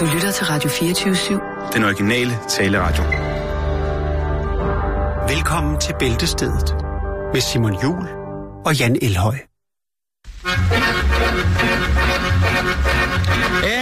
Du 0.00 0.04
lytter 0.14 0.32
til 0.32 0.46
Radio 0.46 0.70
24-7. 0.70 1.72
Den 1.72 1.84
originale 1.84 2.38
taleradio. 2.48 3.02
Velkommen 5.34 5.80
til 5.80 5.94
Bæltestedet 5.98 6.74
med 7.32 7.40
Simon 7.40 7.82
Jul 7.82 8.08
og 8.66 8.78
Jan 8.78 8.96
Elhøj. 9.02 9.34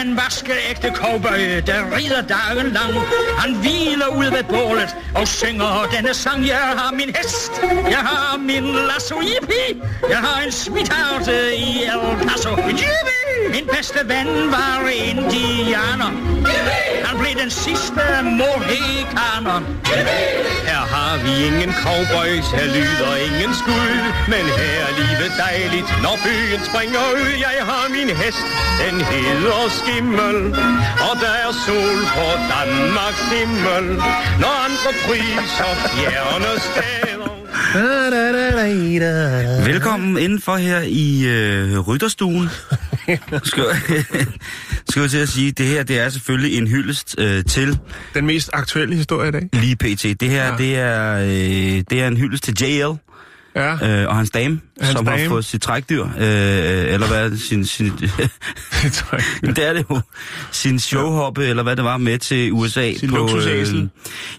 En 0.01 0.17
vaskeægte 0.17 0.93
cowboy, 0.95 1.63
der 1.67 1.97
rider 1.97 2.23
dagen 2.23 2.73
lang. 2.73 2.93
Han 3.39 3.55
hviler 3.55 4.07
ud 4.07 4.25
ved 4.25 4.45
bålet 4.45 4.97
og 5.15 5.29
synger 5.29 5.89
denne 5.97 6.15
sang. 6.15 6.47
Jeg 6.47 6.75
har 6.77 6.93
min 6.93 7.09
hest, 7.17 7.53
jeg 7.91 7.99
har 7.99 8.39
min 8.39 8.65
lasso, 8.65 9.15
yippie. 9.21 9.83
Jeg 10.09 10.19
har 10.19 10.43
en 10.47 10.53
sweetheart 10.53 11.29
i 11.57 11.83
El 11.83 12.29
Paso, 12.29 12.51
yippie. 12.51 13.14
Min 13.51 13.67
bedste 13.67 14.01
ven 14.09 14.51
var 14.51 14.89
indianer. 14.89 16.11
Han 17.07 17.19
blev 17.21 17.35
den 17.43 17.51
sidste 17.51 18.05
mohikaner. 18.23 19.59
Her 20.69 20.83
har 20.95 21.15
vi 21.25 21.33
ingen 21.47 21.73
cowboys, 21.85 22.47
her 22.59 22.67
lyder 22.77 23.13
ingen 23.29 23.55
skud. 23.61 23.95
Men 24.33 24.45
her 24.59 24.77
er 24.87 24.93
livet 25.01 25.33
dejligt, 25.47 25.89
når 26.03 26.17
byen 26.27 26.61
springer 26.71 27.05
ud. 27.21 27.31
Jeg 27.47 27.59
har 27.71 27.85
min 27.97 28.11
hest, 28.17 28.47
den 28.83 28.97
hedder 29.01 29.69
Skimmel. 29.79 30.37
Og 31.09 31.15
der 31.23 31.35
er 31.45 31.53
sol 31.67 32.01
på 32.17 32.27
Danmarks 32.53 33.25
himmel. 33.35 33.85
Når 34.43 34.55
andre 34.67 34.93
priser 35.07 35.71
fjerne 35.93 36.53
steder. 36.69 37.34
Velkommen 39.67 40.19
indenfor 40.19 40.57
her 40.57 40.81
i 40.81 41.25
øh, 41.27 41.79
Rytterstuen. 41.79 42.49
skal, 43.45 43.65
skal 44.89 45.01
jeg 45.03 45.11
til 45.11 45.19
at 45.19 45.29
sige, 45.29 45.53
det 45.53 45.67
her 45.67 45.83
det 45.83 45.99
er 46.01 46.09
selvfølgelig 46.09 46.59
en 46.59 46.67
hyldest 46.67 47.15
øh, 47.19 47.45
til 47.45 47.79
Den 48.15 48.27
mest 48.27 48.51
aktuelle 48.53 48.95
historie 48.97 49.29
i 49.29 49.33
dag. 49.33 49.49
lige 49.53 49.77
pt. 49.77 50.03
Det 50.21 50.31
her 50.31 50.47
Ja. 50.47 50.57
det, 50.59 50.77
er, 50.77 51.15
øh, 51.19 51.83
det 51.91 51.93
er 52.03 52.09
en 52.09 52.17
hyldest 52.17 52.45
til 52.45 52.55
JL 52.63 52.91
Ja, 53.57 54.03
øh, 54.03 54.09
og 54.09 54.17
hans 54.17 54.31
dame, 54.31 54.61
Hans 54.81 54.93
som 54.93 55.07
har 55.07 55.17
dame. 55.17 55.29
fået 55.29 55.45
sit 55.45 55.63
trækdyr, 55.63 56.05
øh, 56.05 56.13
eller 56.95 57.07
hvad 57.07 57.37
sin, 57.37 57.65
sin, 57.65 57.87
det 59.57 59.59
er 59.59 59.73
det 59.73 59.85
jo. 59.91 60.01
Sin 60.53 60.79
showhoppe, 60.79 61.47
eller 61.47 61.63
hvad 61.63 61.77
det 61.77 61.85
var, 61.85 61.97
med 61.97 62.19
til 62.19 62.53
USA. 62.53 62.93
Sin 62.95 63.11
luksusæsel. 63.11 63.89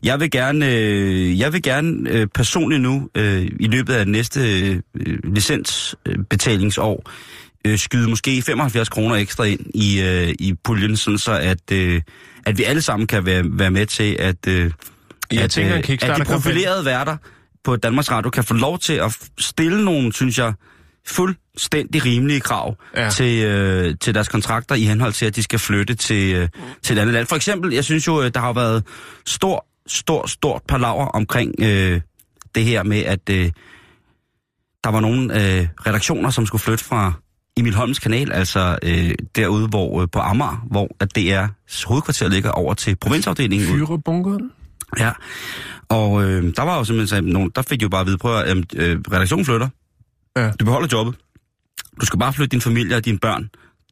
jeg 0.04 0.20
vil 0.20 0.32
gerne, 0.32 0.72
øh, 0.72 1.40
jeg 1.40 1.54
vil 1.54 1.62
gerne 1.62 2.10
øh, 2.10 2.28
personligt 2.28 2.82
nu, 2.82 3.10
øh, 3.16 3.48
i 3.60 3.68
løbet 3.68 3.94
af 3.94 4.08
næste 4.08 4.62
øh, 4.62 4.80
licensbetalingsår, 5.24 7.12
øh, 7.66 7.78
skyde 7.78 8.10
måske 8.10 8.42
75 8.42 8.90
kroner 8.90 9.16
ekstra 9.16 9.44
ind 9.44 9.60
i, 9.76 10.02
øh, 10.02 10.34
i 10.40 10.54
puljen, 10.64 10.98
sådan 10.98 11.18
så 11.18 11.32
at, 11.32 11.72
øh, 11.72 12.02
at 12.46 12.58
vi 12.58 12.64
alle 12.64 12.82
sammen 12.82 13.08
kan 13.08 13.26
være, 13.26 13.44
være 13.46 13.72
med 13.72 13.86
til, 13.86 14.16
at, 14.20 14.48
øh, 14.48 14.72
Jeg 15.32 15.44
at, 15.44 15.52
tænker, 15.52 15.76
en 15.76 15.84
øh, 16.04 16.10
at 16.10 16.18
de 16.18 16.26
profilerede 16.26 16.86
værter 16.86 17.18
på 17.66 17.76
Danmarks 17.76 18.12
Radio 18.12 18.30
kan 18.30 18.44
få 18.44 18.54
lov 18.54 18.80
til 18.80 18.94
at 18.94 19.18
stille 19.40 19.86
nogle, 19.86 20.14
synes 20.14 20.38
jeg, 20.38 20.54
fuldstændig 21.08 22.06
rimelige 22.06 22.40
krav 22.40 22.76
Ja. 22.96 23.10
til, 23.10 23.44
øh, 23.44 23.96
til 24.02 24.14
deres 24.16 24.28
kontrakter 24.28 24.76
i 24.76 24.84
henhold 24.84 25.14
til, 25.14 25.26
at 25.26 25.36
de 25.36 25.44
skal 25.44 25.60
flytte 25.60 25.96
til, 25.96 26.36
øh, 26.36 26.50
til 26.84 26.98
et 26.98 27.02
andet 27.02 27.14
land. 27.14 27.28
For 27.28 27.36
eksempel, 27.36 27.74
jeg 27.74 27.84
synes 27.84 28.08
jo, 28.08 28.22
øh, 28.24 28.32
der 28.34 28.40
har 28.40 28.54
været 28.54 28.84
stor, 29.26 29.66
stor, 29.88 30.28
stort 30.28 30.62
palaver 30.68 31.06
omkring 31.06 31.54
øh, 31.60 32.02
det 32.56 32.64
her 32.64 32.84
med, 32.84 33.00
at 33.04 33.30
øh, 33.30 33.52
der 34.84 34.90
var 34.92 35.00
nogle 35.00 35.24
øh, 35.60 35.68
redaktioner, 35.88 36.30
som 36.30 36.46
skulle 36.46 36.62
flytte 36.62 36.84
fra 36.84 37.14
Emil 37.58 37.74
Holms 37.76 38.00
kanal, 38.00 38.32
altså 38.32 38.78
øh, 38.84 39.12
derude 39.36 39.68
hvor, 39.68 40.02
øh, 40.02 40.08
på 40.12 40.20
Amager, 40.20 40.66
hvor 40.72 40.88
at 41.00 41.18
DR's 41.18 41.88
hovedkvarter 41.88 42.30
ligger 42.30 42.52
over 42.52 42.74
til 42.74 42.96
provinsafdelingen. 42.96 43.68
Fyrebunkeren? 43.68 44.52
Ja, 45.00 45.12
og 45.90 46.24
øh, 46.24 46.54
der 46.56 46.62
var 46.62 46.78
jo 46.78 46.84
simpelthen 46.84 47.08
sådan 47.08 47.24
nogen, 47.24 47.52
der 47.56 47.62
fik 47.62 47.84
jo 47.84 47.90
bare 47.90 48.02
at 48.02 48.08
vide, 48.08 48.18
prøv 48.18 48.38
at 48.38 48.58
øh, 48.76 49.00
redaktionen 49.12 49.46
flytter. 49.46 49.70
Ja. 50.38 50.52
Du 50.52 50.66
beholder 50.66 50.88
jobbet. 50.92 51.16
Du 52.02 52.06
skal 52.06 52.20
bare 52.20 52.34
flytte 52.34 52.52
din 52.52 52.62
familie 52.62 52.96
og 52.96 53.06
dine 53.06 53.20
børn. 53.20 53.50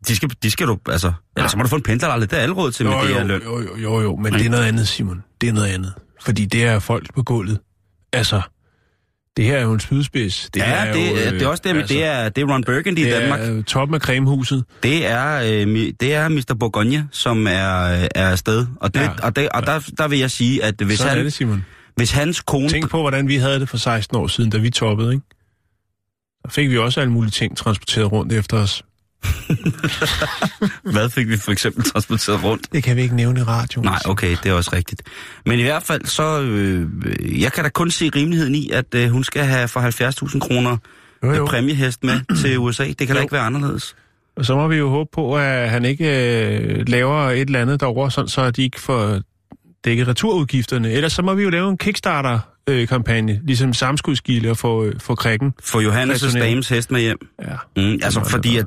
De 0.07 0.15
skal, 0.15 0.29
de 0.43 0.51
skal 0.51 0.67
du, 0.67 0.77
altså, 0.89 1.07
ja. 1.07 1.13
eller 1.37 1.49
så 1.49 1.57
må 1.57 1.63
du 1.63 1.69
få 1.69 1.75
en 1.75 1.81
pendler, 1.83 2.19
det 2.19 2.33
er 2.33 2.37
alle 2.37 2.55
råd 2.55 2.71
til 2.71 2.85
med 2.85 2.93
Jo, 2.93 3.01
det 3.01 3.07
her 3.07 3.21
jo, 3.21 3.27
løn. 3.27 3.41
jo, 3.43 3.61
jo, 3.61 3.77
jo, 3.77 4.01
jo, 4.01 4.15
men 4.15 4.33
det 4.33 4.45
er 4.45 4.49
noget 4.49 4.65
andet, 4.65 4.87
Simon. 4.87 5.23
Det 5.41 5.49
er 5.49 5.53
noget 5.53 5.67
andet. 5.67 5.93
Fordi 6.21 6.45
det 6.45 6.63
er 6.63 6.79
folk 6.79 7.13
på 7.15 7.23
gulvet. 7.23 7.59
Altså, 8.13 8.41
det 9.37 9.45
her 9.45 9.57
er 9.57 9.61
jo 9.63 9.73
en 9.73 9.79
spydspids. 9.79 10.49
Det 10.53 10.59
Ja, 10.59 10.65
er 10.85 10.93
det, 10.93 11.09
jo, 11.09 11.15
øh, 11.15 11.33
det 11.33 11.41
er 11.41 11.47
også 11.47 11.61
det, 11.65 11.69
altså, 11.69 11.93
det 11.93 12.03
er, 12.03 12.29
det 12.29 12.41
er 12.41 12.53
Ron 12.53 12.63
Burgundy 12.63 12.99
i 12.99 13.03
det 13.03 13.11
Danmark. 13.11 13.39
er 13.39 13.57
øh, 13.57 13.63
toppen 13.63 13.95
af 13.95 14.01
cremehuset. 14.01 14.63
Det 14.83 15.07
er, 15.07 15.35
øh, 15.67 15.93
det 15.99 16.13
er 16.13 16.29
Mr. 16.29 16.55
Bourgogne, 16.59 17.07
som 17.11 17.47
er, 17.47 17.83
øh, 17.83 18.03
er 18.15 18.29
afsted. 18.29 18.67
Og, 18.81 18.93
det, 18.93 18.99
Ja. 18.99 19.09
og, 19.23 19.35
det, 19.35 19.49
og 19.49 19.65
der, 19.65 19.79
der 19.97 20.07
vil 20.07 20.19
jeg 20.19 20.31
sige, 20.31 20.63
at 20.63 20.75
hvis, 20.85 20.97
Sådan 20.99 21.11
er 21.11 21.15
han, 21.17 21.25
det, 21.25 21.33
Simon. 21.33 21.65
hvis 21.95 22.11
hans 22.11 22.41
kone... 22.41 22.69
Tænk 22.69 22.89
på, 22.89 22.99
hvordan 23.01 23.27
vi 23.27 23.35
havde 23.35 23.59
det 23.59 23.69
for 23.69 23.77
16 23.77 24.17
år 24.17 24.27
siden, 24.27 24.49
da 24.49 24.57
vi 24.57 24.69
toppede, 24.69 25.13
ikke? 25.13 25.25
Der 26.43 26.49
fik 26.49 26.69
vi 26.69 26.77
også 26.77 27.01
alle 27.01 27.11
mulige 27.13 27.31
ting 27.31 27.57
transporteret 27.57 28.11
rundt 28.11 28.33
efter 28.33 28.57
os. 28.57 28.83
Hvad 30.93 31.09
fik 31.09 31.27
vi 31.27 31.37
for 31.37 31.51
eksempel 31.51 31.83
transporteret 31.83 32.43
rundt? 32.43 32.73
Det 32.73 32.83
kan 32.83 32.95
vi 32.97 33.01
ikke 33.01 33.15
nævne 33.15 33.39
i 33.39 33.43
radioen. 33.43 33.85
Nej, 33.85 33.99
okay, 34.05 34.35
det 34.43 34.49
er 34.49 34.53
også 34.53 34.71
rigtigt. 34.73 35.01
Men 35.45 35.59
i 35.59 35.63
hvert 35.63 35.83
fald, 35.83 36.05
så... 36.05 36.41
Øh, 36.41 36.87
jeg 37.41 37.53
kan 37.53 37.63
da 37.63 37.69
kun 37.69 37.91
se 37.91 38.09
rimeligheden 38.15 38.55
i, 38.55 38.69
at 38.69 38.95
øh, 38.95 39.09
hun 39.09 39.23
skal 39.23 39.43
have 39.43 39.67
for 39.67 39.79
70.000 40.33 40.39
kroner 40.39 40.77
Jo, 41.23 41.33
jo. 41.33 41.45
præmiehest 41.45 42.03
med 42.03 42.19
til 42.41 42.57
USA. 42.59 42.83
Det 42.87 42.97
kan 42.97 43.07
Jo. 43.07 43.13
da 43.13 43.19
ikke 43.21 43.33
være 43.33 43.41
anderledes. 43.45 43.95
Og 44.37 44.45
så 44.45 44.55
må 44.55 44.67
vi 44.67 44.75
jo 44.75 44.89
håbe 44.89 45.09
på, 45.13 45.37
at 45.37 45.69
han 45.69 45.85
ikke 45.85 46.05
øh, 46.57 46.83
laver 46.87 47.29
et 47.29 47.39
eller 47.41 47.61
andet 47.61 47.79
derovre, 47.79 48.11
sådan 48.11 48.27
så 48.27 48.51
de 48.51 48.63
ikke 48.63 48.79
får 48.81 49.19
dækket 49.85 50.07
returudgifterne. 50.07 50.91
Ellers 50.91 51.13
så 51.13 51.21
må 51.21 51.33
vi 51.33 51.43
jo 51.43 51.49
lave 51.49 51.69
en 51.69 51.77
Kickstarter-kampagne, 52.67 53.41
ligesom 53.45 53.73
samskudskilde 53.73 54.49
og 54.49 54.57
få, 54.57 54.83
øh, 54.83 54.99
få 54.99 55.15
krikken. 55.15 55.53
For 55.63 55.79
Johannes' 55.81 56.25
Returnere. 56.25 56.49
dames 56.49 56.69
hest 56.69 56.91
med 56.91 57.01
hjem. 57.01 57.17
Ja. 57.41 57.55
Mm, 57.77 57.99
altså, 58.03 58.19
Nå, 58.19 58.25
fordi 58.25 58.57
at... 58.57 58.65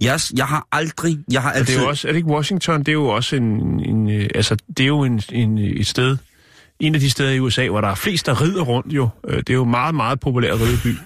Jeg, 0.00 0.20
jeg 0.36 0.46
har 0.46 0.66
aldrig... 0.72 1.18
Jeg 1.32 1.42
har 1.42 1.50
Og 1.50 1.56
altid... 1.56 1.74
det 1.74 1.80
er 1.80 1.84
jo 1.84 1.88
også, 1.88 2.08
er 2.08 2.12
det 2.12 2.16
ikke 2.16 2.28
Washington, 2.28 2.78
det 2.78 2.88
er 2.88 2.92
jo 2.92 3.06
også 3.08 3.36
en, 3.36 3.80
en 3.80 4.10
øh, 4.10 4.28
altså 4.34 4.56
det 4.76 4.80
er 4.80 4.86
jo 4.86 5.04
en, 5.04 5.22
en, 5.32 5.58
et 5.58 5.86
sted, 5.86 6.16
en 6.80 6.94
af 6.94 7.00
de 7.00 7.10
steder 7.10 7.30
i 7.30 7.40
USA, 7.40 7.68
hvor 7.68 7.80
der 7.80 7.88
er 7.88 7.94
flest, 7.94 8.26
der 8.26 8.42
rider 8.42 8.62
rundt 8.62 8.92
jo. 8.92 9.08
Øh, 9.28 9.36
Det 9.38 9.50
er 9.50 9.54
jo 9.54 9.64
meget, 9.64 9.94
meget 9.94 10.20
populær 10.20 10.52
rideby. 10.54 10.96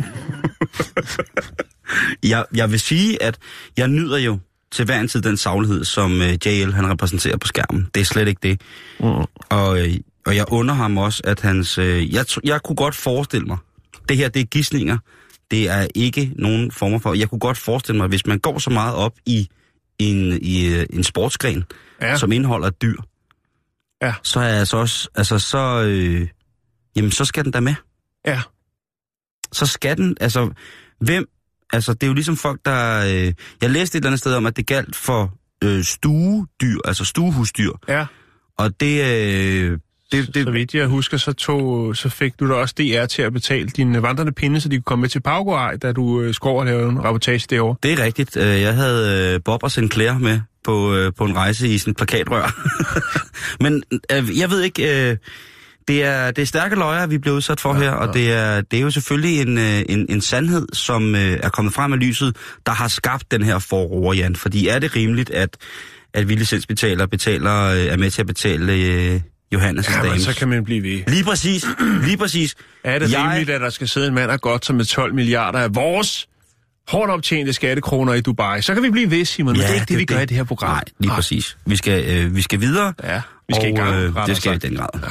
jeg, 2.30 2.44
jeg 2.54 2.70
vil 2.70 2.80
sige, 2.80 3.22
at 3.22 3.38
jeg 3.76 3.88
nyder 3.88 4.18
jo 4.18 4.38
til 4.72 4.84
hver 4.84 5.00
en 5.00 5.08
tid 5.08 5.22
den 5.22 5.36
saglighed, 5.36 5.84
som 5.84 6.22
øh, 6.22 6.32
JL 6.46 6.72
han 6.72 6.90
repræsenterer 6.90 7.36
på 7.36 7.46
skærmen. 7.46 7.86
Det 7.94 8.00
er 8.00 8.04
slet 8.04 8.28
ikke 8.28 8.40
det. 8.42 8.60
Mm. 9.00 9.06
Og, 9.48 9.80
øh, 9.80 9.94
og 10.30 10.36
jeg 10.36 10.44
under 10.52 10.74
ham 10.74 10.98
også, 10.98 11.20
at 11.24 11.40
hans... 11.40 11.78
Øh, 11.78 12.14
jeg, 12.14 12.24
jeg 12.44 12.62
kunne 12.62 12.76
godt 12.76 12.94
forestille 12.94 13.46
mig, 13.46 13.58
det 14.08 14.16
her 14.16 14.28
det 14.28 14.40
er 14.40 14.44
gissninger, 14.44 14.98
det 15.50 15.68
er 15.70 15.86
ikke 15.94 16.32
nogen 16.36 16.72
former 16.72 16.98
for... 16.98 17.14
Jeg 17.14 17.28
kunne 17.28 17.38
godt 17.38 17.58
forestille 17.58 17.98
mig, 17.98 18.08
hvis 18.08 18.26
man 18.26 18.38
går 18.38 18.58
så 18.58 18.70
meget 18.70 18.94
op 18.94 19.12
i 19.26 19.48
en, 19.98 20.38
i, 20.42 20.74
øh, 20.74 20.86
en 20.92 21.04
sportsgren, 21.04 21.64
Ja. 22.00 22.16
som 22.16 22.32
indeholder 22.32 22.70
dyr, 22.70 22.96
Ja. 24.02 24.14
så 24.22 24.40
er 24.40 24.58
altså 24.58 24.76
også... 24.76 25.08
Altså, 25.14 25.38
så... 25.38 25.82
Øh, 25.82 26.28
jamen, 26.96 27.10
så 27.10 27.24
skal 27.24 27.44
den 27.44 27.52
da 27.52 27.60
med. 27.60 27.74
Ja. 28.26 28.42
så 29.52 29.66
skal 29.66 29.96
den, 29.96 30.16
altså, 30.20 30.50
hvem, 31.00 31.26
altså, 31.72 31.92
det 31.94 32.02
er 32.02 32.06
jo 32.06 32.14
ligesom 32.14 32.36
folk, 32.36 32.60
der, 32.64 33.04
øh, 33.06 33.34
jeg 33.62 33.70
læste 33.70 33.96
et 33.96 34.00
eller 34.00 34.08
andet 34.10 34.20
sted 34.20 34.34
om, 34.34 34.46
at 34.46 34.56
det 34.56 34.66
galt 34.66 34.96
for 34.96 35.34
øh, 35.64 35.84
stuedyr, 35.84 36.78
altså 36.84 37.04
stuehusdyr, 37.04 37.72
Ja, 37.88 38.06
og 38.58 38.80
det, 38.80 39.04
øh, 39.04 39.78
det, 40.12 40.34
det, 40.34 40.44
så 40.44 40.50
vidt 40.50 40.74
jeg 40.74 40.86
husker, 40.86 41.16
så, 41.16 41.32
tog, 41.32 41.96
så 41.96 42.08
fik 42.08 42.40
du 42.40 42.48
da 42.48 42.54
også 42.54 42.74
DR 42.78 43.06
til 43.06 43.22
at 43.22 43.32
betale 43.32 43.68
dine 43.68 44.02
vandrende 44.02 44.32
pinde, 44.32 44.60
så 44.60 44.68
de 44.68 44.76
kunne 44.76 44.82
komme 44.82 45.00
med 45.00 45.08
til 45.08 45.20
Paugoaj, 45.20 45.76
da 45.76 45.92
du 45.92 46.20
øh, 46.20 46.34
skår 46.34 46.60
og 46.60 46.66
lavede 46.66 46.88
en 46.88 47.04
rapportage 47.04 47.46
derovre. 47.50 47.76
det 47.82 47.92
er 47.92 48.04
rigtigt. 48.04 48.36
Øh, 48.36 48.60
Jeg 48.60 48.74
havde 48.74 49.32
øh, 49.34 49.40
Bob 49.44 49.62
og 49.62 49.70
Sinclair 49.70 50.18
med 50.18 50.40
på, 50.64 50.94
på 51.18 51.24
en 51.24 51.36
rejse 51.36 51.68
i 51.68 51.78
sådan 51.78 51.90
en 51.90 51.94
plakatrør. 51.94 52.70
Men 53.64 53.82
jeg 54.38 54.50
ved 54.50 54.62
ikke, 54.62 55.18
det 55.88 56.04
er, 56.04 56.30
det 56.30 56.42
er 56.42 56.46
stærke 56.46 56.74
løjer, 56.74 57.06
vi 57.06 57.18
bliver 57.18 57.36
udsat 57.36 57.60
for 57.60 57.74
ja, 57.74 57.80
her, 57.80 57.90
og 57.90 58.06
ja. 58.06 58.20
det 58.20 58.32
er, 58.32 58.60
det 58.60 58.78
er 58.78 58.80
jo 58.82 58.90
selvfølgelig 58.90 59.40
en, 59.40 59.58
en, 59.58 60.06
en 60.08 60.20
sandhed, 60.20 60.66
som 60.72 61.14
er 61.16 61.48
kommet 61.48 61.74
frem 61.74 61.92
af 61.92 61.98
lyset, 61.98 62.36
der 62.66 62.72
har 62.72 62.88
skabt 62.88 63.30
den 63.30 63.42
her 63.42 63.58
forroer, 63.58 64.14
Jan. 64.14 64.36
Fordi 64.36 64.68
er 64.68 64.78
det 64.78 64.96
rimeligt, 64.96 65.30
at, 65.30 65.56
at 66.14 66.28
vi 66.28 66.34
licensbetaler 66.34 67.06
betaler, 67.06 67.50
er 67.70 67.96
med 67.96 68.10
til 68.10 68.20
at 68.20 68.26
betale 68.26 69.22
Johannes' 69.54 69.92
Ja, 69.96 70.02
men 70.02 70.10
dames? 70.10 70.22
så 70.22 70.34
kan 70.34 70.48
man 70.48 70.64
blive 70.64 70.82
ved. 70.82 71.00
Lige 71.08 71.24
præcis, 71.24 71.64
lige 72.04 72.16
præcis. 72.16 72.54
Er 72.84 72.98
det 72.98 73.12
Jeg- 73.12 73.20
rimeligt, 73.24 73.50
at 73.50 73.60
der 73.60 73.70
skal 73.70 73.88
sidde 73.88 74.06
en 74.08 74.14
mand 74.14 74.30
og 74.30 74.40
godt 74.40 74.66
som 74.66 74.76
med 74.76 74.84
12 74.84 75.14
milliarder 75.14 75.58
af 75.58 75.74
vores 75.74 76.26
hårdt 76.88 77.10
optjente 77.10 77.52
skattekroner 77.52 78.14
i 78.14 78.20
Dubai? 78.20 78.62
Så 78.62 78.74
kan 78.74 78.82
vi 78.82 78.90
blive 78.90 79.10
ved, 79.10 79.24
Simon, 79.24 79.52
men 79.52 79.60
det 79.62 79.70
er 79.70 79.74
ikke 79.74 79.86
det, 79.86 79.98
vi 79.98 80.04
gør 80.04 80.18
i 80.20 80.26
det 80.26 80.36
her 80.36 80.44
program. 80.44 80.70
Nej, 80.70 80.84
lige 80.98 81.10
præcis. 81.10 81.56
Vi 81.66 81.76
skal, 81.76 82.04
øh, 82.16 82.36
vi 82.36 82.42
skal 82.42 82.60
videre. 82.60 82.92
Ja, 83.04 83.20
vi 83.48 83.54
skal 83.54 83.64
og, 83.64 83.70
i 83.70 83.76
gang, 83.76 83.94
Øh, 83.94 84.26
det 84.26 84.36
skal 84.36 84.50
vi 84.52 84.56
i 84.56 84.58
den 84.58 84.76
grad. 84.76 84.88
Ja. 85.02 85.08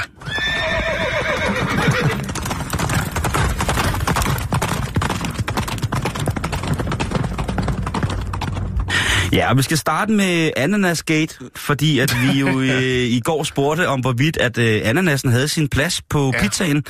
Ja, 9.34 9.50
og 9.50 9.58
vi 9.58 9.62
skal 9.62 9.78
starte 9.78 10.12
med 10.12 10.52
Ananasgate, 10.58 11.36
fordi 11.56 12.00
at 12.00 12.16
vi 12.22 12.40
jo 12.40 12.60
øh, 12.62 12.82
i 12.94 13.22
går 13.26 13.44
spurgte 13.44 13.88
om, 13.88 14.00
hvorvidt 14.00 14.38
at 14.38 14.58
øh, 14.58 14.82
ananasen 14.84 15.32
havde 15.32 15.48
sin 15.48 15.68
plads 15.68 16.02
på 16.02 16.32
ja. 16.36 16.42
pizzaen, 16.42 16.84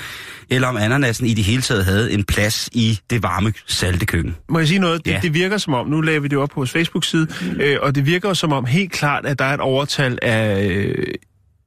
eller 0.49 0.67
om 0.67 0.77
ananasen 0.77 1.25
i 1.25 1.33
det 1.33 1.43
hele 1.43 1.61
taget 1.61 1.85
havde 1.85 2.11
en 2.11 2.23
plads 2.23 2.69
i 2.71 2.99
det 3.09 3.23
varme, 3.23 3.53
salte 3.67 4.05
køkken. 4.05 4.35
Må 4.49 4.59
jeg 4.59 4.67
sige 4.67 4.79
noget? 4.79 5.05
Det, 5.05 5.11
Ja. 5.11 5.19
det 5.21 5.33
virker 5.33 5.57
som 5.57 5.73
om, 5.73 5.87
nu 5.87 6.01
lagde 6.01 6.21
vi 6.21 6.27
det 6.27 6.37
op 6.37 6.49
på 6.49 6.55
vores 6.55 6.71
Facebook-side, 6.71 7.27
øh, 7.59 7.77
og 7.81 7.95
det 7.95 8.05
virker 8.05 8.33
som 8.33 8.51
om 8.53 8.65
helt 8.65 8.91
klart, 8.91 9.25
at 9.25 9.39
der 9.39 9.45
er 9.45 9.53
et 9.53 9.59
overtal 9.59 10.19
af 10.21 10.63
øh, 10.65 11.05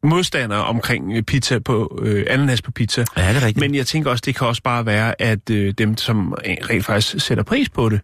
modstandere 0.04 0.64
omkring 0.64 1.12
øh, 1.16 1.22
pizza 1.22 1.58
på, 1.58 2.00
øh, 2.02 2.24
ananas 2.30 2.62
på 2.62 2.70
pizza. 2.70 3.04
Ja, 3.16 3.28
det 3.28 3.36
er 3.36 3.46
rigtigt. 3.46 3.60
Men 3.60 3.74
jeg 3.74 3.86
tænker 3.86 4.10
også, 4.10 4.22
det 4.26 4.36
kan 4.36 4.46
også 4.46 4.62
bare 4.62 4.86
være, 4.86 5.22
at 5.22 5.50
øh, 5.50 5.74
dem, 5.78 5.96
som 5.96 6.32
rent 6.70 6.84
faktisk 6.84 7.26
sætter 7.26 7.44
pris 7.44 7.68
på 7.68 7.88
det, 7.88 8.00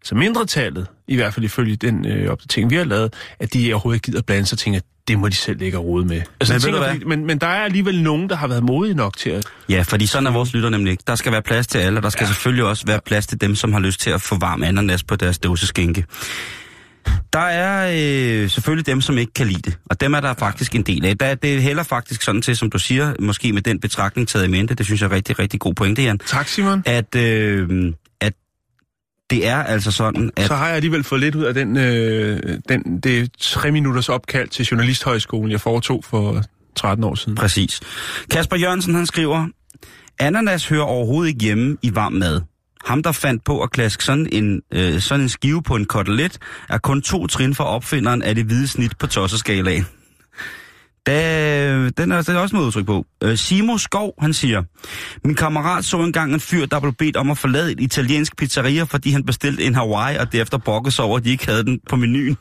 altså 0.00 0.14
mindretallet, 0.14 0.86
i 1.10 1.16
hvert 1.16 1.34
fald 1.34 1.44
ifølge 1.44 1.76
den 1.76 2.06
øh, 2.06 2.32
opdatering, 2.32 2.70
vi 2.70 2.76
har 2.76 2.84
lavet, 2.84 3.14
at 3.40 3.54
de 3.54 3.72
overhovedet 3.72 3.96
ikke 3.96 4.04
gider 4.04 4.22
blande 4.22 4.46
sig 4.46 4.54
og 4.56 4.58
tænker, 4.58 4.80
det 5.08 5.18
må 5.18 5.28
de 5.28 5.34
selv 5.34 5.62
ikke 5.62 5.76
rode 5.78 6.04
med. 6.04 6.22
Altså, 6.40 6.54
Men 6.54 6.60
tænker, 6.60 6.92
fordi, 6.92 7.04
men, 7.04 7.26
men 7.26 7.38
der 7.38 7.46
er 7.46 7.64
alligevel 7.64 8.02
nogen, 8.02 8.28
der 8.28 8.36
har 8.36 8.46
været 8.46 8.62
modige 8.62 8.94
nok 8.94 9.16
til 9.16 9.30
at... 9.30 9.44
Ja, 9.68 9.82
fordi 9.82 10.06
sådan 10.06 10.26
er 10.26 10.30
vores 10.30 10.54
lytter 10.54 10.70
nemlig 10.70 10.90
ikke. 10.90 11.02
Der 11.06 11.14
skal 11.14 11.32
være 11.32 11.42
plads 11.42 11.66
til 11.66 11.78
alle, 11.78 11.98
og 11.98 12.02
der 12.02 12.08
skal 12.10 12.24
ja. 12.24 12.28
selvfølgelig 12.28 12.64
også 12.64 12.86
være 12.86 13.00
plads 13.06 13.26
til 13.26 13.40
dem, 13.40 13.54
som 13.54 13.72
har 13.72 13.80
lyst 13.80 14.00
til 14.00 14.10
at 14.10 14.20
få 14.20 14.38
varm 14.38 14.62
ananas 14.62 15.04
på 15.04 15.16
deres 15.16 15.38
dåseskinke. 15.38 16.04
Der 17.32 17.38
er 17.38 17.90
øh, 18.42 18.50
selvfølgelig 18.50 18.86
dem, 18.86 19.00
som 19.00 19.18
ikke 19.18 19.32
kan 19.32 19.46
lide 19.46 19.62
det, 19.62 19.78
og 19.90 20.00
dem 20.00 20.14
er 20.14 20.20
der 20.20 20.34
faktisk 20.34 20.74
en 20.74 20.82
del 20.82 21.04
af. 21.06 21.18
Der, 21.18 21.34
det 21.34 21.54
er 21.54 21.60
heller 21.60 21.82
faktisk 21.82 22.22
sådan 22.22 22.42
til, 22.42 22.56
som 22.56 22.70
du 22.70 22.78
siger, 22.78 23.14
måske 23.20 23.52
med 23.52 23.62
den 23.62 23.80
betragtning 23.80 24.28
taget 24.28 24.44
i 24.44 24.48
mente, 24.48 24.74
det 24.74 24.86
synes 24.86 25.00
jeg 25.00 25.06
er 25.06 25.12
rigtig, 25.12 25.38
rigtig 25.38 25.60
god 25.60 25.74
pointe, 25.74 26.02
Jan, 26.02 26.18
Tak, 26.18 26.48
Simon. 26.48 26.82
at, 26.86 27.14
øh, 27.14 27.68
at 27.68 28.09
det 29.30 29.46
er 29.46 29.56
altså 29.56 29.92
sådan, 29.92 30.30
at 30.36 30.46
Så 30.46 30.54
har 30.54 30.66
jeg 30.66 30.76
alligevel 30.76 31.04
fået 31.04 31.20
lidt 31.20 31.34
ud 31.34 31.44
af 31.44 31.54
den, 31.54 31.76
øh, 31.76 32.58
den, 32.68 33.00
det 33.00 33.30
tre 33.38 33.70
minutters 33.70 34.08
opkald 34.08 34.48
til 34.48 34.64
Journalisthøjskolen, 34.64 35.50
jeg 35.50 35.60
foretog 35.60 36.04
for 36.04 36.42
13 36.76 37.04
år 37.04 37.14
siden. 37.14 37.34
Præcis. 37.34 37.80
Kasper 38.30 38.56
Jørgensen, 38.56 38.94
han 38.94 39.06
skriver, 39.06 39.46
ananas 40.18 40.68
hører 40.68 40.82
overhovedet 40.82 41.28
ikke 41.28 41.44
hjemme 41.44 41.76
i 41.82 41.94
varm 41.94 42.12
mad. 42.12 42.40
Ham, 42.84 43.02
der 43.02 43.12
fandt 43.12 43.44
på 43.44 43.62
at 43.62 43.70
klaske 43.70 44.04
sådan 44.04 44.28
en, 44.32 44.62
øh, 44.72 45.00
sådan 45.00 45.22
en 45.22 45.28
skive 45.28 45.62
på 45.62 45.76
en 45.76 45.84
kotelet, 45.84 46.38
er 46.68 46.78
kun 46.78 47.02
to 47.02 47.26
trin 47.26 47.54
fra 47.54 47.64
opfinderen 47.64 48.22
af 48.22 48.34
det 48.34 48.44
hvide 48.44 48.68
snit 48.68 48.98
på 48.98 49.06
tosseskalaen. 49.06 49.86
Da, 51.06 51.88
den 51.88 52.12
er, 52.12 52.22
den 52.22 52.36
er 52.36 52.40
også 52.40 52.54
noget 52.56 52.66
udtryk 52.66 52.86
på. 52.86 53.06
Øh, 53.22 53.36
Simo 53.38 53.78
Skov, 53.78 54.14
han 54.20 54.32
siger, 54.32 54.62
min 55.24 55.34
kammerat 55.34 55.84
så 55.84 55.98
engang 56.00 56.34
en 56.34 56.40
fyr, 56.40 56.66
der 56.66 56.80
blev 56.80 56.92
bedt 56.94 57.16
om 57.16 57.30
at 57.30 57.38
forlade 57.38 57.72
et 57.72 57.80
italiensk 57.80 58.36
pizzeria, 58.36 58.82
fordi 58.82 59.10
han 59.10 59.24
bestilte 59.24 59.64
en 59.64 59.74
Hawaii, 59.74 60.16
og 60.16 60.32
derefter 60.32 60.58
brokkede 60.58 60.94
sig 60.94 61.04
over, 61.04 61.18
at 61.18 61.24
de 61.24 61.30
ikke 61.30 61.46
havde 61.46 61.64
den 61.64 61.80
på 61.88 61.96
menuen. 61.96 62.36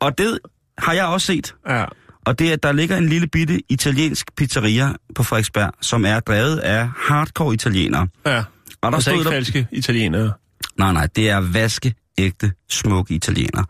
Og 0.00 0.18
det 0.18 0.38
har 0.78 0.92
jeg 0.92 1.04
også 1.04 1.26
set. 1.26 1.54
Ja. 1.68 1.84
Og 2.26 2.38
det 2.38 2.48
er, 2.48 2.52
at 2.52 2.62
der 2.62 2.72
ligger 2.72 2.96
en 2.96 3.08
lille 3.08 3.26
bitte 3.26 3.60
italiensk 3.68 4.36
pizzeria 4.36 4.92
på 5.14 5.22
Frederiksberg, 5.22 5.70
som 5.80 6.04
er 6.04 6.20
drevet 6.20 6.58
af 6.58 6.88
hardcore 6.96 7.54
italienere. 7.54 8.08
ja. 8.26 8.42
Og 8.82 8.92
der 8.92 8.96
Altså 8.96 9.10
stod 9.10 9.18
ikke 9.20 9.24
der... 9.24 9.36
falske 9.36 9.66
italienere. 9.72 10.32
Nej, 10.78 10.92
nej, 10.92 11.08
det 11.16 11.30
er 11.30 11.40
vaskeægte, 11.40 12.52
smukke 12.70 13.14
italienere. 13.14 13.64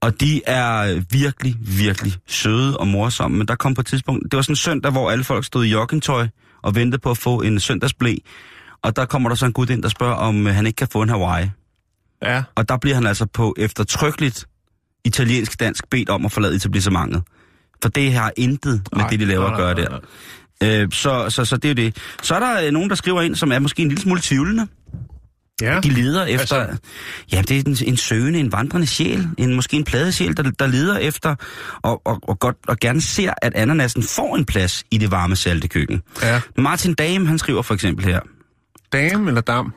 Og 0.00 0.20
de 0.20 0.40
er 0.46 1.00
virkelig, 1.10 1.56
virkelig 1.60 2.12
søde 2.26 2.76
og 2.76 2.88
morsomme. 2.88 3.38
Men 3.38 3.48
der 3.48 3.54
kom 3.54 3.74
på 3.74 3.80
et 3.80 3.86
tidspunkt... 3.86 4.22
Det 4.30 4.36
var 4.36 4.42
sådan 4.42 4.52
en 4.52 4.56
søndag, 4.56 4.92
hvor 4.92 5.10
alle 5.10 5.24
folk 5.24 5.44
stod 5.44 5.64
i 5.64 5.68
joggingtøj 5.68 6.28
og 6.62 6.74
ventede 6.74 7.00
på 7.00 7.10
at 7.10 7.18
få 7.18 7.42
en 7.42 7.60
søndagsblæ. 7.60 8.16
Og 8.82 8.96
der 8.96 9.04
kommer 9.04 9.28
der 9.28 9.36
så 9.36 9.46
en 9.46 9.52
gut 9.52 9.70
ind, 9.70 9.82
der 9.82 9.88
spørger, 9.88 10.14
om 10.14 10.46
øh, 10.46 10.54
han 10.54 10.66
ikke 10.66 10.76
kan 10.76 10.88
få 10.88 11.02
en 11.02 11.08
Hawaii. 11.08 11.50
Ja. 12.22 12.42
Og 12.54 12.68
der 12.68 12.76
bliver 12.76 12.94
han 12.94 13.06
altså 13.06 13.26
på 13.26 13.54
eftertrykkeligt 13.58 14.46
italiensk-dansk 15.04 15.90
bedt 15.90 16.08
om 16.08 16.24
at 16.24 16.32
forlade 16.32 16.54
etablissementet. 16.56 17.22
For 17.82 17.88
det 17.88 18.12
har 18.12 18.32
intet 18.36 18.82
med 18.92 19.00
Nej, 19.00 19.10
det, 19.10 19.20
de 19.20 19.24
laver 19.24 19.44
at 19.44 19.50
nej, 19.50 19.60
gøre 19.60 19.74
nej, 19.74 20.00
der. 20.60 20.82
Øh, 20.82 20.92
så, 20.92 21.30
så, 21.30 21.44
så 21.44 21.56
det 21.56 21.64
er 21.64 21.68
jo 21.68 21.74
det. 21.74 21.96
Så 22.22 22.34
er 22.34 22.40
der 22.40 22.66
øh, 22.66 22.72
nogen, 22.72 22.90
der 22.90 22.96
skriver 22.96 23.22
ind, 23.22 23.34
som 23.34 23.52
er 23.52 23.58
måske 23.58 23.82
en 23.82 23.88
lille 23.88 24.02
smule 24.02 24.20
tvivlende. 24.22 24.66
Ja. 25.60 25.80
De 25.80 25.88
leder 25.88 26.24
efter... 26.24 26.56
Altså- 26.56 26.78
Ja, 27.32 27.42
det 27.42 27.50
er 27.58 27.62
en, 27.66 27.76
en 27.88 27.96
søgende, 27.96 28.38
en 28.40 28.52
vandrende 28.52 28.86
sjæl. 28.86 29.28
En, 29.38 29.54
måske 29.54 29.76
en 29.76 29.84
pladesjæl, 29.84 30.36
der, 30.36 30.42
der 30.42 30.66
leder 30.66 30.98
efter 30.98 31.36
og, 31.82 32.02
og, 32.06 32.20
og, 32.22 32.38
godt, 32.38 32.56
og 32.68 32.76
gerne 32.80 33.00
ser, 33.00 33.34
at 33.42 33.54
ananasen 33.54 34.02
får 34.02 34.36
en 34.36 34.44
plads 34.44 34.84
i 34.90 34.98
det 34.98 35.10
varme 35.10 35.36
salte 35.36 35.68
køkken. 35.68 36.02
ja. 36.22 36.40
Martin 36.58 36.94
Dame, 36.94 37.26
han 37.26 37.38
skriver 37.38 37.62
for 37.62 37.74
eksempel 37.74 38.04
her. 38.04 38.20
Dam 38.92 39.28
eller 39.28 39.40
dam? 39.40 39.74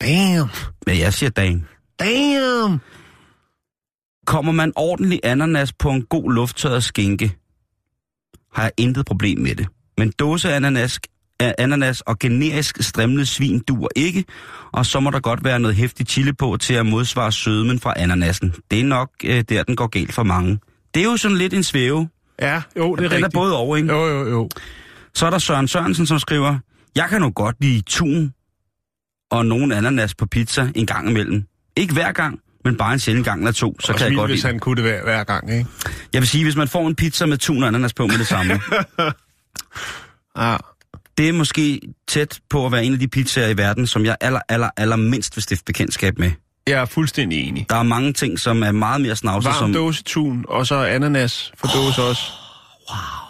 Damn. 0.00 0.48
Men 0.86 0.98
jeg 0.98 1.14
siger 1.14 1.30
Dame. 1.30 1.64
Damn. 2.00 2.80
Kommer 4.26 4.52
man 4.52 4.72
ordentlig 4.76 5.20
ananas 5.24 5.72
på 5.72 5.90
en 5.90 6.02
god 6.02 6.32
lufttørret 6.32 6.84
skinke, 6.84 7.36
har 8.54 8.62
jeg 8.62 8.72
intet 8.76 9.06
problem 9.06 9.38
med 9.38 9.54
det. 9.54 9.66
Men 9.98 10.12
dåse 10.18 10.52
ananas, 11.40 12.00
og 12.00 12.18
generisk 12.18 12.76
strimlet 12.82 13.28
svin 13.28 13.58
duer 13.68 13.88
ikke, 13.96 14.24
og 14.72 14.86
så 14.86 15.00
må 15.00 15.10
der 15.10 15.20
godt 15.20 15.44
være 15.44 15.58
noget 15.60 15.76
hæftigt 15.76 16.10
chili 16.10 16.32
på 16.32 16.56
til 16.60 16.74
at 16.74 16.86
modsvare 16.86 17.32
sødmen 17.32 17.80
fra 17.80 17.94
ananasen. 17.96 18.54
Det 18.70 18.80
er 18.80 18.84
nok 18.84 19.10
øh, 19.24 19.44
der, 19.48 19.62
den 19.62 19.76
går 19.76 19.86
galt 19.86 20.12
for 20.14 20.22
mange. 20.22 20.58
Det 20.94 21.00
er 21.00 21.04
jo 21.04 21.16
sådan 21.16 21.36
lidt 21.36 21.54
en 21.54 21.62
svæve. 21.62 22.08
Ja, 22.42 22.62
jo, 22.78 22.96
det 22.96 23.04
er 23.04 23.08
Den 23.08 23.12
er 23.12 23.16
rigtigt. 23.16 23.32
både 23.34 23.56
over, 23.56 23.76
ikke? 23.76 23.92
Jo, 23.92 24.06
jo, 24.06 24.28
jo. 24.30 24.48
Så 25.14 25.26
er 25.26 25.30
der 25.30 25.38
Søren 25.38 25.68
Sørensen, 25.68 26.06
som 26.06 26.18
skriver, 26.18 26.58
jeg 26.96 27.06
kan 27.08 27.20
nu 27.20 27.30
godt 27.30 27.56
lide 27.60 27.80
tun 27.82 28.32
og 29.30 29.46
nogen 29.46 29.72
ananas 29.72 30.14
på 30.14 30.26
pizza 30.26 30.68
en 30.74 30.86
gang 30.86 31.10
imellem. 31.10 31.44
Ikke 31.76 31.92
hver 31.92 32.12
gang, 32.12 32.38
men 32.64 32.76
bare 32.76 32.92
en 32.92 32.98
sjældent 32.98 33.24
gang 33.26 33.40
eller 33.40 33.52
to, 33.52 33.76
så 33.80 33.92
og 33.92 33.98
kan 33.98 34.04
jeg 34.04 34.08
smil, 34.08 34.18
godt 34.18 34.30
hvis 34.30 34.36
lide 34.38 34.46
det. 34.48 34.52
han 34.54 34.60
kunne 34.60 34.76
det 34.76 34.84
hver, 34.84 35.02
hver 35.04 35.24
gang, 35.24 35.50
ikke? 35.52 35.66
Jeg 36.12 36.20
vil 36.22 36.28
sige, 36.28 36.44
hvis 36.44 36.56
man 36.56 36.68
får 36.68 36.86
en 36.86 36.94
pizza 36.94 37.26
med 37.26 37.38
tun 37.38 37.62
og 37.62 37.68
ananas 37.68 37.94
på 37.94 38.06
med 38.06 38.18
det 38.18 38.26
samme, 38.26 38.52
Ah. 40.38 40.58
Det 41.18 41.28
er 41.28 41.32
måske 41.32 41.80
tæt 42.08 42.40
på 42.50 42.66
at 42.66 42.72
være 42.72 42.84
en 42.84 42.92
af 42.92 42.98
de 42.98 43.08
pizzaer 43.08 43.48
i 43.48 43.56
verden, 43.56 43.86
som 43.86 44.04
jeg 44.04 44.16
aller, 44.20 44.40
aller, 44.48 44.70
aller 44.76 44.96
mindst 44.96 45.36
vil 45.36 45.42
stifte 45.42 45.64
bekendtskab 45.64 46.18
med. 46.18 46.30
Jeg 46.66 46.80
er 46.80 46.84
fuldstændig 46.84 47.48
enig. 47.48 47.66
Der 47.68 47.76
er 47.76 47.82
mange 47.82 48.12
ting, 48.12 48.38
som 48.38 48.62
er 48.62 48.72
meget 48.72 49.00
mere 49.00 49.16
snavset, 49.16 49.48
Varm 49.48 49.58
som... 49.58 49.72
dåsetun, 49.72 50.44
og 50.48 50.66
så 50.66 50.74
ananas 50.74 51.52
for 51.58 51.66
dåse 51.66 52.02
også. 52.02 52.22
Wow. 52.90 53.26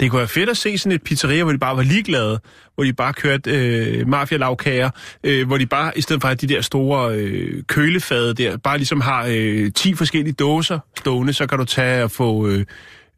Det 0.00 0.10
kunne 0.10 0.18
være 0.18 0.28
fedt 0.28 0.50
at 0.50 0.56
se 0.56 0.78
sådan 0.78 0.92
et 0.92 1.02
pizzeria, 1.02 1.42
hvor 1.42 1.52
de 1.52 1.58
bare 1.58 1.76
var 1.76 1.82
ligeglade, 1.82 2.40
hvor 2.74 2.84
de 2.84 2.92
bare 2.92 3.12
kørte 3.12 3.50
øh, 3.50 4.08
mafia 4.08 4.90
øh, 5.24 5.46
hvor 5.46 5.58
de 5.58 5.66
bare, 5.66 5.98
i 5.98 6.00
stedet 6.00 6.22
for 6.22 6.28
at 6.28 6.40
de 6.40 6.46
der 6.46 6.60
store 6.60 7.14
øh, 7.14 7.62
kølefade 7.62 8.34
der, 8.34 8.56
bare 8.56 8.76
ligesom 8.76 9.00
har 9.00 9.26
øh, 9.28 9.72
10 9.72 9.94
forskellige 9.94 10.32
dåser 10.32 10.78
stående, 10.98 11.32
så 11.32 11.46
kan 11.46 11.58
du 11.58 11.64
tage 11.64 12.04
og 12.04 12.10
få 12.10 12.46
øh, 12.48 12.64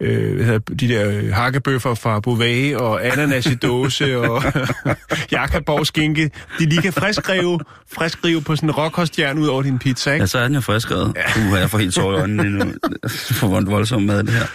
øh, 0.01 0.35
hvad 0.35 0.45
hedder, 0.45 0.75
de 0.75 0.89
der 0.89 1.11
øh, 1.11 1.33
hakkebøffer 1.33 1.95
fra 1.95 2.21
Beauvais 2.21 2.77
og 2.77 3.07
ananas 3.07 3.47
i 3.47 3.55
dåse 3.55 4.19
og 4.19 4.43
jakkaborg 5.33 5.87
skinke. 5.87 6.31
De 6.59 6.67
lige 6.67 6.83
kan 6.83 6.93
friskrive, 6.93 7.61
friskrive 7.93 8.43
på 8.43 8.57
sådan 8.57 8.69
en 8.69 8.75
råkostjern 8.75 9.39
ud 9.39 9.47
over 9.47 9.63
din 9.63 9.79
pizza, 9.79 10.13
ikke? 10.13 10.23
Ja, 10.23 10.27
så 10.27 10.39
er 10.39 10.43
den 10.43 10.55
jo 10.55 10.61
friskrevet. 10.61 11.17
Ja. 11.17 11.47
Uh, 11.47 11.59
jeg 11.59 11.71
får 11.71 11.79
helt 11.79 11.95
tår 11.95 12.13
i 12.13 12.17
øjnene 12.17 12.51
nu. 12.51 12.73
For 13.09 13.65
voldsom 13.71 14.03
mad 14.03 14.23
det 14.23 14.35
her. 14.35 14.47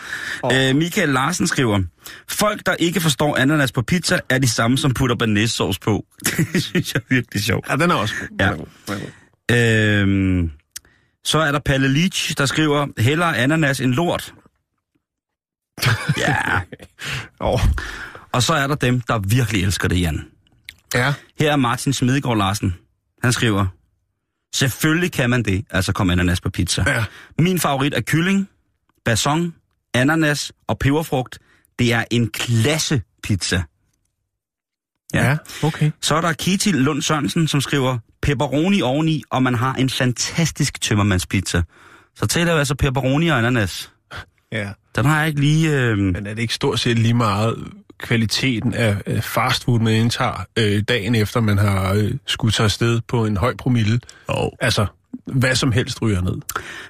Oh. 0.43 0.69
Øh, 0.69 0.75
Michael 0.75 1.09
Larsen 1.09 1.47
skriver, 1.47 1.79
folk, 2.27 2.65
der 2.65 2.75
ikke 2.79 3.01
forstår 3.01 3.37
ananas 3.37 3.71
på 3.71 3.81
pizza, 3.81 4.19
er 4.29 4.37
de 4.37 4.49
samme, 4.49 4.77
som 4.77 4.93
putter 4.93 5.15
banæssauce 5.15 5.79
på. 5.79 6.05
det 6.53 6.63
synes 6.63 6.93
jeg 6.93 6.99
er 6.99 7.05
virkelig 7.09 7.43
sjovt. 7.43 7.69
Ja, 7.69 7.75
den 7.75 7.91
er 7.91 7.95
også 7.95 8.13
god. 8.39 8.65
Ja. 9.49 10.01
Øhm, 10.01 10.51
så 11.23 11.39
er 11.39 11.51
der 11.51 11.59
Palle 11.59 11.87
Leach, 11.87 12.37
der 12.37 12.45
skriver, 12.45 12.87
hellere 12.97 13.37
ananas 13.37 13.79
end 13.79 13.93
lort. 13.93 14.33
Ja. 16.17 16.61
Oh. 17.39 17.59
Og 18.31 18.43
så 18.43 18.53
er 18.53 18.67
der 18.67 18.75
dem, 18.75 19.01
der 19.01 19.19
virkelig 19.19 19.63
elsker 19.63 19.87
det, 19.87 20.01
Jan. 20.01 20.25
Ja. 20.93 21.13
Her 21.39 21.51
er 21.51 21.55
Martin 21.55 21.93
Smedegaard 21.93 22.37
Larsen. 22.37 22.75
Han 23.23 23.33
skriver, 23.33 23.65
selvfølgelig 24.55 25.11
kan 25.11 25.29
man 25.29 25.43
det, 25.43 25.65
altså 25.69 25.93
kom 25.93 26.09
ananas 26.09 26.41
på 26.41 26.49
pizza. 26.49 26.83
Ja. 26.87 27.05
Min 27.39 27.59
favorit 27.59 27.93
er 27.93 28.01
kylling, 28.01 28.49
bason, 29.05 29.53
ananas 29.93 30.51
og 30.67 30.79
peberfrugt. 30.79 31.39
Det 31.79 31.93
er 31.93 32.03
en 32.11 32.29
klasse 32.29 33.01
pizza. 33.23 33.63
Ja. 35.13 35.29
Ja, 35.29 35.37
okay. 35.63 35.91
Så 36.01 36.15
er 36.15 36.21
der 36.21 36.33
Ketil 36.33 36.75
Lund 36.75 37.01
Sørensen, 37.01 37.47
som 37.47 37.61
skriver 37.61 37.97
pepperoni 38.21 38.81
oveni, 38.81 39.23
og 39.29 39.43
man 39.43 39.55
har 39.55 39.73
en 39.73 39.89
fantastisk 39.89 40.81
tømmermandspizza. 40.81 41.61
Så 42.15 42.25
taler 42.27 42.53
vi 42.53 42.59
altså 42.59 42.75
pepperoni 42.75 43.27
og 43.27 43.37
ananas. 43.37 43.90
Ja. 44.51 44.71
Den 44.95 45.05
har 45.05 45.19
jeg 45.19 45.27
ikke 45.27 45.41
lige... 45.41 45.79
Øh... 45.79 45.97
Men 45.97 46.15
er 46.15 46.33
det 46.33 46.39
ikke 46.41 46.53
stort 46.53 46.79
set 46.79 46.99
lige 46.99 47.13
meget 47.13 47.67
kvaliteten 47.99 48.73
af 48.73 49.23
fastfood, 49.23 49.79
man 49.79 49.93
indtager 49.93 50.45
øh, 50.57 50.83
dagen 50.87 51.15
efter, 51.15 51.39
man 51.41 51.57
har 51.57 51.93
øh, 51.93 52.11
skudt 52.25 52.53
sig 52.53 52.63
afsted 52.63 53.01
på 53.07 53.25
en 53.25 53.37
høj 53.37 53.55
promille? 53.55 53.99
Oh. 54.27 54.49
Altså, 54.59 54.85
hvad 55.25 55.55
som 55.55 55.71
helst 55.71 56.01
ryger 56.01 56.21
ned. 56.21 56.37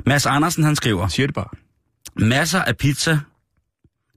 Mads 0.06 0.26
Andersen, 0.26 0.64
han 0.64 0.76
skriver, 0.76 1.08
Siger 1.08 1.28
det 1.28 1.36
bare. 1.36 1.48
masser 2.16 2.60
af 2.62 2.78
pizza, 2.78 3.20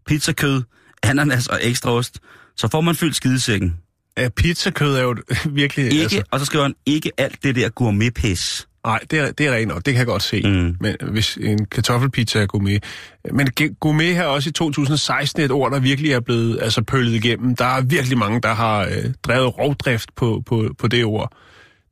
pizzakød, 0.06 0.62
ananas 1.02 1.46
og 1.46 1.58
ekstra 1.62 1.90
ost, 1.92 2.18
så 2.56 2.68
får 2.68 2.80
man 2.80 2.94
fyldt 2.94 3.16
skidesækken. 3.16 3.76
Ja, 4.18 4.28
pizzakød 4.28 4.94
er 4.96 5.02
jo 5.02 5.16
virkelig... 5.50 5.84
Ikke, 5.92 6.02
Altså, 6.02 6.22
og 6.30 6.40
så 6.40 6.46
skriver 6.46 6.64
han, 6.64 6.74
ikke 6.86 7.10
alt 7.18 7.42
det 7.42 7.56
der 7.56 7.68
gourmetpis. 7.68 8.68
Nej, 8.85 9.00
det 9.11 9.19
er, 9.19 9.33
det 9.33 9.47
er 9.47 9.53
rent 9.53 9.69
nok. 9.69 9.76
Det 9.76 9.95
kan 9.95 9.99
jeg 9.99 10.07
godt 10.07 10.23
se. 10.23 10.43
Mm. 10.45 10.76
Men 10.81 10.97
hvis 11.12 11.38
en 11.41 11.67
kartoffelpizza 11.67 12.41
er 12.41 12.47
gourmet. 12.47 12.85
Men 13.33 13.49
gourmet 13.81 14.17
her 14.17 14.25
også 14.25 14.49
i 14.49 14.53
2016 14.53 15.43
et 15.43 15.50
ord, 15.50 15.73
der 15.73 15.81
virkelig 15.81 16.12
er 16.12 16.21
blevet 16.21 16.59
altså, 16.62 16.83
pøllet 16.83 17.12
igennem. 17.12 17.57
Der 17.57 17.64
er 17.64 17.81
virkelig 17.81 18.19
mange, 18.19 18.41
der 18.41 18.55
har 18.55 18.81
øh, 18.81 19.14
drevet 19.23 19.59
rovdrift 19.59 20.09
på, 20.17 20.43
på, 20.47 20.75
på 20.79 20.88
det 20.88 21.05
ord. 21.05 21.33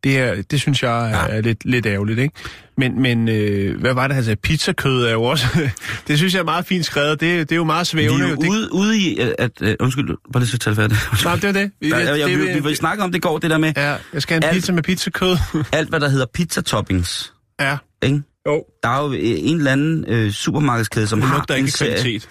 Det, 0.05 0.19
er, 0.19 0.43
det 0.43 0.61
synes 0.61 0.83
jeg 0.83 1.11
er, 1.11 1.17
er 1.17 1.41
lidt, 1.41 1.65
lidt 1.65 1.87
ærgerligt, 1.87 2.19
ikke? 2.19 2.35
Men, 2.79 3.03
men 3.03 3.29
øh, 3.29 3.81
hvad 3.81 3.95
var 3.95 4.07
det, 4.07 4.15
han 4.15 4.25
sagde? 4.25 4.37
Pizzakød 4.37 5.05
er 5.05 5.13
jo 5.13 5.23
også... 5.23 5.47
det 6.09 6.19
synes 6.19 6.35
jeg 6.35 6.41
er 6.41 6.45
meget 6.45 6.67
fint 6.67 6.85
skrevet. 6.87 7.21
Det, 7.21 7.49
det 7.49 7.55
er 7.55 7.57
jo 7.57 7.65
meget 7.65 7.81
Vi 7.85 7.85
svævende. 7.87 8.25
er 8.27 8.31
jo 8.31 8.37
det, 8.37 8.49
ude, 8.49 8.73
ude 8.75 8.99
i, 8.99 9.19
at... 9.19 9.35
at 9.39 9.51
øh, 9.61 9.75
undskyld, 9.81 10.07
bare 10.33 10.41
lige 10.43 10.51
så 10.51 10.59
tale 10.59 10.77
færdigt. 10.77 11.01
Nej, 11.25 11.35
det 11.35 11.45
er 11.45 11.53
det. 11.53 11.71
Vi, 11.81 11.89
Ja, 11.89 11.97
jeg, 11.97 12.19
jeg, 12.19 12.29
det, 12.29 12.39
vi, 12.39 12.45
vi, 12.53 12.61
vi 12.69 12.75
snakkede 12.75 13.05
om 13.05 13.13
det 13.13 13.23
går, 13.23 13.39
det 13.39 13.51
der 13.51 13.59
med 13.59 13.73
Ja, 13.77 13.97
jeg 14.13 14.23
skal 14.23 14.35
have 14.35 14.39
en 14.39 14.45
Alt- 14.45 14.55
pizza 14.55 14.73
med 14.73 14.83
pizzakød. 14.83 15.37
alt, 15.73 15.89
hvad 15.89 16.01
der 16.01 16.09
hedder 16.09 16.27
pizza-toppings. 16.39 17.33
ja. 17.61 17.77
Ikke? 18.03 18.23
Jo. 18.47 18.65
Der 18.83 18.89
er 18.89 19.03
jo 19.05 19.13
øh, 19.13 19.19
en 19.23 19.57
eller 19.57 19.73
anden 19.73 20.05
øh, 20.09 20.31
supermarkedskæde, 20.33 21.07
som 21.07 21.21
Det 21.21 21.29
har 21.29 21.37
lugter 21.37 21.55
en 21.55 21.59
ikke 21.61 21.71
serie. 21.73 21.93
kvalitet. 21.93 22.29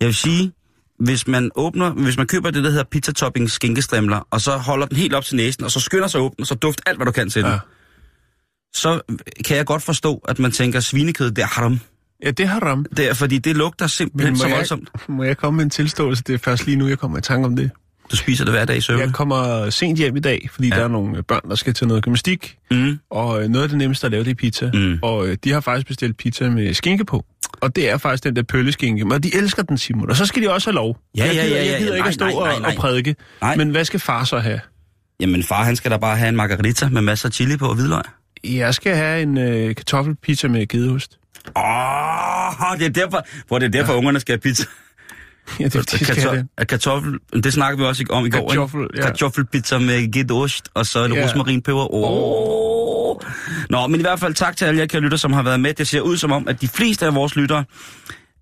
Jeg 0.00 0.06
vil 0.06 0.14
sige, 0.14 0.52
hvis 1.00 1.26
man 1.26 1.50
åbner, 1.54 1.90
hvis 1.90 2.16
man 2.16 2.26
køber 2.26 2.50
det, 2.50 2.64
der 2.64 2.70
hedder 2.70 2.84
pizza 2.84 3.12
toppings 3.12 3.52
skinkestrimler, 3.52 4.26
og 4.30 4.40
så 4.40 4.56
holder 4.56 4.86
den 4.86 4.96
helt 4.96 5.14
op 5.14 5.24
til 5.24 5.36
næsen, 5.36 5.64
og 5.64 5.70
så 5.70 5.80
skynder 5.80 6.06
sig 6.08 6.20
åbne, 6.20 6.42
og 6.42 6.46
så 6.46 6.54
duft 6.54 6.80
alt, 6.86 6.98
hvad 6.98 7.06
du 7.06 7.12
kan 7.12 7.30
til 7.30 7.42
den, 7.42 7.50
Ja. 7.50 7.58
så 8.74 9.00
kan 9.44 9.56
jeg 9.56 9.66
godt 9.66 9.82
forstå, 9.82 10.24
at 10.28 10.38
man 10.38 10.52
tænker, 10.52 10.80
svinekød, 10.80 11.30
det 11.30 11.42
er 11.42 11.46
haram. 11.46 11.80
Ja, 12.24 12.30
det 12.30 12.48
har 12.48 12.60
ramt. 12.60 12.88
Det 12.96 13.08
er, 13.08 13.14
fordi 13.14 13.38
det 13.38 13.56
lugter 13.56 13.86
simpelthen 13.86 14.36
så 14.36 14.46
jeg, 14.46 14.56
voldsomt. 14.56 14.90
må 15.08 15.22
jeg 15.24 15.36
komme 15.36 15.56
med 15.56 15.64
en 15.64 15.70
tilståelse? 15.70 16.22
Det 16.26 16.34
er 16.34 16.38
først 16.38 16.66
lige 16.66 16.76
nu, 16.76 16.88
jeg 16.88 16.98
kommer 16.98 17.18
i 17.18 17.20
tanke 17.20 17.46
om 17.46 17.56
det. 17.56 17.70
Du 18.10 18.16
spiser 18.16 18.44
det 18.44 18.54
hver 18.54 18.64
dag 18.64 18.76
i 18.76 18.80
søvn. 18.80 19.00
Jeg 19.00 19.12
kommer 19.12 19.70
sent 19.70 19.98
hjem 19.98 20.16
i 20.16 20.20
dag, 20.20 20.48
fordi 20.52 20.68
Ja. 20.68 20.74
ja. 20.74 20.78
der 20.80 20.86
er 20.88 20.92
nogle 20.92 21.22
børn, 21.22 21.40
der 21.50 21.54
skal 21.56 21.74
til 21.74 21.86
noget 21.86 22.02
gymnastik. 22.02 22.56
Mm. 22.70 22.98
Og 23.10 23.42
øh, 23.42 23.48
noget 23.48 23.62
af 23.62 23.68
det 23.68 23.78
nemmeste 23.78 24.06
at 24.06 24.10
lave, 24.10 24.24
det 24.24 24.30
er 24.30 24.34
pizza. 24.34 24.70
Mm. 24.74 24.98
Og 25.02 25.28
øh, 25.28 25.36
de 25.44 25.52
har 25.52 25.60
faktisk 25.60 25.86
bestilt 25.86 26.16
pizza 26.16 26.48
med 26.50 26.74
skinke 26.74 27.04
på. 27.04 27.24
Og 27.60 27.76
det 27.76 27.90
er 27.90 27.96
faktisk 27.98 28.24
den 28.24 28.36
der 28.36 28.42
pølleskinke. 28.42 29.04
Men 29.04 29.22
de 29.22 29.34
elsker 29.36 29.62
den, 29.62 29.78
Simon. 29.78 30.10
Og 30.10 30.16
så 30.16 30.26
skal 30.26 30.42
de 30.42 30.50
også 30.52 30.70
have 30.70 30.74
lov. 30.74 30.98
Ja, 31.16 31.24
ja, 31.26 31.32
gider, 31.32 31.44
ja, 31.44 31.50
ja, 31.64 31.70
Jeg 31.70 31.78
gider 31.80 31.92
ja. 31.92 31.96
ikke 31.96 32.08
at 32.08 32.14
stå 32.14 32.24
Nej, 32.24 32.32
nej, 32.34 32.54
og, 32.54 32.60
nej, 32.60 32.70
og 32.70 32.76
prædike. 32.80 33.16
Nej. 33.40 33.56
Men 33.56 33.70
hvad 33.70 33.84
skal 33.84 34.00
far 34.00 34.24
så 34.24 34.38
have? 34.38 34.60
Jamen 35.20 35.42
far, 35.42 35.64
han 35.64 35.76
skal 35.76 35.90
da 35.90 35.96
bare 35.96 36.16
have 36.16 36.28
en 36.28 36.36
margarita 36.36 36.88
med 36.88 37.02
masser 37.02 37.28
af 37.28 37.32
chili 37.32 37.56
på 37.56 37.66
og 37.68 37.74
hvidløg. 37.74 38.02
Jeg 38.44 38.74
skal 38.74 38.96
have 38.96 39.22
en 39.22 39.38
øh, 39.38 39.74
kartoffelpizza 39.74 40.48
med 40.48 40.66
gedeost. 40.68 41.18
Åh, 41.56 42.78
det 42.78 42.86
er 42.86 42.90
derfor, 42.94 43.26
hvor 43.48 43.58
det 43.58 43.66
er 43.66 43.70
derfor, 43.70 43.92
ja. 43.92 43.98
ungerne 43.98 44.20
skal 44.20 44.32
have 44.32 44.40
pizza. 44.40 44.64
Ja, 45.60 45.64
det, 45.64 45.90
det 45.92 46.08
have 46.22 46.46
det. 46.58 46.68
kartoffel, 46.68 47.18
det 47.42 47.52
snakker 47.52 47.78
vi 47.78 47.84
også 47.84 48.04
om 48.10 48.26
i 48.26 48.30
går. 48.30 48.48
Kartoffel, 48.48 48.80
ja. 48.96 49.02
Kartoffelpizza 49.02 49.78
med 49.78 50.12
gedost, 50.12 50.68
og 50.74 50.86
så 50.86 51.04
en 51.04 51.12
Ja. 51.12 51.24
rosmarinpeber. 51.24 51.94
Åh. 51.94 53.16
Nå, 53.70 53.86
men 53.86 54.00
i 54.00 54.02
hvert 54.02 54.20
fald 54.20 54.34
tak 54.34 54.56
til 54.56 54.64
alle 54.64 54.80
jer 54.80 54.86
kære 54.86 55.00
lytter, 55.02 55.16
som 55.18 55.32
har 55.32 55.42
været 55.42 55.60
med. 55.60 55.74
Det 55.74 55.88
ser 55.88 56.00
ud 56.00 56.16
som 56.16 56.32
om, 56.32 56.48
at 56.48 56.60
de 56.60 56.68
fleste 56.68 57.06
af 57.06 57.14
vores 57.14 57.36
lyttere 57.36 57.64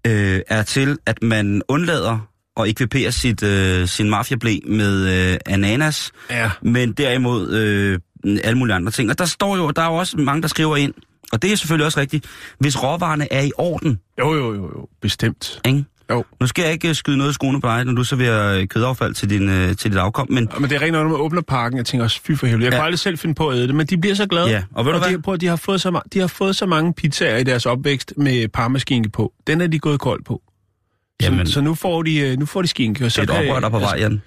øh, 0.06 0.40
er 0.48 0.62
til, 0.62 0.98
at 1.06 1.22
man 1.22 1.62
undlader 1.68 2.28
at 2.60 2.68
ekvipere 2.68 3.12
sit, 3.12 3.42
øh, 3.42 3.88
sin 3.88 4.10
mafiablæ 4.10 4.58
med 4.66 5.30
øh, 5.32 5.38
ananas, 5.46 6.12
Ja. 6.30 6.50
men 6.62 6.92
derimod 6.92 7.50
øh, 7.52 7.98
alle 8.44 8.58
mulige 8.58 8.74
andre 8.76 8.92
ting. 8.92 9.10
Og 9.10 9.18
der 9.18 9.24
står 9.24 9.56
jo, 9.56 9.70
der 9.70 9.82
er 9.82 9.86
jo 9.86 9.94
også 9.94 10.16
mange, 10.18 10.42
der 10.42 10.48
skriver 10.48 10.76
ind, 10.76 10.94
og 11.32 11.42
det 11.42 11.52
er 11.52 11.56
selvfølgelig 11.56 11.86
også 11.86 12.00
rigtigt, 12.00 12.26
hvis 12.58 12.82
råvarerne 12.82 13.32
er 13.32 13.42
i 13.42 13.50
orden, 13.58 13.98
Jo, 14.18 14.34
jo, 14.34 14.54
jo, 14.54 14.62
jo. 14.62 14.88
Bestemt. 15.02 15.60
ikke? 15.66 15.84
Jo. 16.10 16.24
Nu 16.40 16.46
skal 16.46 16.62
jeg 16.62 16.72
ikke 16.72 16.88
øh, 16.88 16.94
skyde 16.94 17.16
noget 17.16 17.30
i 17.30 17.34
skoene 17.34 17.60
på 17.60 17.68
dig, 17.68 17.84
når 17.84 17.92
du 17.92 18.04
serverer 18.04 18.58
øh, 18.60 18.68
kødaffald 18.68 19.14
til, 19.14 19.30
din, 19.30 19.48
øh, 19.48 19.76
til 19.76 19.90
dit 19.90 19.98
afkom, 19.98 20.26
men 20.30 20.48
Ja, 20.54 20.58
Men 20.58 20.70
det 20.70 20.76
er 20.76 20.80
rent 20.82 20.92
når 20.92 21.02
man 21.04 21.12
åbner 21.12 21.42
pakken, 21.42 21.78
jeg 21.78 21.86
tænker 21.86 22.04
også, 22.04 22.20
fy 22.24 22.32
for 22.32 22.46
helvede. 22.46 22.64
Jeg 22.64 22.72
Ja. 22.72 22.78
kunne 22.78 22.84
aldrig 22.84 22.98
selv 22.98 23.18
finde 23.18 23.34
på 23.34 23.48
at 23.48 23.56
æde 23.58 23.66
det, 23.66 23.74
men 23.74 23.86
de 23.86 23.98
bliver 23.98 24.14
så 24.14 24.26
glade. 24.26 24.48
Ja, 24.50 24.62
og 24.72 24.86
ved 24.86 24.92
du 24.92 24.98
hvad? 24.98 25.10
de, 25.12 25.22
prøv, 25.22 25.36
de, 25.36 25.46
har 25.46 25.56
fået 25.56 25.80
så, 25.80 26.00
de 26.12 26.18
har 26.20 26.26
fået 26.26 26.56
så 26.56 26.66
mange 26.66 26.94
pizzaer 26.94 27.36
i 27.36 27.44
deres 27.44 27.66
opvækst 27.66 28.12
med 28.16 28.48
parmaskinke 28.48 29.08
på. 29.08 29.32
Den 29.46 29.60
er 29.60 29.66
de 29.66 29.78
gået 29.78 30.00
kold 30.00 30.24
på. 30.24 30.42
Så, 31.22 31.28
Jamen. 31.30 31.46
så 31.46 31.60
nu 31.60 31.74
får 31.74 32.02
de, 32.02 32.36
nu 32.36 32.46
får 32.46 32.62
de 32.62 32.68
skinke. 32.68 33.04
Og 33.04 33.12
så 33.12 33.20
det 33.20 33.30
er 33.30 33.40
et 33.40 33.48
oprør, 33.48 33.60
der 33.60 33.66
er 33.66 33.70
på 33.70 33.78
vej, 33.78 33.96
Jan. 33.98 34.22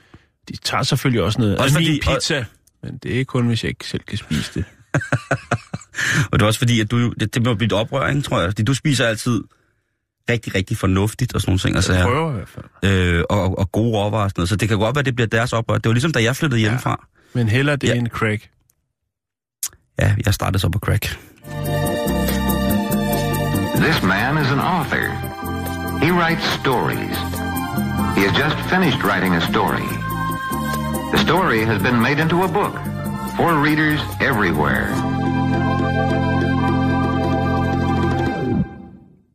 De 0.50 0.58
tager 0.58 0.84
selvfølgelig 0.84 1.24
også 1.24 1.40
noget. 1.40 1.54
Også 1.58 1.64
Også 1.64 1.74
fordi- 1.74 2.02
pizza. 2.16 2.46
Men 2.84 2.98
det 3.04 3.20
er 3.20 3.24
kun, 3.26 3.48
hvis 3.48 3.64
jeg 3.64 3.70
ikke 3.70 3.88
selv 3.88 4.02
kan 4.08 4.18
spise 4.18 4.52
det. 4.56 4.64
Og 6.32 6.40
det 6.40 6.42
er 6.42 6.46
også 6.48 6.60
fordi, 6.60 6.80
at 6.80 6.92
du, 6.92 7.14
det, 7.20 7.36
det 7.36 7.46
må 7.46 7.54
blive 7.54 7.66
et 7.66 7.74
oprør, 7.74 8.08
ikke, 8.10 8.22
tror 8.22 8.40
jeg. 8.40 8.50
Fordi 8.50 8.64
du 8.64 8.74
spiser 8.74 9.06
altid 9.06 9.42
rigtig, 10.30 10.56
rigtig 10.56 10.78
fornuftigt 10.78 11.34
og 11.36 11.42
sådan 11.42 11.50
nogle 11.52 11.60
ting. 11.60 11.76
Altså, 11.76 11.94
Jeg 11.94 12.04
prøver 12.06 12.32
i 12.32 12.34
hvert 12.34 12.50
fald. 12.50 12.92
øh, 13.18 13.24
og, 13.30 13.60
og 13.60 13.72
gode 13.72 13.92
råvarer 13.98 14.24
og 14.24 14.30
sådan 14.30 14.40
noget. 14.40 14.50
Så 14.50 14.56
det 14.56 14.70
kan 14.70 14.78
godt 14.80 14.96
være, 14.96 15.00
at 15.00 15.06
det 15.06 15.16
bliver 15.16 15.28
deres 15.28 15.54
oprør. 15.54 15.76
Det 15.78 15.86
var 15.86 15.94
ligesom, 15.94 16.12
da 16.12 16.24
jeg 16.24 16.36
flyttede 16.36 16.60
hjemmefra. 16.62 17.08
Men 17.34 17.50
heller 17.50 17.76
det 17.76 17.88
Ja. 17.88 17.94
ja. 17.94 18.00
end 18.00 18.08
crack. 18.08 18.50
Ja, 20.02 20.16
jeg 20.26 20.34
startede 20.34 20.60
så 20.60 20.70
på 20.70 20.80
crack. 20.80 21.06
This 23.86 24.04
man 24.04 24.38
is 24.44 24.52
an 24.52 24.60
author. 24.60 25.06
He 26.06 26.12
writes 26.20 26.46
stories. 26.62 27.18
He 28.18 28.22
has 28.28 28.34
just 28.44 28.58
finished 28.74 29.02
writing 29.04 29.34
a 29.36 29.40
story. 29.52 29.88
The 31.14 31.20
story 31.28 31.62
has 31.72 31.82
been 31.82 32.00
made 32.02 32.20
into 32.24 32.38
a 32.44 32.48
book 32.48 32.74
for 33.38 33.50
readers 33.68 34.02
everywhere. 34.30 34.88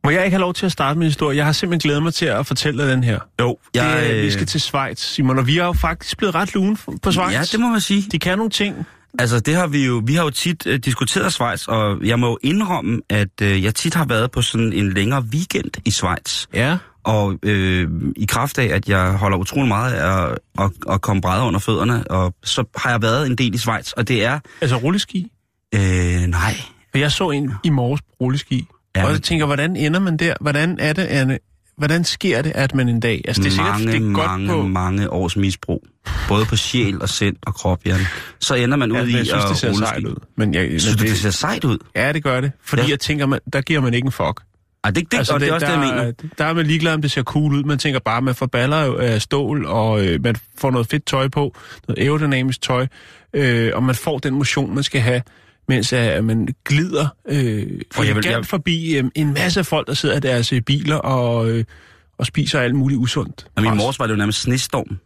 Må 0.05 0.11
jeg 0.11 0.25
ikke 0.25 0.35
have 0.35 0.41
lov 0.41 0.53
til 0.53 0.65
at 0.65 0.71
starte 0.71 0.99
min 0.99 1.05
historie? 1.07 1.37
Jeg 1.37 1.45
har 1.45 1.51
simpelthen 1.51 1.87
glædet 1.89 2.03
mig 2.03 2.13
til 2.13 2.25
at 2.25 2.45
fortælle 2.47 2.83
dig 2.83 2.91
den 2.91 3.03
her. 3.03 3.19
Jo, 3.41 3.57
Jeg, 3.75 3.97
det, 4.01 4.09
er- 4.09 4.13
vi 4.21 4.25
øh, 4.25 4.31
skal 4.31 4.45
til 4.47 4.61
Schweiz, 4.61 4.99
Simon, 4.99 5.37
og 5.39 5.47
vi 5.47 5.57
er 5.57 5.65
jo 5.65 5.73
faktisk 5.73 6.17
blevet 6.17 6.35
ret 6.35 6.53
lune 6.53 6.77
på 7.01 7.11
Schweiz. 7.11 7.33
Ja, 7.33 7.41
det 7.41 7.59
må 7.59 7.67
man 7.69 7.81
sige. 7.81 8.01
De 8.11 8.19
kan 8.19 8.37
nogle 8.37 8.51
ting. 8.51 8.85
Altså, 9.19 9.39
det 9.39 9.55
har 9.55 9.67
vi 9.67 9.85
jo, 9.85 10.01
vi 10.05 10.13
har 10.13 10.23
jo 10.23 10.29
tit 10.29 10.67
øh, 10.67 10.79
diskuteret 10.79 11.33
Schweiz, 11.33 11.67
og 11.67 11.97
jeg 12.05 12.19
må 12.19 12.27
jo 12.27 12.37
indrømme, 12.43 13.01
at 13.09 13.41
øh, 13.41 13.63
jeg 13.63 13.75
tit 13.75 13.93
har 13.93 14.05
været 14.05 14.31
på 14.31 14.41
sådan 14.41 14.73
en 14.73 14.93
længere 14.93 15.21
weekend 15.21 15.71
i 15.85 15.91
Schweiz. 15.91 16.45
Ja. 16.53 16.77
Og 17.03 17.35
øh, 17.43 17.87
i 18.15 18.25
kraft 18.25 18.57
af, 18.59 18.75
at 18.75 18.89
jeg 18.89 19.11
holder 19.11 19.37
utrolig 19.37 19.67
meget 19.67 19.93
af 19.93 20.23
at, 20.31 20.37
at, 20.59 20.71
at 20.89 21.01
komme 21.01 21.21
brædder 21.21 21.45
under 21.45 21.59
fødderne, 21.59 22.11
og 22.11 22.33
så 22.43 22.63
har 22.75 22.89
jeg 22.89 23.01
været 23.01 23.27
en 23.27 23.35
del 23.35 23.53
i 23.55 23.57
Schweiz, 23.57 23.91
og 23.91 24.07
det 24.07 24.25
er... 24.25 24.39
Altså 24.61 24.75
rulleski. 24.77 25.27
Øh, 25.75 25.81
nej. 26.27 26.55
Og 26.93 26.99
jeg 26.99 27.11
så 27.11 27.29
en 27.29 27.51
i 27.63 27.69
morges 27.69 28.01
på 28.01 28.07
rulleski. 28.21 28.67
Ja, 28.95 29.05
og 29.05 29.11
jeg 29.11 29.21
tænker, 29.21 29.45
hvordan 29.45 29.75
ender 29.75 29.99
man 29.99 30.17
der? 30.17 30.33
Hvordan 30.41 30.77
er 30.79 30.93
det, 30.93 31.01
Anne? 31.03 31.37
Hvordan 31.77 32.03
sker 32.03 32.41
det, 32.41 32.51
at 32.55 32.75
man 32.75 32.89
en 32.89 32.99
dag... 32.99 33.21
Altså, 33.27 33.41
det 33.43 33.47
er 33.47 33.51
sikkert, 33.51 33.71
mange, 33.71 33.87
det 33.87 33.95
er 33.95 33.99
mange, 33.99 34.47
godt 34.47 34.61
på... 34.61 34.67
mange 34.67 35.09
års 35.09 35.37
misbrug. 35.37 35.83
Både 36.27 36.45
på 36.45 36.55
sjæl 36.55 37.01
og 37.01 37.09
sind 37.09 37.35
og 37.41 37.55
krop, 37.55 37.85
Jan. 37.85 37.99
Så 38.39 38.55
ender 38.55 38.77
man 38.77 38.91
ud 38.91 38.97
Ja, 38.97 39.03
i 39.03 39.05
men 39.05 39.15
jeg 39.15 39.25
synes, 39.25 39.43
at 39.43 39.49
det 39.49 39.57
ser 39.57 39.73
sejt 39.73 40.03
ud. 40.03 40.15
Men 40.37 40.53
jeg, 40.53 40.69
men 40.69 40.79
Synes 40.79 40.95
du, 40.95 41.03
det, 41.03 41.09
det 41.11 41.17
ser 41.19 41.29
sejt 41.29 41.63
ud? 41.63 41.77
Ja, 41.95 42.11
det 42.13 42.23
gør 42.23 42.41
det. 42.41 42.51
Fordi 42.63 42.81
Ja. 42.81 42.89
jeg 42.89 42.99
tænker, 42.99 43.25
man, 43.25 43.39
der 43.53 43.61
giver 43.61 43.81
man 43.81 43.93
ikke 43.93 44.05
en 44.05 44.11
fuck. 44.11 44.41
Ej, 44.83 44.91
det, 44.91 45.11
det, 45.11 45.17
altså, 45.17 45.33
og 45.33 45.39
det 45.39 45.49
er 45.49 45.53
også 45.53 45.65
der, 45.65 45.79
det, 45.79 45.87
jeg 45.87 45.95
mener. 45.95 46.11
Der 46.37 46.45
er 46.45 46.53
man 46.53 46.65
ligeglad, 46.65 46.93
om 46.93 47.01
det 47.01 47.11
ser 47.11 47.23
cool 47.23 47.53
ud. 47.53 47.63
Man 47.63 47.77
tænker 47.77 47.99
bare, 47.99 48.21
man 48.21 48.35
får 48.35 48.45
baller 48.45 48.97
af 48.97 49.21
stål, 49.21 49.65
og 49.65 50.05
øh, 50.05 50.23
man 50.23 50.35
får 50.57 50.71
noget 50.71 50.87
fedt 50.87 51.05
tøj 51.05 51.27
på, 51.27 51.55
noget 51.87 52.03
aerodynamisk 52.03 52.61
tøj, 52.61 52.87
øh, 53.33 53.71
og 53.73 53.83
man 53.83 53.95
får 53.95 54.17
den 54.19 54.33
motion, 54.33 54.75
man 54.75 54.83
skal 54.83 55.01
have, 55.01 55.21
mens 55.67 55.93
øh, 55.93 56.23
man 56.23 56.47
glider 56.65 57.07
øh, 57.29 57.67
Og 57.97 58.07
jeg 58.07 58.15
vil- 58.15 58.25
jeg- 58.25 58.45
forbi 58.45 58.97
øh, 58.97 59.03
en 59.15 59.33
masse 59.33 59.63
folk, 59.63 59.87
der 59.87 59.93
sidder 59.93 60.17
i 60.17 60.19
deres 60.19 60.53
øh, 60.53 60.61
biler 60.61 60.95
og, 60.95 61.49
øh, 61.49 61.63
og 62.17 62.25
spiser 62.25 62.59
alt 62.59 62.75
muligt 62.75 62.97
usundt. 62.97 63.47
Og 63.55 63.63
min 63.63 63.77
mors 63.77 63.99
var 63.99 64.05
det 64.07 64.13
jo 64.13 64.17
nærmest 64.17 64.41
snestorm. 64.41 64.97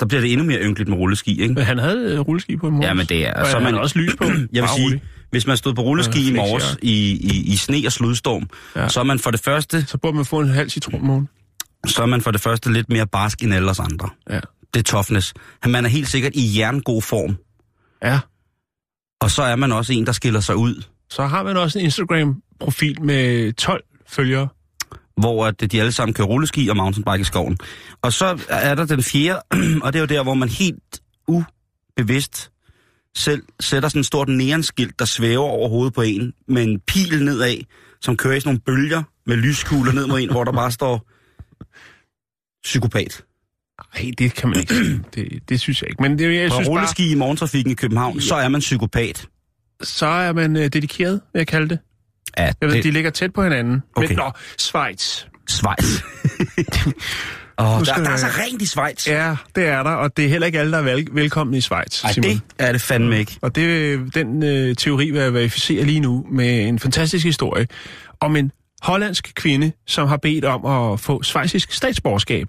Der 0.00 0.06
bliver 0.06 0.20
det 0.20 0.32
endnu 0.32 0.46
mere 0.46 0.58
ynkeligt 0.60 0.88
med 0.90 0.98
rulleski, 0.98 1.42
ikke? 1.42 1.54
Men 1.54 1.64
han 1.64 1.78
havde 1.78 2.12
øh, 2.12 2.20
rulleski 2.20 2.56
på 2.56 2.66
i 2.66 2.70
morges. 2.70 2.86
Ja, 2.86 2.94
men 2.94 3.06
det 3.06 3.26
er- 3.28 3.34
Og 3.40 3.46
så 3.46 3.58
man- 3.60 3.74
også 3.74 3.98
lys 3.98 4.14
på. 4.18 4.24
Jeg 4.52 4.62
vil 4.62 4.70
sige, 4.76 5.02
hvis 5.30 5.46
man 5.46 5.56
stod 5.56 5.74
på 5.74 5.82
rulleski 5.82 6.22
Ja, 6.22 6.30
i 6.30 6.32
morges 6.36 6.64
ja. 6.82 6.88
i, 6.88 7.10
i, 7.12 7.52
i 7.52 7.56
sne 7.56 7.82
og 7.86 7.92
sludstorm, 7.92 8.48
Ja. 8.76 8.88
så 8.88 9.00
er 9.00 9.04
man 9.04 9.18
for 9.18 9.30
det 9.30 9.40
første 9.40 9.84
Så 9.86 9.98
burde 9.98 10.16
man 10.16 10.24
få 10.24 10.40
en 10.40 10.48
halv 10.48 10.70
citronmåne. 10.70 11.26
så 11.86 12.02
er 12.02 12.06
man 12.06 12.20
for 12.20 12.30
det 12.30 12.40
første 12.40 12.72
lidt 12.72 12.88
mere 12.88 13.06
barsk 13.06 13.42
end 13.42 13.54
alle 13.54 13.70
os 13.70 13.78
andre. 13.80 14.08
Ja. 14.30 14.40
Det 14.74 14.80
er 14.80 14.84
toughness. 14.84 15.34
Man 15.66 15.84
er 15.84 15.88
helt 15.88 16.08
sikkert 16.08 16.32
i 16.34 16.58
jerngod 16.58 17.02
form. 17.02 17.36
ja. 18.04 18.18
Og 19.22 19.30
så 19.30 19.42
er 19.42 19.56
man 19.56 19.72
også 19.72 19.92
en, 19.92 20.06
der 20.06 20.12
skiller 20.12 20.40
sig 20.40 20.56
ud. 20.56 20.82
Så 21.10 21.26
har 21.26 21.42
man 21.42 21.56
også 21.56 21.78
en 21.78 21.84
Instagram-profil 21.84 23.02
med 23.02 23.52
12 23.52 23.84
følgere. 24.08 24.48
hvor 25.16 25.46
at 25.46 25.72
de 25.72 25.80
alle 25.80 25.92
sammen 25.92 26.14
kører 26.14 26.28
rulleski 26.28 26.68
og 26.68 26.76
mountainbike 26.76 27.20
i 27.20 27.24
skoven. 27.24 27.58
Og 28.02 28.12
så 28.12 28.44
er 28.48 28.74
der 28.74 28.86
den 28.86 29.02
fjerde, 29.02 29.42
og 29.84 29.92
det 29.92 29.98
er 29.98 30.00
jo 30.00 30.06
der, 30.06 30.22
hvor 30.22 30.34
man 30.34 30.48
helt 30.48 31.00
ubevidst 31.28 32.50
selv 33.16 33.42
sætter 33.60 33.88
sådan 33.88 34.00
et 34.00 34.06
stort 34.06 34.28
neonskilt, 34.28 34.98
der 34.98 35.04
svæver 35.04 35.44
over 35.44 35.68
hovedet 35.68 35.94
på 35.94 36.02
en, 36.02 36.32
med 36.48 36.62
en 36.62 36.80
pil 36.80 37.24
nedad, 37.24 37.56
som 38.00 38.16
kører 38.16 38.34
i 38.34 38.40
sådan 38.40 38.48
nogle 38.48 38.60
bølger 38.60 39.02
med 39.26 39.36
lyskugler 39.36 39.92
ned 39.92 40.06
mod 40.06 40.20
en, 40.20 40.30
hvor 40.30 40.44
der 40.44 40.52
bare 40.52 40.70
står 40.70 41.08
psykopat. 42.62 43.24
Nej, 43.94 44.10
det 44.18 44.34
kan 44.34 44.48
man 44.48 44.58
ikke. 44.60 44.74
Det, 45.14 45.48
det 45.48 45.60
synes 45.60 45.82
jeg 45.82 45.90
ikke. 45.90 46.02
Men 46.02 46.18
det, 46.18 46.34
jeg 46.34 46.48
På 46.50 46.54
synes 46.54 46.68
bare, 46.68 46.76
rulleski 46.76 47.10
i 47.12 47.14
morgentrafikken 47.14 47.72
i 47.72 47.74
København, 47.74 48.20
så 48.20 48.34
er 48.34 48.48
man 48.48 48.60
psykopat. 48.60 49.26
så 49.82 50.06
er 50.06 50.32
man 50.32 50.56
øh, 50.56 50.62
dedikeret, 50.62 51.20
vil 51.32 51.40
jeg 51.40 51.46
kalde 51.46 51.68
det. 51.68 51.78
Ja, 52.38 52.42
Jeg 52.44 52.54
ved, 52.60 52.72
det, 52.72 52.84
de 52.84 52.90
ligger 52.90 53.10
tæt 53.10 53.32
på 53.32 53.42
hinanden. 53.42 53.82
Okay. 53.96 54.08
Men 54.08 54.16
nå, 54.16 54.30
Schweiz. 54.58 55.24
Schweiz. 55.48 56.00
Nu 57.60 57.64
der, 57.84 57.94
der 57.96 58.10
er 58.10 58.16
så 58.16 58.26
rent 58.26 58.62
i 58.62 58.66
Schweiz. 58.66 59.06
Ja, 59.06 59.36
det 59.56 59.66
er 59.66 59.82
der, 59.82 59.90
og 59.90 60.16
det 60.16 60.24
er 60.24 60.28
heller 60.28 60.46
ikke 60.46 60.60
alle, 60.60 60.72
der 60.72 60.78
er 60.78 60.82
vel- 60.82 61.08
velkomne 61.12 61.56
i 61.58 61.60
Schweiz, 61.60 62.04
Ej, 62.04 62.12
Simon. 62.12 62.30
det 62.30 62.40
er 62.58 62.72
det 62.72 62.80
fandme 62.80 63.18
ikke. 63.18 63.38
Og 63.42 63.54
det, 63.54 63.98
den 64.14 64.42
øh, 64.42 64.76
teori 64.76 65.10
vil 65.10 65.20
jeg 65.20 65.34
verificere 65.34 65.84
lige 65.84 66.00
nu 66.00 66.26
med 66.30 66.68
en 66.68 66.78
fantastisk 66.78 67.24
historie 67.24 67.66
om 68.20 68.36
en 68.36 68.52
hollandsk 68.82 69.32
kvinde, 69.34 69.72
som 69.86 70.08
har 70.08 70.16
bedt 70.16 70.44
om 70.44 70.66
at 70.92 71.00
få 71.00 71.22
svejsisk 71.22 71.72
statsborgerskab. 71.72 72.48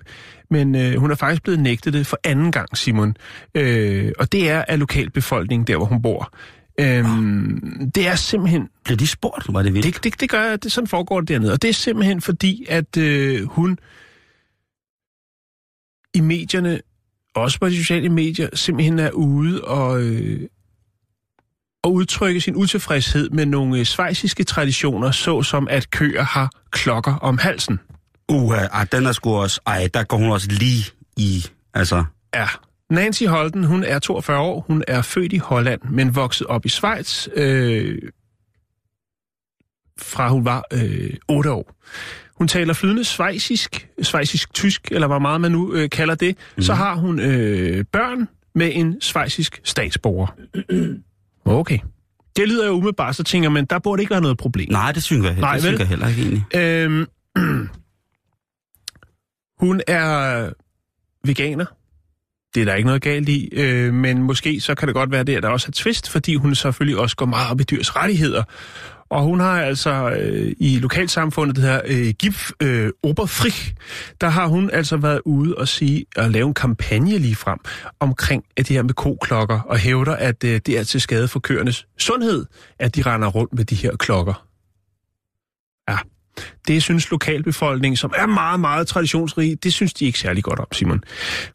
Men 0.53 0.75
øh, 0.75 0.95
hun 0.95 1.11
er 1.11 1.15
faktisk 1.15 1.43
blevet 1.43 1.59
nægtet 1.59 1.93
det 1.93 2.07
for 2.07 2.17
anden 2.23 2.51
gang, 2.51 2.77
Simon. 2.77 3.15
Øh, 3.55 4.11
og 4.19 4.31
det 4.31 4.49
er 4.49 4.63
af 4.67 4.79
lokalbefolkningen, 4.79 5.67
der 5.67 5.77
hvor 5.77 5.85
hun 5.85 6.01
bor. 6.01 6.33
Øhm, 6.79 7.91
det 7.95 8.07
er 8.07 8.15
simpelthen 8.15 8.69
Bliver 8.83 8.97
de 8.97 9.07
spurgt? 9.07 9.53
Var 9.53 9.63
det 9.63 9.73
vildt? 9.73 9.95
det, 9.95 10.03
det, 10.03 10.19
det 10.19 10.29
gør 10.29 10.55
det, 10.55 10.71
sådan 10.71 10.87
foregår 10.87 11.19
det 11.19 11.29
dernede. 11.29 11.53
Og 11.53 11.61
det 11.61 11.69
er 11.69 11.73
simpelthen 11.73 12.21
fordi, 12.21 12.65
at 12.69 12.97
øh, 12.97 13.43
hun 13.43 13.77
i 16.13 16.21
medierne, 16.21 16.81
også 17.35 17.59
på 17.59 17.69
de 17.69 17.77
sociale 17.77 18.09
medier, 18.09 18.49
simpelthen 18.53 18.99
er 18.99 19.11
ude 19.11 19.63
og, 19.63 20.01
øh, 20.01 20.47
og 21.83 21.93
udtrykke 21.93 22.41
sin 22.41 22.55
utilfredshed 22.55 23.29
med 23.29 23.45
nogle 23.45 23.79
øh, 23.79 23.85
svejsiske 23.85 24.43
traditioner, 24.43 25.11
såsom 25.11 25.67
at 25.69 25.89
køer 25.89 26.23
har 26.23 26.51
klokker 26.71 27.15
om 27.15 27.37
halsen. 27.37 27.79
Uh, 28.33 28.53
ej, 28.53 28.85
den 28.91 29.05
er 29.05 29.11
sgu 29.11 29.35
også... 29.35 29.61
Ej, 29.65 29.89
der 29.93 30.03
går 30.03 30.17
hun 30.17 30.31
også 30.31 30.47
lige 30.51 30.91
i... 31.17 31.45
Altså, 31.73 32.03
Ja. 32.35 32.47
Nancy 32.89 33.23
Holden, 33.23 33.63
hun 33.63 33.83
er 33.83 33.99
42 33.99 34.39
år, 34.39 34.65
hun 34.67 34.83
er 34.87 35.01
født 35.01 35.33
i 35.33 35.37
Holland, 35.37 35.81
men 35.89 36.15
vokset 36.15 36.47
op 36.47 36.65
i 36.65 36.69
Schweiz, 36.69 37.27
øh, 37.35 37.97
fra 40.01 40.29
hun 40.29 40.45
var 40.45 40.63
øh, 40.73 41.09
8 41.27 41.51
år. 41.51 41.75
Hun 42.37 42.47
taler 42.47 42.73
flydende 42.73 43.03
svejsisk, 43.03 43.89
svejsisk-tysk, 44.01 44.87
eller 44.91 45.07
hvad 45.07 45.19
meget 45.19 45.41
man 45.41 45.51
nu 45.51 45.73
øh, 45.73 45.89
kalder 45.89 46.15
det. 46.15 46.37
Mm. 46.57 46.63
Så 46.63 46.73
har 46.73 46.95
hun 46.95 47.19
øh, 47.19 47.85
børn 47.91 48.27
med 48.55 48.71
en 48.73 49.01
svejsisk 49.01 49.61
statsborger. 49.63 50.27
Okay. 51.45 51.79
Det 52.35 52.47
lyder 52.47 52.67
jo 52.67 52.71
umiddelbart, 52.71 53.15
så 53.15 53.23
tænker 53.23 53.49
man, 53.49 53.65
der 53.65 53.79
burde 53.79 54.01
ikke 54.01 54.11
være 54.11 54.21
noget 54.21 54.37
problem. 54.37 54.71
nej, 54.71 54.91
det 54.91 55.03
synes 55.03 55.25
jeg, 55.25 55.35
Nej, 55.35 55.53
det 55.53 55.63
synes 55.63 55.79
jeg 55.79 55.87
heller 55.87 56.07
ikke 56.07 56.21
egentlig. 56.21 56.45
Øhm, 56.55 57.07
hun 59.63 59.81
er 59.87 60.49
veganer. 61.25 61.65
Det 62.55 62.61
er 62.61 62.65
der 62.65 62.73
ikke 62.75 62.87
noget 62.87 63.01
galt 63.01 63.29
i, 63.29 63.49
øh, 63.53 63.93
men 63.93 64.23
måske 64.23 64.61
så 64.61 64.75
kan 64.75 64.87
det 64.87 64.95
godt 64.95 65.11
være 65.11 65.23
det, 65.23 65.35
at 65.35 65.43
der 65.43 65.49
også 65.49 65.67
er 65.67 65.71
twist, 65.71 66.09
fordi 66.09 66.35
hun 66.35 66.55
selvfølgelig 66.55 66.99
også 66.99 67.15
går 67.15 67.25
meget 67.25 67.51
op 67.51 67.61
i 67.61 67.63
dyrs 67.63 67.95
rettigheder. 67.95 68.43
Og 69.09 69.23
hun 69.23 69.39
har 69.39 69.61
altså 69.61 70.09
øh, 70.09 70.55
i 70.59 70.79
lokalsamfundet, 70.79 71.55
det 71.55 71.63
her 71.63 71.81
øh, 71.85 72.13
GIF 72.19 72.51
øh, 72.61 72.89
Oberfrich, 73.03 73.73
der 74.21 74.27
har 74.27 74.47
hun 74.47 74.69
altså 74.69 74.97
været 74.97 75.21
ude 75.25 75.55
og 75.55 75.67
sige 75.67 76.05
og 76.15 76.31
lave 76.31 76.47
en 76.47 76.53
kampagne 76.53 77.17
lige 77.17 77.35
frem 77.35 77.59
omkring 77.99 78.43
at 78.57 78.67
det 78.67 78.75
her 78.75 78.83
med 78.83 78.93
koklokker, 78.93 79.59
og 79.59 79.77
hævder, 79.77 80.15
at 80.15 80.43
øh, 80.43 80.61
det 80.65 80.79
er 80.79 80.83
til 80.83 81.01
skade 81.01 81.27
for 81.27 81.39
køernes 81.39 81.87
sundhed, 81.97 82.45
at 82.79 82.95
de 82.95 83.01
render 83.01 83.27
rundt 83.27 83.53
med 83.53 83.65
de 83.65 83.75
her 83.75 83.95
klokker. 83.95 84.47
Ja, 85.89 85.97
det 86.67 86.83
synes 86.83 87.11
lokalbefolkningen, 87.11 87.97
som 87.97 88.13
er 88.17 88.25
meget, 88.25 88.59
meget 88.59 88.87
traditionsrig, 88.87 89.63
det 89.63 89.73
synes 89.73 89.93
de 89.93 90.05
ikke 90.05 90.19
særlig 90.19 90.43
godt 90.43 90.59
om, 90.59 90.67
Simon. 90.71 91.03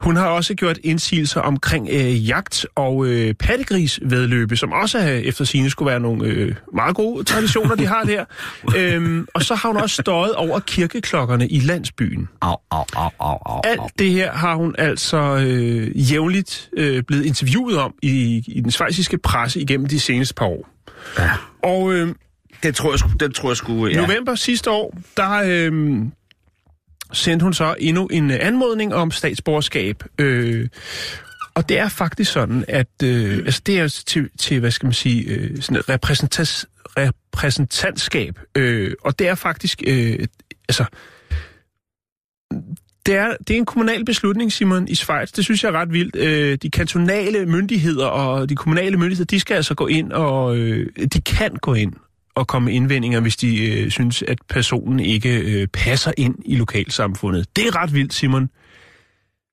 Hun 0.01 0.17
har 0.17 0.27
også 0.27 0.55
gjort 0.55 0.79
indsigelser 0.85 1.41
omkring 1.41 1.89
øh, 1.93 2.29
jagt 2.29 2.67
og 2.75 3.07
øh, 3.07 3.35
pattegrisvedløbe, 3.35 4.57
som 4.57 4.73
også 4.73 4.99
øh, 4.99 5.07
efter 5.07 5.45
sine 5.45 5.71
skulle 5.71 5.91
være 5.91 6.01
nogle 6.01 6.27
øh, 6.27 6.55
meget 6.75 6.97
gode 6.97 7.25
traditioner, 7.25 7.75
de 7.75 7.87
har 7.87 8.03
der. 8.03 8.25
øhm, 8.79 9.27
og 9.35 9.43
så 9.43 9.55
har 9.55 9.69
hun 9.69 9.77
også 9.77 10.03
støjet 10.03 10.35
over 10.35 10.61
kirkeklokkerne 10.61 11.49
i 11.49 11.61
landsbyen. 11.61 12.29
Au, 12.41 12.57
au, 12.71 12.85
au, 12.97 13.11
au, 13.19 13.39
au. 13.47 13.61
Alt 13.65 13.99
det 13.99 14.11
her 14.11 14.33
har 14.33 14.55
hun 14.55 14.75
altså 14.79 15.37
øh, 15.37 16.13
jævnligt 16.13 16.71
øh, 16.77 17.03
blevet 17.03 17.25
interviewet 17.25 17.79
om 17.79 17.95
i, 18.03 18.45
i 18.47 18.61
den 18.61 18.71
svejsiske 18.71 19.19
presse 19.19 19.61
igennem 19.61 19.89
de 19.89 20.01
seneste 20.01 20.35
par 20.35 20.47
år. 20.47 20.69
Ja. 21.19 21.31
Og 21.63 21.93
øh, 21.93 22.15
det 22.63 22.75
tror 22.75 22.91
jeg, 22.93 22.99
den 23.21 23.29
det 23.29 23.35
tror 23.35 23.51
jeg 23.51 23.57
skulle, 23.57 23.93
i 23.93 23.95
ja. 23.95 24.07
november 24.07 24.35
sidste 24.35 24.71
år, 24.71 24.99
der 25.17 25.43
øh, 25.45 26.01
sendte 27.13 27.45
hun 27.45 27.55
så 27.55 27.75
endnu 27.79 28.07
en 28.07 28.31
øh, 28.31 28.39
anmodning 28.41 28.95
om 28.95 29.11
statsborgerskab. 29.11 30.05
Øh, 30.19 30.69
og 31.55 31.69
det 31.69 31.79
er 31.79 31.89
faktisk 31.89 32.33
sådan, 32.33 32.65
at 32.69 33.03
øh, 33.05 33.39
altså 33.39 33.63
det 33.67 33.79
er 33.79 34.03
til, 34.07 34.31
til, 34.39 34.61
hvad 34.61 34.71
skal 34.71 34.87
man 34.87 34.93
sige, 34.93 35.25
øh, 35.25 35.63
sådan 35.63 35.77
et 35.77 35.89
repræsentas, 35.89 36.67
repræsentantskab. 36.97 38.39
Øh, 38.55 38.93
og 39.05 39.19
det 39.19 39.29
er 39.29 39.35
faktisk, 39.35 39.83
øh, 39.87 40.27
altså, 40.69 40.85
det 43.07 43.17
er, 43.17 43.37
det 43.49 43.55
er 43.55 43.59
en 43.59 43.65
kommunal 43.65 44.05
beslutning, 44.05 44.53
Simon, 44.53 44.89
i 44.89 44.95
Schweiz. 44.95 45.33
Det 45.33 45.45
synes 45.45 45.65
jeg 45.65 45.69
er 45.69 45.81
ret 45.81 45.93
vildt. 45.93 46.17
Øh, 46.17 46.59
de 46.63 46.71
kantonale 46.71 47.47
myndigheder 47.47 48.07
og 48.07 48.49
de 48.49 48.57
kommunale 48.57 48.97
myndigheder, 48.97 49.27
de 49.27 49.41
skal 49.41 49.55
altså 49.55 49.75
gå 49.75 49.87
ind, 49.87 50.13
og 50.13 50.57
øh, 50.57 50.87
de 51.15 51.21
kan 51.21 51.55
gå 51.55 51.75
ind 51.75 51.93
og 52.39 52.47
komme 52.47 52.67
med 52.67 52.75
indvendinger, 52.75 53.21
hvis 53.21 53.37
de 53.37 53.65
øh, 53.67 53.91
synes, 53.91 54.23
at 54.23 54.39
personen 54.49 55.01
ikke 55.01 55.39
øh, 55.39 55.67
passer 55.67 56.13
ind 56.17 56.35
i 56.45 56.57
lokalsamfundet. 56.57 57.47
Det 57.57 57.67
er 57.67 57.83
ret 57.83 57.95
vildt, 57.95 58.15
Simon. 58.15 58.49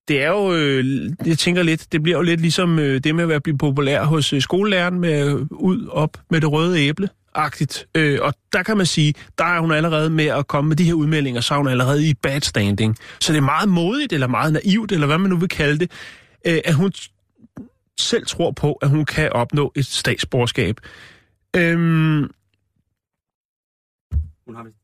Det 0.07 0.21
er 0.23 0.27
jo, 0.27 0.53
øh, 0.53 1.09
jeg 1.25 1.37
tænker 1.37 1.63
lidt, 1.63 1.91
det 1.91 2.03
bliver 2.03 2.17
jo 2.17 2.23
lidt 2.23 2.41
ligesom 2.41 2.79
øh, 2.79 2.99
det 3.03 3.15
med 3.15 3.31
at 3.31 3.43
blive 3.43 3.57
populær 3.57 4.03
hos 4.03 4.33
øh, 4.33 4.41
skolelæreren 4.41 4.99
med 4.99 5.27
øh, 5.27 5.35
ud 5.51 5.87
op 5.87 6.17
med 6.31 6.41
det 6.41 6.51
røde 6.51 6.79
æble. 6.79 7.09
Agtigt. 7.35 7.87
Øh, 7.95 8.19
og 8.21 8.33
der 8.53 8.63
kan 8.63 8.77
man 8.77 8.85
sige, 8.85 9.13
der 9.37 9.45
er 9.45 9.59
hun 9.59 9.71
allerede 9.71 10.09
med 10.09 10.25
at 10.25 10.47
komme 10.47 10.67
med 10.67 10.75
de 10.75 10.83
her 10.83 10.93
udmeldinger, 10.93 11.41
så 11.41 11.53
er 11.53 11.57
hun 11.57 11.67
allerede 11.67 12.09
i 12.09 12.13
bad 12.13 12.41
standing. 12.41 12.97
Så 13.19 13.33
det 13.33 13.37
er 13.37 13.43
meget 13.43 13.69
modigt, 13.69 14.13
eller 14.13 14.27
meget 14.27 14.53
naivt, 14.53 14.91
eller 14.91 15.07
hvad 15.07 15.17
man 15.17 15.29
nu 15.29 15.37
vil 15.37 15.49
kalde 15.49 15.79
det, 15.79 15.91
øh, 16.47 16.59
at 16.65 16.73
hun 16.73 16.91
t- 16.97 17.11
selv 17.99 18.25
tror 18.25 18.51
på, 18.51 18.73
at 18.73 18.89
hun 18.89 19.05
kan 19.05 19.33
opnå 19.33 19.71
et 19.75 19.85
statsborgerskab. 19.85 20.75
Øhm, 21.55 22.29
hun 24.47 24.55
har, 24.55 24.63
vist- 24.63 24.77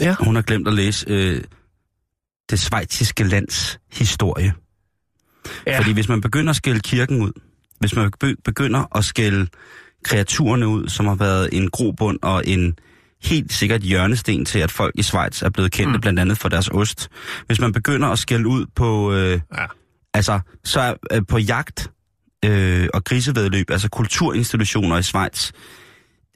ja. 0.00 0.14
hun 0.20 0.34
har 0.34 0.42
glemt 0.42 0.68
at 0.68 0.74
læse 0.74 1.06
øh, 1.08 1.42
det 2.50 2.58
svejtiske 2.58 3.24
lands 3.24 3.78
historie. 3.92 4.52
Ja. 5.66 5.78
Fordi 5.78 5.92
hvis 5.92 6.08
man 6.08 6.20
begynder 6.20 6.50
at 6.50 6.56
skælde 6.56 6.80
kirken 6.80 7.22
ud, 7.22 7.32
hvis 7.80 7.96
man 7.96 8.10
be- 8.20 8.36
begynder 8.44 8.96
at 8.96 9.04
skælde 9.04 9.46
kreaturerne 10.04 10.68
ud, 10.68 10.88
som 10.88 11.06
har 11.06 11.14
været 11.14 11.48
en 11.52 11.70
grobund 11.70 12.18
og 12.22 12.42
en 12.46 12.78
helt 13.22 13.52
sikkert 13.52 13.80
hjørnesten 13.80 14.44
til, 14.44 14.58
at 14.58 14.70
folk 14.70 14.94
i 14.98 15.02
Schweiz 15.02 15.42
er 15.42 15.50
blevet 15.50 15.72
kendte, 15.72 15.92
mm. 15.96 16.00
blandt 16.00 16.18
andet 16.20 16.38
for 16.38 16.48
deres 16.48 16.68
ost. 16.68 17.08
Hvis 17.46 17.60
man 17.60 17.72
begynder 17.72 18.08
at 18.08 18.18
skælde 18.18 18.46
ud 18.48 18.66
på, 18.74 19.12
øh, 19.12 19.40
Ja. 19.58 19.66
altså, 20.14 20.40
så 20.64 20.80
er, 20.80 20.94
øh, 21.12 21.22
på 21.28 21.38
jagt 21.38 21.90
øh, 22.44 22.88
og 22.94 23.04
grisevedløb, 23.04 23.70
altså 23.70 23.88
kulturinstitutioner 23.88 24.98
i 24.98 25.02
Schweiz, 25.02 25.52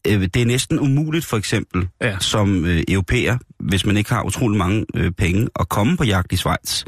øh, 0.08 0.20
det 0.34 0.42
er 0.42 0.46
næsten 0.46 0.80
umuligt 0.80 1.24
for 1.24 1.36
eksempel 1.36 1.88
Ja. 2.02 2.16
som 2.20 2.64
øh, 2.64 2.82
europæer, 2.88 3.38
hvis 3.60 3.86
man 3.86 3.96
ikke 3.96 4.10
har 4.10 4.22
utrolig 4.22 4.58
mange 4.58 4.86
øh, 4.96 5.10
penge, 5.12 5.48
at 5.60 5.68
komme 5.68 5.96
på 5.96 6.04
jagt 6.04 6.32
i 6.32 6.36
Schweiz. 6.36 6.84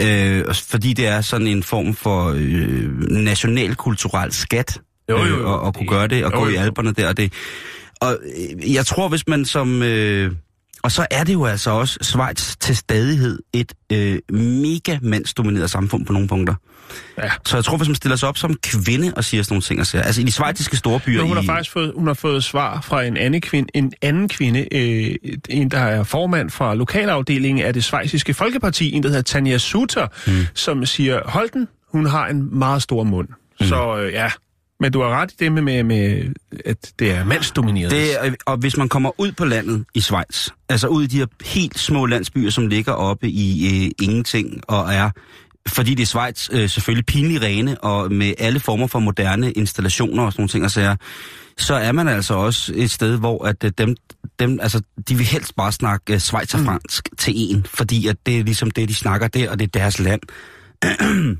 Øh, 0.00 0.54
fordi 0.54 0.92
det 0.92 1.06
er 1.06 1.20
sådan 1.20 1.46
en 1.46 1.62
form 1.62 1.94
for 1.94 2.32
øh, 2.36 3.00
nationalkulturel 3.10 4.32
skat, 4.32 4.80
Jo, 5.10 5.18
jo, 5.18 5.24
jo. 5.24 5.36
øh, 5.38 5.44
og, 5.46 5.60
og 5.60 5.74
kunne 5.74 5.88
gøre 5.88 6.08
det, 6.08 6.24
og 6.24 6.32
jo, 6.32 6.38
gå 6.38 6.48
i 6.48 6.52
jo. 6.54 6.60
alberne 6.60 6.92
der. 6.92 7.08
Og, 7.08 7.16
det, 7.16 7.32
og 8.00 8.18
øh, 8.36 8.74
jeg 8.74 8.86
tror, 8.86 9.08
hvis 9.08 9.28
man 9.28 9.44
som... 9.44 9.82
Øh, 9.82 10.32
og 10.82 10.92
så 10.92 11.06
er 11.10 11.24
det 11.24 11.32
jo 11.32 11.44
altså 11.44 11.70
også 11.70 11.98
Schweiz 12.02 12.56
til 12.56 12.76
stadighed 12.76 13.38
et 13.52 13.72
øh, 13.92 14.18
mega 14.38 14.98
mandsdomineret 15.02 15.70
samfund 15.70 16.06
på 16.06 16.12
nogle 16.12 16.28
punkter. 16.28 16.54
Ja. 17.18 17.30
Så 17.46 17.56
jeg 17.56 17.64
tror, 17.64 17.76
hvis 17.76 17.88
man 17.88 17.94
stiller 17.94 18.16
sig 18.16 18.28
op 18.28 18.38
som 18.38 18.54
kvinde 18.62 19.12
og 19.16 19.24
siger 19.24 19.42
sådan 19.42 19.52
nogle 19.54 19.62
ting, 19.62 19.80
og 19.80 19.86
siger, 19.86 20.02
altså 20.02 20.20
i 20.20 20.24
de 20.24 20.32
svejtiske 20.32 20.76
storbyer... 20.76 21.18
Men 21.18 21.26
hun 21.28 21.36
har 21.36 21.42
i, 21.42 21.46
faktisk 21.46 21.72
fået, 21.72 21.92
hun 21.96 22.06
har 22.06 22.14
fået 22.14 22.44
svar 22.44 22.80
fra 22.80 23.02
en 23.02 23.16
anden 23.16 23.40
kvinde, 23.40 23.68
en 23.74 23.92
anden 24.02 24.28
kvinde 24.28 24.74
øh, 24.74 25.14
en 25.48 25.70
der 25.70 25.78
er 25.78 26.02
formand 26.04 26.50
fra 26.50 26.74
lokalafdelingen 26.74 27.64
af 27.66 27.74
det 27.74 27.84
svejsiske 27.84 28.34
folkeparti, 28.34 28.92
en 28.92 29.02
der 29.02 29.08
hedder 29.08 29.22
Tanja 29.22 29.58
Suter, 29.58 30.06
mm. 30.26 30.32
som 30.54 30.86
siger, 30.86 31.20
hold 31.24 31.50
den, 31.52 31.68
hun 31.92 32.06
har 32.06 32.26
en 32.26 32.58
meget 32.58 32.82
stor 32.82 33.04
mund. 33.04 33.28
Mm. 33.60 33.66
Så 33.66 33.96
øh, 33.98 34.12
ja, 34.12 34.30
men 34.80 34.92
du 34.92 35.02
har 35.02 35.08
ret 35.08 35.32
i 35.32 35.34
det 35.38 35.52
med, 35.52 35.62
med, 35.62 35.82
med 35.82 36.32
at 36.64 36.92
det 36.98 37.10
er 37.10 37.24
mandsdomineret. 37.24 37.90
Det, 37.90 38.24
er- 38.26 38.34
og 38.46 38.56
hvis 38.56 38.76
man 38.76 38.88
kommer 38.88 39.20
ud 39.20 39.32
på 39.32 39.44
landet 39.44 39.84
i 39.94 40.00
Schweiz, 40.00 40.48
altså 40.68 40.86
ud 40.88 41.04
i 41.04 41.06
de 41.06 41.18
her 41.18 41.26
helt 41.44 41.78
små 41.78 42.06
landsbyer, 42.06 42.50
som 42.50 42.66
ligger 42.66 42.92
oppe 42.92 43.28
i 43.28 43.66
øh, 43.84 43.90
ingenting, 44.08 44.60
og 44.68 44.94
er, 44.94 45.10
fordi 45.68 45.94
det 45.94 46.02
er 46.02 46.06
Schweiz, 46.06 46.48
øh, 46.52 46.68
selvfølgelig 46.68 47.06
pinlig 47.06 47.42
rene, 47.42 47.80
og 47.80 48.12
med 48.12 48.34
alle 48.38 48.60
former 48.60 48.86
for 48.86 48.98
moderne 48.98 49.52
installationer 49.52 50.22
og 50.22 50.32
sådan 50.32 50.40
nogle 50.40 50.48
ting, 50.48 50.64
og 50.64 50.70
sager, 50.70 50.96
så 51.58 51.74
er 51.74 51.92
man 51.92 52.08
altså 52.08 52.34
også 52.34 52.72
et 52.76 52.90
sted, 52.90 53.18
hvor 53.18 53.44
at 53.44 53.64
øh, 53.64 53.72
dem, 53.78 53.96
dem, 54.38 54.58
altså, 54.62 54.82
de 55.08 55.16
vil 55.16 55.26
helst 55.26 55.56
bare 55.56 55.72
snakke 55.72 56.12
øh, 56.12 56.18
schweizerfransk 56.18 57.08
mm. 57.12 57.16
til 57.16 57.34
en, 57.36 57.66
fordi 57.74 58.06
at 58.06 58.16
det 58.26 58.38
er 58.38 58.44
ligesom 58.44 58.70
det, 58.70 58.88
de 58.88 58.94
snakker 58.94 59.28
der, 59.28 59.50
og 59.50 59.58
det 59.58 59.66
er 59.66 59.80
deres 59.80 59.98
land. 59.98 60.20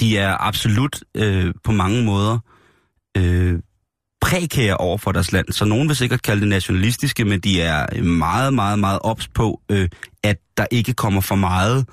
de 0.00 0.18
er 0.18 0.36
absolut 0.46 1.00
øh, 1.14 1.54
på 1.64 1.72
mange 1.72 2.04
måder 2.04 2.38
øh, 3.16 3.58
prekære 4.20 4.76
over 4.76 4.98
for 4.98 5.12
deres 5.12 5.32
land. 5.32 5.52
Så 5.52 5.64
nogen 5.64 5.88
vil 5.88 5.96
sikkert 5.96 6.22
kalde 6.22 6.40
det 6.40 6.48
nationalistiske, 6.48 7.24
men 7.24 7.40
de 7.40 7.60
er 7.60 8.02
meget, 8.02 8.54
meget, 8.54 8.78
meget 8.78 8.98
ops 9.02 9.28
på, 9.28 9.60
øh, 9.70 9.88
at 10.22 10.36
der 10.56 10.66
ikke 10.70 10.92
kommer 10.92 11.20
for 11.20 11.34
meget 11.34 11.86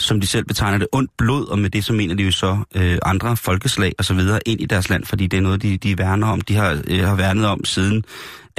som 0.00 0.20
de 0.20 0.26
selv 0.26 0.44
betegner 0.44 0.78
det, 0.78 0.86
ondt 0.92 1.10
blod, 1.18 1.46
og 1.46 1.58
med 1.58 1.70
det 1.70 1.84
så 1.84 1.92
mener 1.92 2.14
de 2.14 2.22
jo 2.22 2.30
så 2.30 2.58
øh, 2.74 2.98
andre 3.02 3.36
folkeslag 3.36 3.92
og 3.98 4.04
så 4.04 4.14
videre 4.14 4.40
ind 4.46 4.60
i 4.60 4.66
deres 4.66 4.88
land, 4.88 5.04
fordi 5.04 5.26
det 5.26 5.36
er 5.36 5.40
noget, 5.40 5.62
de, 5.62 5.76
de 5.76 5.98
værner 5.98 6.26
om. 6.26 6.40
De 6.40 6.54
har, 6.54 6.82
øh, 6.88 7.04
har 7.04 7.14
værnet 7.14 7.46
om 7.46 7.64
siden 7.64 8.02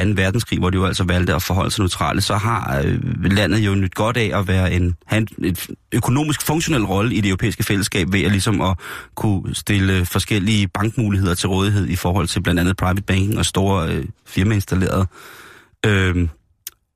2. 0.02 0.04
verdenskrig, 0.16 0.60
hvor 0.60 0.70
de 0.70 0.78
jo 0.78 0.86
altså 0.86 1.04
valgte 1.04 1.36
at 1.36 1.44
forholde 1.44 1.72
sig 1.72 1.82
neutrale, 1.82 2.22
så 2.22 2.36
har 2.36 2.82
øh, 2.86 3.24
landet 3.24 3.60
jo 3.60 3.76
nyt 3.76 3.96
godt 3.96 4.18
af 4.18 4.40
at 4.40 4.48
være 4.48 4.74
en, 4.74 4.96
have 5.06 5.28
en 5.40 5.46
et 5.46 5.68
økonomisk 5.92 6.42
funktionel 6.42 6.86
rolle 6.86 7.16
i 7.16 7.22
det 7.22 7.30
europæiske 7.30 7.64
fællesskab 7.64 8.14
ved 8.14 8.22
at 8.22 8.32
ligesom 8.32 8.62
at 8.62 8.78
kunne 9.16 9.56
stille 9.56 10.06
forskellige 10.06 10.68
bankmuligheder 10.68 11.36
til 11.36 11.50
rådighed 11.50 11.88
i 11.88 11.96
forhold 11.96 12.28
til 12.28 12.44
blandt 12.44 12.60
andet 12.60 12.78
private 12.78 13.02
banking 13.02 13.38
og 13.38 13.46
store 13.46 13.90
øh, 13.90 14.06
firmainstallerede 14.26 15.08
øh, 15.86 16.28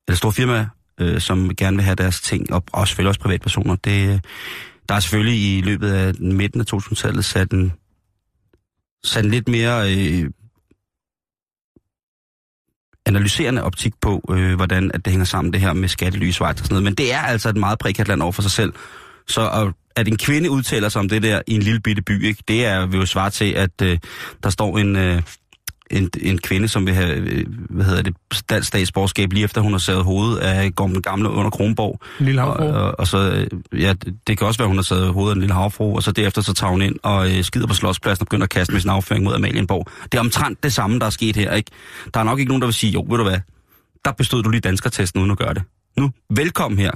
eller 0.08 0.16
store 0.16 0.32
firmaer 0.32 0.66
øh, 1.00 1.20
som 1.20 1.56
gerne 1.56 1.76
vil 1.76 1.84
have 1.84 1.94
deres 1.94 2.20
ting, 2.20 2.52
og 2.52 2.64
og 2.72 2.88
selvfølgelig 2.88 3.08
også 3.08 3.20
privatpersoner. 3.20 3.76
Det, 3.76 4.08
øh, 4.08 4.20
der 4.88 4.94
er 4.94 5.00
selvfølgelig 5.00 5.58
i 5.58 5.60
løbet 5.60 5.92
af 5.92 6.14
midten 6.20 6.60
af 6.60 6.64
2000-tallet 6.74 7.24
sat 7.24 7.50
en, 7.50 7.72
sat 9.04 9.24
en 9.24 9.30
lidt 9.30 9.48
mere 9.48 9.94
øh, 9.94 10.30
analyserende 13.06 13.62
optik 13.62 13.94
på, 14.00 14.22
øh, 14.30 14.54
hvordan 14.54 14.90
at 14.94 15.04
det 15.04 15.10
hænger 15.10 15.24
sammen, 15.24 15.52
det 15.52 15.60
her 15.60 15.72
med 15.72 15.88
skattely 15.88 16.26
i 16.26 16.32
Schweiz 16.32 16.60
og 16.60 16.66
sådan 16.66 16.74
noget. 16.74 16.84
Men 16.84 16.94
det 16.94 17.12
er 17.12 17.20
altså 17.20 17.48
et 17.48 17.56
meget 17.56 17.78
prekært 17.78 18.08
land 18.08 18.22
over 18.22 18.32
for 18.32 18.42
sig 18.42 18.50
selv. 18.50 18.72
Så 19.28 19.50
at, 19.50 19.74
at 19.96 20.08
en 20.08 20.16
kvinde 20.16 20.50
udtaler 20.50 20.88
sig 20.88 21.00
om 21.00 21.08
det 21.08 21.22
der 21.22 21.42
i 21.46 21.54
en 21.54 21.62
lille 21.62 21.80
bitte 21.80 22.02
by, 22.02 22.24
ikke, 22.24 22.42
det 22.48 22.66
er 22.66 22.86
jo 22.86 23.06
svar 23.06 23.28
til, 23.28 23.52
at 23.52 23.82
øh, 23.82 23.98
der 24.42 24.50
står 24.50 24.78
en... 24.78 24.96
Øh, 24.96 25.22
en, 25.90 26.10
en 26.20 26.38
kvinde, 26.38 26.68
som 26.68 26.86
vil 26.86 26.94
have 26.94 27.16
øh, 27.16 27.46
hvad 27.70 27.84
hedder 27.84 28.02
det, 28.02 28.14
dansk 28.50 28.68
statsborgerskab, 28.68 29.32
lige 29.32 29.44
efter 29.44 29.60
hun 29.60 29.72
har 29.72 29.78
savet 29.78 30.04
hovedet 30.04 30.38
af 30.38 30.72
den 30.72 31.02
gamle 31.02 31.30
under 31.30 31.50
Kronborg. 31.50 32.00
Lille 32.18 32.42
og, 32.42 32.56
og, 32.56 32.94
og, 32.98 33.06
så, 33.06 33.18
øh, 33.72 33.82
ja, 33.82 33.94
det 34.26 34.38
kan 34.38 34.46
også 34.46 34.58
være, 34.58 34.68
hun 34.68 34.76
har 34.76 34.82
savet 34.82 35.12
hovedet 35.12 35.30
af 35.30 35.34
en 35.34 35.40
lille 35.40 35.54
havfru, 35.54 35.96
og 35.96 36.02
så 36.02 36.12
derefter 36.12 36.42
så 36.42 36.54
tager 36.54 36.70
hun 36.70 36.82
ind 36.82 36.96
og 37.02 37.30
øh, 37.30 37.44
skider 37.44 37.66
på 37.66 37.74
slotspladsen 37.74 38.22
og 38.22 38.26
begynder 38.26 38.44
at 38.44 38.50
kaste 38.50 38.72
med 38.72 38.80
sin 38.80 38.90
afføring 38.90 39.24
mod 39.24 39.34
Amalienborg. 39.34 39.86
Det 40.02 40.14
er 40.14 40.20
omtrent 40.20 40.62
det 40.62 40.72
samme, 40.72 40.98
der 40.98 41.06
er 41.06 41.10
sket 41.10 41.36
her, 41.36 41.52
ikke? 41.52 41.70
Der 42.14 42.20
er 42.20 42.24
nok 42.24 42.38
ikke 42.38 42.48
nogen, 42.48 42.62
der 42.62 42.66
vil 42.66 42.74
sige, 42.74 42.92
jo, 42.92 43.06
ved 43.08 43.16
du 43.18 43.22
hvad, 43.22 43.40
der 44.04 44.12
bestod 44.12 44.42
du 44.42 44.50
lige 44.50 44.60
danskertesten 44.60 45.20
uden 45.20 45.30
at 45.30 45.38
gøre 45.38 45.54
det. 45.54 45.62
Nu, 45.98 46.10
velkommen 46.30 46.78
her. 46.78 46.90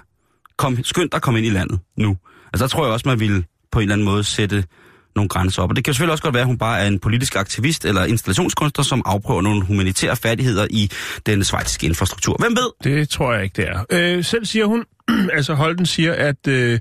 Kom, 0.57 0.85
skynd 0.85 1.11
dig 1.11 1.17
at 1.17 1.23
komme 1.23 1.39
ind 1.39 1.47
i 1.47 1.51
landet 1.51 1.81
nu. 1.97 2.17
Altså, 2.53 2.65
der 2.65 2.69
tror 2.69 2.85
jeg 2.85 2.93
også, 2.93 3.09
man 3.09 3.21
ville 3.21 3.45
på 3.73 3.79
en 3.79 3.83
eller 3.83 3.95
anden 3.95 4.05
måde 4.05 4.25
sætte 4.25 4.65
nogle 5.17 5.29
grænser 5.29 5.63
op. 5.63 5.71
Og 5.71 5.77
det 5.77 5.85
kan 5.85 5.95
selvfølgelig 5.95 6.13
også 6.13 6.23
godt 6.23 6.35
være, 6.35 6.41
at 6.41 6.47
hun 6.47 6.59
bare 6.59 6.81
er 6.81 6.87
en 6.87 6.99
politisk 6.99 7.37
aktivist 7.37 7.85
eller 7.85 8.05
installationskunstner, 8.05 8.85
som 8.85 9.03
afprøver 9.05 9.43
nogle 9.43 9.65
humanitære 9.65 10.17
færdigheder 10.17 10.67
i 10.71 10.91
den 11.27 11.45
svejtiske 11.45 11.87
infrastruktur. 11.87 12.37
Hvem 12.39 12.57
ved? 12.57 12.93
Det 12.93 13.09
tror 13.09 13.35
jeg 13.35 13.43
ikke, 13.45 13.63
det 13.63 13.69
er. 13.69 13.85
Øh, 13.91 14.25
selv 14.25 14.45
siger 14.45 14.65
hun, 14.65 14.85
altså 15.37 15.55
Holden 15.55 15.87
siger, 15.87 16.13
at 16.13 16.49
øh, 16.49 16.79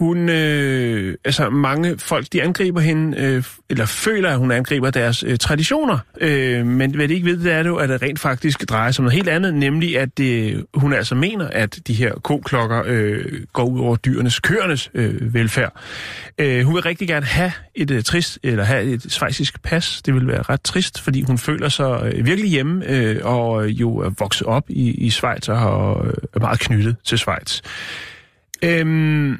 hun, 0.00 0.28
øh, 0.28 1.14
altså 1.24 1.50
mange 1.50 1.98
folk, 1.98 2.26
de 2.32 2.42
angriber 2.42 2.80
hende, 2.80 3.18
øh, 3.18 3.44
eller 3.70 3.86
føler, 3.86 4.30
at 4.30 4.38
hun 4.38 4.50
angriber 4.50 4.90
deres 4.90 5.22
øh, 5.22 5.38
traditioner. 5.38 5.98
Øh, 6.20 6.66
men 6.66 6.94
hvad 6.94 7.08
de 7.08 7.14
ikke 7.14 7.26
ved, 7.26 7.38
det 7.38 7.52
er 7.52 7.64
jo, 7.64 7.76
at 7.76 7.88
det 7.88 8.02
rent 8.02 8.20
faktisk 8.20 8.68
drejer 8.68 8.90
sig 8.90 9.02
om 9.02 9.04
noget 9.04 9.14
helt 9.14 9.28
andet, 9.28 9.54
nemlig 9.54 9.98
at 9.98 10.18
det, 10.18 10.64
hun 10.74 10.92
altså 10.92 11.14
mener, 11.14 11.48
at 11.48 11.78
de 11.86 11.94
her 11.94 12.14
koklokker 12.14 12.82
øh, 12.86 13.24
går 13.52 13.64
ud 13.64 13.80
over 13.80 13.96
dyrenes, 13.96 14.40
køernes 14.40 14.90
øh, 14.94 15.34
velfærd. 15.34 15.80
Øh, 16.38 16.64
hun 16.64 16.74
vil 16.74 16.82
rigtig 16.82 17.08
gerne 17.08 17.26
have 17.26 17.52
et 17.74 17.90
øh, 17.90 18.02
trist, 18.02 18.38
eller 18.42 18.64
have 18.64 18.84
et 18.84 19.12
svejsisk 19.12 19.62
pas. 19.62 20.02
Det 20.02 20.14
vil 20.14 20.26
være 20.26 20.42
ret 20.42 20.62
trist, 20.62 21.00
fordi 21.00 21.22
hun 21.22 21.38
føler 21.38 21.68
sig 21.68 22.12
øh, 22.14 22.26
virkelig 22.26 22.50
hjemme, 22.50 22.90
øh, 22.90 23.20
og 23.24 23.64
øh, 23.64 23.80
jo 23.80 23.96
er 23.96 24.10
vokset 24.18 24.46
op 24.46 24.64
i, 24.68 24.90
i 24.90 25.10
Schweiz 25.10 25.48
og 25.48 26.06
øh, 26.06 26.14
er 26.34 26.40
meget 26.40 26.60
knyttet 26.60 26.96
til 27.04 27.18
Schweiz. 27.18 27.60
Øh, 28.64 29.38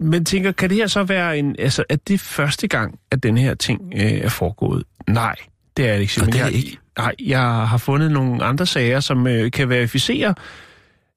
men 0.00 0.24
tænker, 0.24 0.52
kan 0.52 0.70
det 0.70 0.76
her 0.76 0.86
så 0.86 1.02
være 1.02 1.38
en... 1.38 1.56
Altså, 1.58 1.84
er 1.88 1.96
det 1.96 2.20
første 2.20 2.68
gang, 2.68 2.98
at 3.10 3.22
den 3.22 3.38
her 3.38 3.54
ting 3.54 3.92
øh, 3.96 4.12
er 4.12 4.28
foregået? 4.28 4.84
Nej, 5.08 5.36
det 5.76 5.88
er 5.88 5.92
det 5.92 6.00
ikke. 6.00 6.20
det 6.20 6.34
er 6.34 6.44
jeg, 6.44 6.54
ikke. 6.54 6.78
Nej, 6.98 7.14
jeg 7.20 7.40
har 7.42 7.78
fundet 7.78 8.12
nogle 8.12 8.44
andre 8.44 8.66
sager, 8.66 9.00
som 9.00 9.26
øh, 9.26 9.50
kan 9.50 9.68
verificere, 9.68 10.34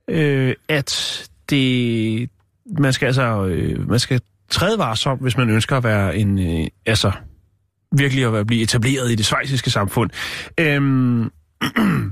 øh, 0.07 0.55
at 0.69 1.23
det... 1.49 2.29
Man 2.79 2.93
skal 2.93 3.05
altså... 3.05 3.45
Øh, 3.45 3.89
man 3.89 3.99
skal 3.99 4.21
træde 4.49 4.77
varsom, 4.77 5.17
hvis 5.17 5.37
man 5.37 5.49
ønsker 5.49 5.77
at 5.77 5.83
være 5.83 6.17
en... 6.17 6.61
Øh, 6.61 6.67
altså, 6.85 7.11
virkelig 7.97 8.25
at 8.25 8.33
være, 8.33 8.45
blive 8.45 8.61
etableret 8.61 9.11
i 9.11 9.15
det 9.15 9.25
svejsiske 9.25 9.69
samfund. 9.69 10.09
Øhm, 10.59 11.23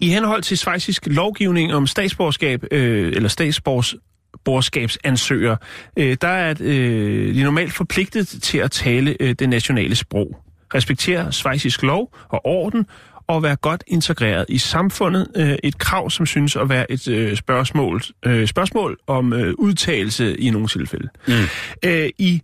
I 0.00 0.08
henhold 0.08 0.42
til 0.42 0.58
svejsisk 0.58 1.06
lovgivning 1.06 1.74
om 1.74 1.86
statsborgerskab, 1.86 2.64
øh, 2.70 3.12
eller 3.16 3.28
statsborgs 3.28 3.94
statsborgerskabsansøger, 4.42 5.56
øh, 5.96 6.16
der 6.20 6.28
er 6.28 6.54
øh, 6.60 7.34
de 7.34 7.42
normalt 7.42 7.72
forpligtet 7.72 8.28
til 8.28 8.58
at 8.58 8.70
tale 8.70 9.16
øh, 9.20 9.34
det 9.38 9.48
nationale 9.48 9.94
sprog, 9.94 10.36
respektere 10.74 11.32
svejsisk 11.32 11.82
lov 11.82 12.14
og 12.28 12.46
orden, 12.46 12.86
og 13.26 13.42
være 13.42 13.56
godt 13.56 13.84
integreret 13.86 14.44
i 14.48 14.58
samfundet. 14.58 15.28
Øh, 15.36 15.56
et 15.64 15.78
krav, 15.78 16.10
som 16.10 16.26
synes 16.26 16.56
at 16.56 16.68
være 16.68 16.92
et 16.92 17.08
øh, 17.08 17.36
spørgsmål, 17.36 18.02
øh, 18.26 18.46
spørgsmål 18.46 18.98
om 19.06 19.32
øh, 19.32 19.54
udtalelse 19.58 20.36
i 20.36 20.50
nogle 20.50 20.68
tilfælde. 20.68 21.08
Mm. 21.28 21.34
Øh, 21.84 22.08
I 22.18 22.42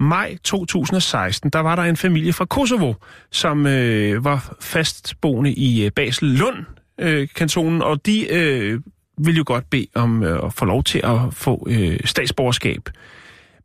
maj 0.00 0.36
2016, 0.44 1.50
der 1.50 1.60
var 1.60 1.76
der 1.76 1.82
en 1.82 1.96
familie 1.96 2.32
fra 2.32 2.44
Kosovo, 2.44 2.94
som 3.30 3.66
øh, 3.66 4.24
var 4.24 4.56
fastboende 4.60 5.52
i 5.52 5.84
øh, 5.84 5.90
Basel 5.90 6.28
Lund, 6.28 6.64
øh, 7.00 7.28
kantonen, 7.36 7.82
og 7.82 8.06
de 8.06 8.32
øh, 8.32 8.80
ville 9.24 9.38
jo 9.38 9.44
godt 9.46 9.70
bede 9.70 9.86
om 9.94 10.22
øh, 10.22 10.44
at 10.44 10.52
få 10.52 10.64
lov 10.64 10.84
til 10.84 11.00
at 11.04 11.18
få 11.32 11.66
øh, 11.70 11.98
statsborgerskab. 12.04 12.88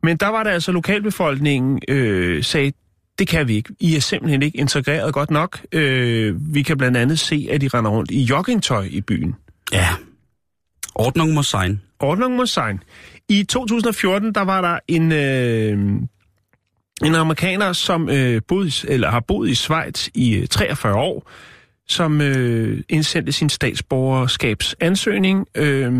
Men 0.02 0.16
der 0.16 0.28
var 0.28 0.42
der 0.42 0.50
altså 0.50 0.72
lokalbefolkningen 0.72 1.80
øh, 1.88 2.44
sagde, 2.44 2.72
det 3.18 3.28
kan 3.28 3.48
vi 3.48 3.54
ikke. 3.56 3.74
I 3.80 3.96
er 3.96 4.00
simpelthen 4.00 4.42
ikke 4.42 4.58
integreret 4.58 5.14
godt 5.14 5.30
nok. 5.30 5.60
Øh, 5.72 6.54
vi 6.54 6.62
kan 6.62 6.78
blandt 6.78 6.96
andet 6.96 7.18
se, 7.18 7.48
at 7.50 7.60
de 7.60 7.68
render 7.68 7.90
rundt 7.90 8.10
i 8.10 8.22
joggingtøj 8.22 8.88
i 8.90 9.00
byen. 9.00 9.34
Ja. 9.72 9.88
Ordnung 10.94 11.32
må 11.32 11.42
sein. 11.42 11.80
Ordnung 12.00 12.36
må 12.36 12.46
sein. 12.46 12.82
I 13.28 13.44
2014, 13.44 14.34
der 14.34 14.40
var 14.40 14.60
der 14.60 14.78
en, 14.88 15.12
øh, 15.12 15.78
en 17.04 17.14
amerikaner, 17.14 17.72
som 17.72 18.08
øh, 18.08 18.42
boede, 18.48 18.70
eller 18.88 19.10
har 19.10 19.20
boet 19.20 19.50
i 19.50 19.54
Schweiz 19.54 20.08
i 20.14 20.46
43 20.50 20.92
øh, 20.92 20.98
år, 20.98 21.30
som 21.88 22.20
øh, 22.20 22.82
indsendte 22.88 23.32
sin 23.32 23.48
statsborgerskabsansøgning, 23.48 25.46
øh, 25.54 25.92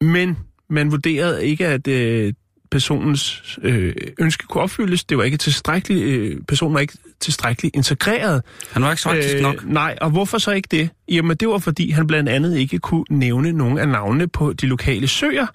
men 0.00 0.38
man 0.68 0.90
vurderede 0.90 1.46
ikke, 1.46 1.66
at 1.66 1.88
øh, 1.88 2.32
personens 2.70 3.58
øh, 3.62 3.94
ønske 4.18 4.46
kunne 4.46 4.62
opfyldes. 4.62 5.04
Det 5.04 5.18
var 5.18 5.24
ikke 5.24 5.36
tilstrækkeligt, 5.36 6.02
øh, 6.02 6.40
personen 6.48 6.74
var 6.74 6.80
ikke 6.80 6.98
tilstrækkeligt 7.20 7.76
integreret. 7.76 8.42
Han 8.72 8.82
var 8.82 8.90
ikke 8.90 9.02
faktisk 9.02 9.34
øh, 9.34 9.42
nok. 9.42 9.64
Nej, 9.64 9.98
og 10.00 10.10
hvorfor 10.10 10.38
så 10.38 10.50
ikke 10.50 10.68
det? 10.70 10.90
Jamen, 11.08 11.36
det 11.36 11.48
var 11.48 11.58
fordi, 11.58 11.90
han 11.90 12.06
blandt 12.06 12.28
andet 12.28 12.58
ikke 12.58 12.78
kunne 12.78 13.04
nævne 13.10 13.52
nogen 13.52 13.78
af 13.78 13.88
navnene 13.88 14.28
på 14.28 14.52
de 14.52 14.66
lokale 14.66 15.08
søer, 15.08 15.46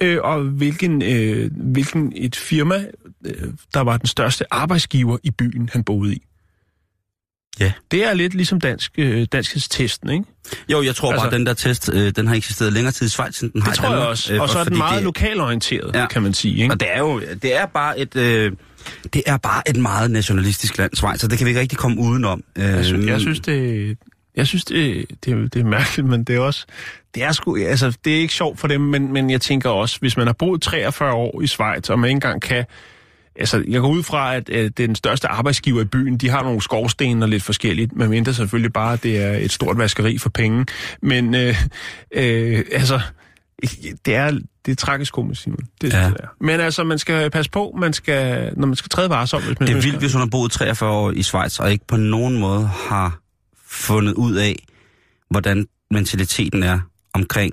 øh, 0.00 0.18
og 0.22 0.42
hvilken, 0.42 1.02
øh, 1.02 1.50
hvilken 1.56 2.12
et 2.16 2.36
firma, 2.36 2.84
øh, 3.26 3.48
der 3.74 3.80
var 3.80 3.96
den 3.96 4.06
største 4.06 4.44
arbejdsgiver 4.54 5.18
i 5.22 5.30
byen, 5.30 5.68
han 5.72 5.84
boede 5.84 6.14
i. 6.14 6.22
Ja. 7.60 7.72
Det 7.90 8.04
er 8.04 8.14
lidt 8.14 8.34
ligesom 8.34 8.60
dansk, 8.60 8.92
øh, 8.98 9.26
danskhedstesten, 9.32 10.10
ikke? 10.10 10.24
Jo, 10.68 10.82
jeg 10.82 10.94
tror 10.94 11.12
altså, 11.12 11.20
bare, 11.20 11.26
at 11.26 11.38
den 11.38 11.46
der 11.46 11.54
test, 11.54 11.90
øh, 11.92 12.12
den 12.16 12.26
har 12.26 12.34
eksisteret 12.34 12.72
længere 12.72 12.92
tid 12.92 13.06
i 13.06 13.10
Schweiz, 13.10 13.40
end 13.40 13.52
den 13.52 13.60
det 13.60 13.68
har 13.68 13.74
tror 13.74 13.88
i 13.88 13.98
jeg 13.98 14.08
også. 14.08 14.34
Øh, 14.34 14.40
og 14.40 14.48
så 14.48 14.58
er 14.58 14.64
den 14.64 14.78
meget 14.78 14.96
det, 14.96 15.04
lokalorienteret, 15.04 15.94
ja. 15.94 16.06
kan 16.06 16.22
man 16.22 16.34
sige. 16.34 16.62
Ikke? 16.62 16.74
Og 16.74 16.80
det 16.80 16.88
er 16.92 16.98
jo 16.98 17.20
det 17.42 17.56
er 17.56 17.66
bare 17.66 17.98
et... 17.98 18.16
Øh, 18.16 18.52
det 19.12 19.22
er 19.26 19.36
bare 19.36 19.62
et 19.68 19.76
meget 19.76 20.10
nationalistisk 20.10 20.78
land, 20.78 20.90
Schweiz, 20.94 21.20
så 21.20 21.28
det 21.28 21.38
kan 21.38 21.44
vi 21.44 21.50
ikke 21.50 21.60
rigtig 21.60 21.78
komme 21.78 22.00
udenom. 22.00 22.42
Øh, 22.58 22.64
jeg, 22.64 22.84
synes, 22.84 23.06
jeg 23.06 23.20
synes, 23.20 23.40
det, 23.40 23.98
jeg 24.36 24.46
synes 24.46 24.64
det, 24.64 25.06
det, 25.24 25.54
det 25.54 25.60
er 25.60 25.64
mærkeligt, 25.64 26.08
men 26.08 26.24
det 26.24 26.36
er 26.36 26.40
også... 26.40 26.66
Det 27.14 27.22
er, 27.22 27.32
sgu, 27.32 27.56
altså, 27.56 27.96
det 28.04 28.16
er 28.16 28.20
ikke 28.20 28.34
sjovt 28.34 28.60
for 28.60 28.68
dem, 28.68 28.80
men, 28.80 29.12
men 29.12 29.30
jeg 29.30 29.40
tænker 29.40 29.70
også, 29.70 29.98
hvis 30.00 30.16
man 30.16 30.26
har 30.26 30.32
boet 30.32 30.62
43 30.62 31.12
år 31.12 31.40
i 31.42 31.46
Schweiz, 31.46 31.90
og 31.90 31.98
man 31.98 32.08
ikke 32.08 32.14
engang 32.14 32.42
kan 32.42 32.64
Altså, 33.36 33.64
jeg 33.68 33.80
går 33.80 33.88
ud 33.88 34.02
fra, 34.02 34.36
at, 34.36 34.50
at 34.50 34.78
den 34.78 34.94
største 34.94 35.28
arbejdsgiver 35.28 35.82
i 35.82 35.84
byen, 35.84 36.16
de 36.16 36.28
har 36.28 36.42
nogle 36.42 36.62
skorsten 36.62 37.22
og 37.22 37.28
lidt 37.28 37.42
forskelligt, 37.42 37.96
men 37.96 38.10
mindre 38.10 38.34
selvfølgelig 38.34 38.72
bare, 38.72 38.92
at 38.92 39.02
det 39.02 39.22
er 39.22 39.32
et 39.32 39.52
stort 39.52 39.78
vaskeri 39.78 40.18
for 40.18 40.30
penge. 40.30 40.66
Men 41.02 41.34
øh, 41.34 41.56
øh, 42.14 42.64
altså, 42.72 43.00
det 44.04 44.14
er, 44.14 44.38
det 44.66 44.72
er 44.72 44.76
tragisk 44.76 45.12
komisk, 45.12 45.42
Simon. 45.42 45.58
Det, 45.80 45.92
ja. 45.92 46.04
det 46.04 46.16
er. 46.20 46.26
Men 46.40 46.60
altså, 46.60 46.84
man 46.84 46.98
skal 46.98 47.30
passe 47.30 47.50
på, 47.50 47.76
man 47.78 47.92
skal, 47.92 48.52
når 48.56 48.66
man 48.66 48.76
skal 48.76 48.88
træde 48.88 49.10
varsom. 49.10 49.42
Hvis 49.42 49.60
man 49.60 49.68
det 49.68 49.76
er 49.76 49.80
vildt, 49.80 49.98
hvis 49.98 50.12
hun 50.12 50.20
har 50.20 50.28
boet 50.28 50.52
43 50.52 50.90
år 50.90 51.10
i 51.10 51.22
Schweiz, 51.22 51.58
og 51.58 51.72
ikke 51.72 51.86
på 51.86 51.96
nogen 51.96 52.38
måde 52.38 52.66
har 52.66 53.20
fundet 53.66 54.14
ud 54.14 54.34
af, 54.34 54.64
hvordan 55.30 55.66
mentaliteten 55.90 56.62
er 56.62 56.80
omkring 57.14 57.52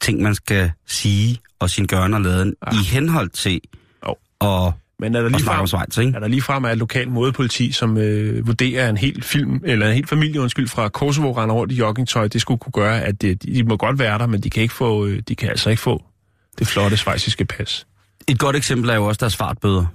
ting, 0.00 0.22
man 0.22 0.34
skal 0.34 0.72
sige 0.86 1.40
og 1.58 1.70
sin 1.70 1.86
gørne 1.86 2.16
og 2.16 2.20
laden, 2.20 2.54
ja. 2.66 2.78
i 2.78 2.84
henhold 2.84 3.30
til 3.30 3.60
oh. 4.02 4.14
og 4.40 4.72
Men 5.02 5.14
er 5.14 5.22
der 5.22 5.28
lige 5.28 5.44
frem, 5.44 5.66
Schweiz, 5.66 5.98
ikke? 5.98 6.16
er 6.16 6.20
der 6.20 6.28
lige 6.28 6.42
frem 6.42 6.64
er 6.64 6.68
et 6.68 6.78
lokalt 6.78 7.12
modepoliti, 7.12 7.72
som 7.72 7.98
øh, 7.98 8.46
vurderer 8.46 8.88
en 8.88 8.96
hel 8.96 9.22
film, 9.22 9.60
eller 9.64 9.88
en 9.88 9.94
hel 9.94 10.06
familie, 10.06 10.40
undskyld, 10.40 10.68
fra 10.68 10.88
Kosovo 10.88 11.32
render 11.32 11.54
rundt 11.54 11.72
i 11.72 11.76
joggingtøj, 11.76 12.28
det 12.28 12.40
skulle 12.40 12.58
kunne 12.58 12.72
gøre, 12.72 13.02
at 13.02 13.22
det, 13.22 13.42
de 13.42 13.64
må 13.64 13.76
godt 13.76 13.98
være 13.98 14.18
der, 14.18 14.26
men 14.26 14.40
de 14.40 14.50
kan, 14.50 14.62
ikke 14.62 14.74
få, 14.74 15.06
øh, 15.06 15.22
de 15.28 15.34
kan 15.34 15.48
altså 15.48 15.70
ikke 15.70 15.82
få 15.82 16.02
det 16.58 16.66
flotte 16.66 16.96
svejsiske 16.96 17.44
pas. 17.44 17.86
Et 18.28 18.38
godt 18.38 18.56
eksempel 18.56 18.90
er 18.90 18.94
jo 18.94 19.04
også 19.04 19.18
deres 19.18 19.36
fartbøder. 19.36 19.86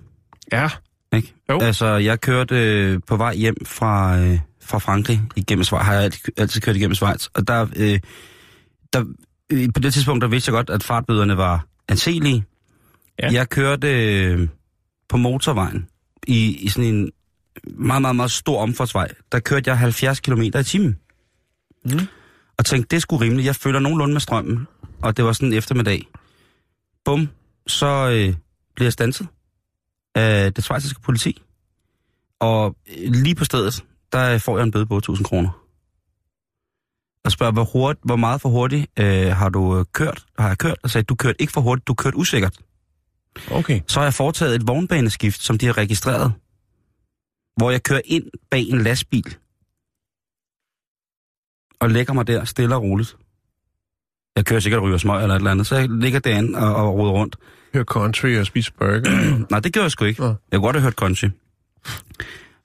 Ja, 0.51 0.69
Ikke? 1.15 1.33
Jo. 1.49 1.59
Altså, 1.59 1.85
jeg 1.85 2.21
kørte 2.21 2.55
øh, 2.55 2.99
på 3.07 3.17
vej 3.17 3.35
hjem 3.35 3.55
fra, 3.65 4.19
øh, 4.19 4.39
fra 4.63 4.77
Frankrig 4.77 5.21
igennem 5.35 5.63
Schweiz, 5.63 5.85
har 5.85 5.93
jeg 5.93 6.03
altid, 6.03 6.33
altid 6.37 6.61
kørt 6.61 6.75
igennem 6.75 6.95
Schweiz, 6.95 7.25
og 7.33 7.47
der, 7.47 7.67
øh, 7.75 7.99
der 8.93 9.03
øh, 9.49 9.69
på 9.73 9.79
det 9.79 9.93
tidspunkt, 9.93 10.21
der 10.21 10.27
vidste 10.27 10.49
jeg 10.49 10.53
godt, 10.53 10.69
at 10.69 10.83
fartbøderne 10.83 11.37
var 11.37 11.65
anselige. 11.89 12.43
Ja. 13.19 13.29
Jeg 13.31 13.49
kørte 13.49 14.15
øh, 14.15 14.47
på 15.09 15.17
motorvejen 15.17 15.87
i, 16.27 16.57
i 16.57 16.67
sådan 16.69 16.95
en 16.95 17.11
meget, 17.63 18.01
meget, 18.01 18.15
meget 18.15 18.31
stor 18.31 18.61
omfartsvej. 18.61 19.07
Der 19.31 19.39
kørte 19.39 19.69
jeg 19.69 19.77
70 19.77 20.19
km 20.19 20.41
i 20.41 20.63
timen. 20.63 20.99
Mm. 21.85 21.99
Og 22.57 22.65
tænkte, 22.65 22.95
det 22.95 23.01
skulle 23.01 23.25
rimeligt. 23.25 23.45
Jeg 23.45 23.55
følger 23.55 23.79
nogenlunde 23.79 24.13
med 24.13 24.21
strømmen, 24.21 24.67
og 25.01 25.17
det 25.17 25.25
var 25.25 25.33
sådan 25.33 25.47
en 25.47 25.57
eftermiddag. 25.57 26.07
Bum, 27.05 27.29
så 27.67 27.85
øh, 27.85 28.35
bliver 28.75 28.85
jeg 28.85 28.93
stanset 28.93 29.27
af 30.15 30.53
det 30.53 30.63
svejsiske 30.63 31.01
politi. 31.01 31.41
Og 32.39 32.75
øh, 32.97 33.11
lige 33.11 33.35
på 33.35 33.45
stedet, 33.45 33.83
der 34.11 34.37
får 34.37 34.57
jeg 34.57 34.63
en 34.63 34.71
bøde 34.71 34.85
på 34.85 35.01
8.000 35.09 35.23
kroner. 35.23 35.49
Og 37.25 37.31
spørger, 37.31 37.53
hvor, 37.53 37.63
hurtigt, 37.63 38.05
hvor 38.05 38.15
meget 38.15 38.41
for 38.41 38.49
hurtigt 38.49 38.91
øh, 38.99 39.27
har 39.27 39.49
du 39.49 39.79
øh, 39.79 39.85
kørt? 39.93 40.25
Har 40.39 40.47
jeg 40.47 40.57
kørt? 40.57 40.77
Og 40.83 40.89
sagde, 40.89 41.05
du 41.05 41.15
kørte 41.15 41.41
ikke 41.41 41.53
for 41.53 41.61
hurtigt, 41.61 41.87
du 41.87 41.93
kørte 41.93 42.17
usikkert. 42.17 42.57
Okay. 43.51 43.81
Så 43.87 43.99
har 43.99 44.05
jeg 44.05 44.13
foretaget 44.13 44.55
et 44.55 44.67
vognbaneskift, 44.67 45.41
som 45.43 45.57
de 45.57 45.65
har 45.65 45.77
registreret. 45.77 46.33
Hvor 47.57 47.71
jeg 47.71 47.83
kører 47.83 48.01
ind 48.05 48.23
bag 48.51 48.61
en 48.61 48.81
lastbil. 48.81 49.35
Og 51.79 51.89
lægger 51.89 52.13
mig 52.13 52.27
der 52.27 52.45
stille 52.45 52.75
og 52.75 52.81
roligt. 52.81 53.17
Jeg 54.35 54.45
kører 54.45 54.59
sikkert 54.59 54.81
ryger 54.81 54.97
smøg 54.97 55.21
eller 55.21 55.35
et 55.35 55.39
eller 55.39 55.51
andet, 55.51 55.67
så 55.67 55.75
jeg 55.75 55.89
ligger 55.89 56.19
derinde 56.19 56.59
og, 56.59 56.75
og 56.75 56.93
roder 56.93 57.11
rundt. 57.11 57.35
Hør 57.73 57.83
country 57.83 58.35
og 58.35 58.45
spise 58.45 58.73
burger. 58.73 59.01
Nej, 59.51 59.59
det 59.59 59.73
gør 59.73 59.81
jeg 59.81 59.91
sgu 59.91 60.05
ikke. 60.05 60.21
Nå. 60.21 60.27
Jeg 60.27 60.35
kunne 60.51 60.61
godt 60.61 60.75
have 60.75 60.83
hørt 60.83 60.93
country. 60.93 61.27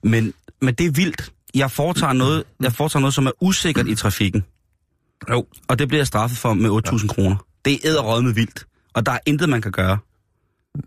Men, 0.03 0.33
men 0.61 0.73
det 0.73 0.85
er 0.85 0.91
vildt. 0.91 1.31
Jeg 1.55 1.71
foretager 1.71 2.13
noget, 2.13 2.43
jeg 2.61 2.73
foretager 2.73 3.01
noget, 3.01 3.13
som 3.13 3.25
er 3.25 3.31
usikkert 3.41 3.87
i 3.87 3.95
trafikken. 3.95 4.43
Jo. 5.29 5.45
Og 5.67 5.79
det 5.79 5.87
bliver 5.87 5.99
jeg 5.99 6.07
straffet 6.07 6.37
for 6.37 6.53
med 6.53 6.69
8.000 6.69 7.07
kroner. 7.07 7.35
Det 7.65 7.73
er 7.73 7.77
æderrød 7.83 8.21
med 8.21 8.33
vildt. 8.33 8.65
Og 8.93 9.05
der 9.05 9.11
er 9.11 9.19
intet, 9.25 9.49
man 9.49 9.61
kan 9.61 9.71
gøre. 9.71 9.97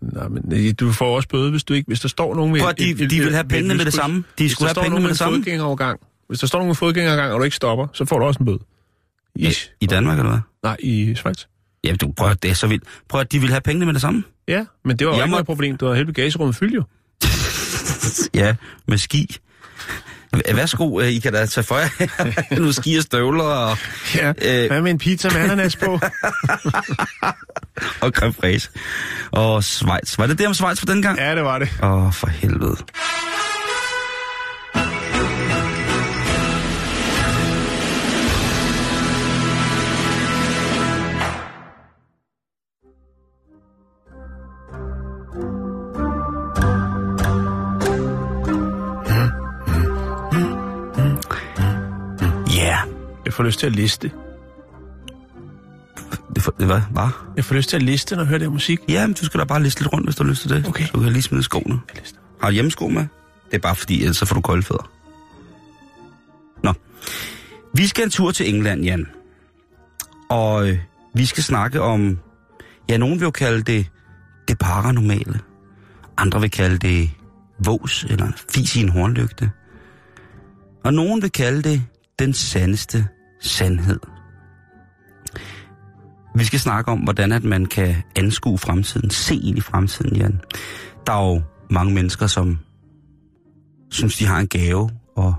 Nej, 0.01 0.27
men 0.27 0.73
du 0.75 0.91
får 0.91 1.15
også 1.15 1.29
bøde, 1.29 1.51
hvis, 1.51 1.63
du 1.63 1.73
ikke, 1.73 1.87
hvis 1.87 1.99
der 1.99 2.07
står 2.07 2.35
nogen 2.35 2.51
med... 2.51 2.61
Prøv 2.61 2.73
de, 2.77 2.89
et- 2.91 3.01
et- 3.01 3.09
de 3.11 3.19
vil 3.19 3.33
have 3.33 3.43
pengene 3.47 3.73
med 3.73 3.85
det 3.85 3.87
et- 3.87 3.93
samme. 3.93 4.23
De 4.39 4.49
skulle 4.49 4.69
have 4.69 4.83
pengene 4.83 5.01
med 5.01 5.09
det 5.09 5.17
samme. 5.17 5.37
fodgængerovergang, 5.37 5.99
hvis 6.27 6.39
der 6.39 6.47
står 6.47 6.59
nogen 6.59 6.67
med 6.69 6.75
fodgængerovergang, 6.75 7.33
og 7.33 7.39
du 7.39 7.43
ikke 7.43 7.55
stopper, 7.55 7.87
så 7.93 8.05
får 8.05 8.19
du 8.19 8.25
også 8.25 8.39
en 8.39 8.45
bøde. 8.45 8.59
Ish. 9.35 9.69
I 9.81 9.85
Danmark, 9.85 10.17
eller 10.19 10.29
hvad? 10.31 10.39
Nej, 10.63 10.77
i 10.79 11.15
Schweiz. 11.15 11.45
Ja, 11.83 11.95
du 12.01 12.11
prøver, 12.17 12.33
det 12.33 12.51
er 12.51 12.55
så 12.55 12.67
vildt. 12.67 12.83
Prøv 13.09 13.21
at 13.21 13.31
de 13.31 13.39
vil 13.39 13.49
have 13.49 13.61
pengene 13.61 13.85
med 13.85 13.93
det 13.93 14.01
samme. 14.01 14.23
Ja, 14.47 14.65
men 14.85 14.99
det 14.99 15.07
var 15.07 15.13
jo 15.13 15.19
ikke 15.19 15.29
må- 15.29 15.31
noget 15.35 15.45
problem. 15.45 15.77
Du 15.77 15.85
havde 15.85 15.95
hele 15.95 16.05
bagagerummet 16.13 16.55
fyldt 16.55 16.75
jo. 16.75 16.83
Ja, 18.41 18.55
med 18.87 18.97
ski. 18.97 19.37
Værsgo, 20.53 20.99
øh, 21.01 21.07
I 21.07 21.19
kan 21.19 21.33
da 21.33 21.45
tage 21.45 21.63
for 21.65 21.77
jer 21.77 21.89
nogle 22.57 22.73
ski 22.73 22.95
og 22.97 23.03
støvler 23.03 23.43
og, 23.43 23.77
Ja, 24.15 24.29
Øh. 24.41 24.67
hvad 24.67 24.81
med 24.81 24.91
en 24.91 24.97
pizza 24.97 25.29
med 25.29 25.37
ananas 25.41 25.75
på? 25.75 25.85
og 28.01 28.09
creme 28.11 28.33
fraise. 28.33 28.69
Og 29.31 29.63
Schweiz. 29.63 30.17
Var 30.17 30.27
det 30.27 30.37
det 30.39 30.47
om 30.47 30.53
Schweiz 30.53 30.79
for 30.79 30.85
den 30.85 31.01
gang? 31.01 31.19
ja, 31.19 31.35
det 31.35 31.43
var 31.43 31.59
det. 31.59 31.69
Åh, 31.83 32.05
oh, 32.05 32.13
for 32.13 32.27
helvede. 32.27 32.75
Jeg 53.27 53.33
får 53.33 53.43
lyst 53.43 53.59
til 53.59 53.67
at 53.67 53.75
liste. 53.75 54.11
Det, 56.35 56.43
for, 56.43 56.55
var, 56.59 56.87
var. 56.91 57.33
Jeg 57.35 57.45
får 57.45 57.55
lyst 57.55 57.69
til 57.69 57.75
at 57.75 57.83
liste, 57.83 58.15
når 58.15 58.23
jeg 58.23 58.27
hører 58.27 58.39
det 58.39 58.47
her 58.47 58.53
musik. 58.53 58.79
Ja, 58.89 59.07
men 59.07 59.13
du 59.13 59.25
skal 59.25 59.39
da 59.39 59.45
bare 59.45 59.63
liste 59.63 59.81
lidt 59.81 59.93
rundt, 59.93 60.05
hvis 60.05 60.15
du 60.15 60.23
har 60.23 60.29
lyst 60.29 60.41
til 60.41 60.49
det. 60.49 60.67
Okay. 60.67 60.85
Du 60.93 60.99
kan 60.99 61.11
lige 61.11 61.21
smide 61.21 61.43
skoene. 61.43 61.79
Har 62.41 62.47
du 62.47 62.53
hjemmesko 62.53 62.87
med? 62.87 63.01
Det 63.45 63.53
er 63.53 63.59
bare 63.59 63.75
fordi, 63.75 64.01
ellers 64.01 64.17
så 64.17 64.25
får 64.25 64.35
du 64.35 64.41
kolde 64.41 64.63
fødder. 64.63 64.91
Nå. 66.63 66.73
Vi 67.73 67.87
skal 67.87 68.03
en 68.03 68.09
tur 68.09 68.31
til 68.31 68.55
England, 68.55 68.83
Jan. 68.83 69.07
Og 70.29 70.69
øh, 70.69 70.79
vi 71.13 71.25
skal 71.25 71.43
snakke 71.43 71.81
om... 71.81 72.19
Ja, 72.89 72.97
nogen 72.97 73.19
vil 73.19 73.25
jo 73.25 73.31
kalde 73.31 73.61
det 73.61 73.87
det 74.47 74.57
paranormale. 74.57 75.39
Andre 76.17 76.41
vil 76.41 76.51
kalde 76.51 76.77
det 76.77 77.09
vås 77.65 78.05
eller 78.09 78.31
fis 78.53 78.75
i 78.75 78.81
en 78.81 78.89
hornlygte. 78.89 79.51
Og 80.83 80.93
nogen 80.93 81.21
vil 81.21 81.31
kalde 81.31 81.61
det 81.61 81.83
den 82.19 82.33
sandeste 82.33 83.07
sandhed. 83.41 83.99
Vi 86.35 86.43
skal 86.45 86.59
snakke 86.59 86.91
om, 86.91 86.99
hvordan 86.99 87.31
at 87.31 87.43
man 87.43 87.65
kan 87.65 87.95
anskue 88.15 88.57
fremtiden, 88.57 89.09
se 89.09 89.35
ind 89.35 89.57
i 89.57 89.61
fremtiden, 89.61 90.15
Jan. 90.15 90.41
Der 91.07 91.13
er 91.13 91.25
jo 91.35 91.41
mange 91.71 91.93
mennesker, 91.93 92.27
som 92.27 92.59
synes, 93.91 94.17
de 94.17 94.25
har 94.25 94.39
en 94.39 94.47
gave, 94.47 94.89
og 95.15 95.35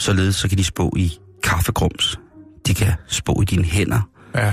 således 0.00 0.36
så 0.36 0.48
kan 0.48 0.58
de 0.58 0.64
spå 0.64 0.92
i 0.96 1.18
kaffegrums. 1.42 2.20
De 2.66 2.74
kan 2.74 2.92
spå 3.06 3.40
i 3.42 3.44
dine 3.44 3.64
hænder. 3.64 4.08
Ja. 4.34 4.52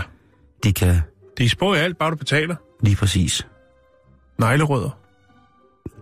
De 0.64 0.74
kan 0.74 1.02
Det 1.38 1.46
er 1.46 1.50
spå 1.50 1.74
i 1.74 1.78
alt, 1.78 1.98
bare 1.98 2.12
du 2.12 2.16
betaler. 2.16 2.56
lige 2.84 2.96
præcis, 2.96 3.48
Neglerødder. 4.40 4.90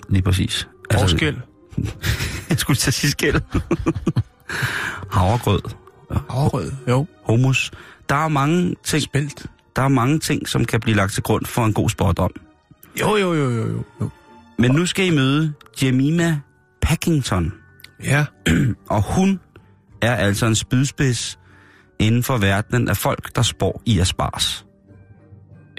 lige 0.10 0.22
præcis. 0.22 0.68
Forskæl. 0.94 1.42
jeg 2.50 2.58
skulle 2.60 2.78
til 2.78 2.90
at 2.90 2.94
sige 2.94 3.12
skæld. 3.12 3.42
Havregrød, 5.12 5.62
Afrød. 6.30 6.72
Jo. 6.90 7.06
hummus. 7.24 7.72
Der 8.10 8.16
er 8.16 8.28
mange 8.28 8.76
ting, 8.84 9.04
Spelt. 9.04 9.46
der 9.76 9.82
er 9.82 9.88
mange 9.88 10.20
ting, 10.20 10.48
som 10.48 10.66
kan 10.66 10.80
blive 10.80 10.98
lagt 10.98 11.14
til 11.14 11.24
grund 11.24 11.46
for 11.46 11.66
en 11.66 11.74
god 11.74 11.90
spådom. 11.90 12.32
Jo, 13.02 13.16
jo, 13.16 13.34
jo, 13.34 13.50
jo, 13.50 13.68
jo, 13.68 13.84
jo. 14.02 14.10
Men 14.58 14.72
nu 14.72 14.86
skal 14.86 15.06
I 15.06 15.10
møde 15.10 15.54
Jemima 15.84 16.40
Packington. 16.82 17.54
Ja. 18.04 18.26
Og 18.90 19.16
hun 19.16 19.40
er 20.02 20.16
altså 20.16 20.46
en 20.46 20.56
spydspids 20.56 21.40
inden 22.00 22.24
for 22.24 22.38
verdenen 22.38 22.88
af 22.90 22.98
folk, 22.98 23.36
der 23.36 23.42
spår 23.42 23.82
i 23.86 24.00
asparges. 24.00 24.66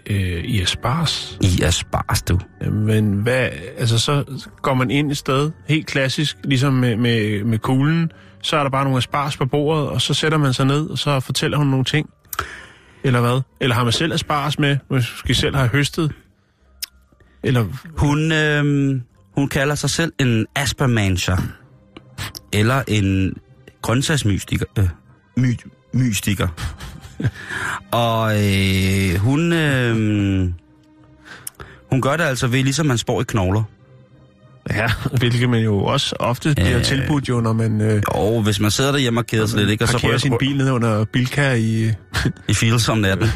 Øh, 0.07 0.45
I 0.45 0.61
Aspars. 0.61 1.39
I 1.41 1.63
asparges, 1.63 2.23
du. 2.23 2.39
Men 2.71 3.15
hvad, 3.15 3.49
altså 3.79 3.99
så 3.99 4.25
går 4.63 4.75
man 4.75 4.91
ind 4.91 5.11
et 5.11 5.17
sted, 5.17 5.51
helt 5.69 5.87
klassisk, 5.87 6.37
ligesom 6.45 6.73
med, 6.73 6.97
med, 6.97 7.45
med 7.45 7.59
kuglen, 7.59 8.11
så 8.43 8.57
er 8.57 8.63
der 8.63 8.71
bare 8.71 8.85
nogle 8.85 8.99
aspars 8.99 9.37
på 9.37 9.45
bordet, 9.47 9.89
og 9.89 10.01
så 10.01 10.15
sætter 10.15 10.39
man 10.39 10.53
sig 10.55 10.67
ned, 10.67 10.87
og 10.87 10.99
så 10.99 11.21
fortæller 11.21 11.59
hun 11.59 11.67
nogle 11.67 11.85
ting. 11.85 12.11
Eller 13.05 13.21
hvad? 13.21 13.41
Eller 13.61 13.77
har 13.77 13.85
man 13.85 13.93
selv 13.93 14.13
aspars 14.13 14.59
med, 14.59 14.77
måske 14.91 15.35
selv 15.35 15.57
har 15.57 15.67
høstet? 15.67 16.13
Eller, 17.43 17.67
Hun, 17.97 18.33
øh, 18.33 19.01
hun 19.35 19.49
kalder 19.49 19.75
sig 19.75 19.91
selv 19.91 20.13
en 20.19 20.47
aspermancher. 20.55 21.37
Eller 22.53 22.83
en 22.89 23.37
grøntsagsmystiker. 23.83 24.67
Øh, 24.79 24.89
my, 25.37 25.57
mystiker. 25.93 26.49
Og 27.93 28.33
øh, 28.35 29.21
hun, 29.21 29.53
øh, 29.53 29.95
hun 31.91 32.03
gør 32.03 32.17
det 32.17 32.25
altså 32.25 32.47
ved, 32.47 32.63
ligesom 32.65 32.87
man 32.87 32.99
spår 32.99 33.21
i 33.21 33.25
knogler. 33.25 33.63
Ja, 34.71 34.87
hvilket 35.19 35.51
man 35.51 35.61
jo 35.61 35.79
også 35.85 36.17
ofte 36.19 36.55
bliver 36.55 36.79
Øh. 36.79 36.85
tilbudt 36.85 37.29
jo, 37.29 37.41
når 37.41 37.53
man 37.53 37.81
øh, 37.81 38.03
Og 38.09 38.43
hvis 38.43 38.61
man 38.61 38.71
sidder 38.71 38.93
derhjemme 38.93 39.21
og 39.21 39.27
keder 39.27 39.47
sig 39.47 39.59
lidt, 39.59 39.71
ikke, 39.71 39.85
og 39.85 39.89
så 39.89 39.93
parkerer 39.99 40.19
sin 40.19 40.35
bil 40.39 40.57
ned 40.57 40.71
under 40.71 41.05
Bilka 41.05 41.53
i... 41.55 41.91
i 42.49 42.55
Fields 42.55 42.89
om 42.89 42.99
natten, 42.99 43.29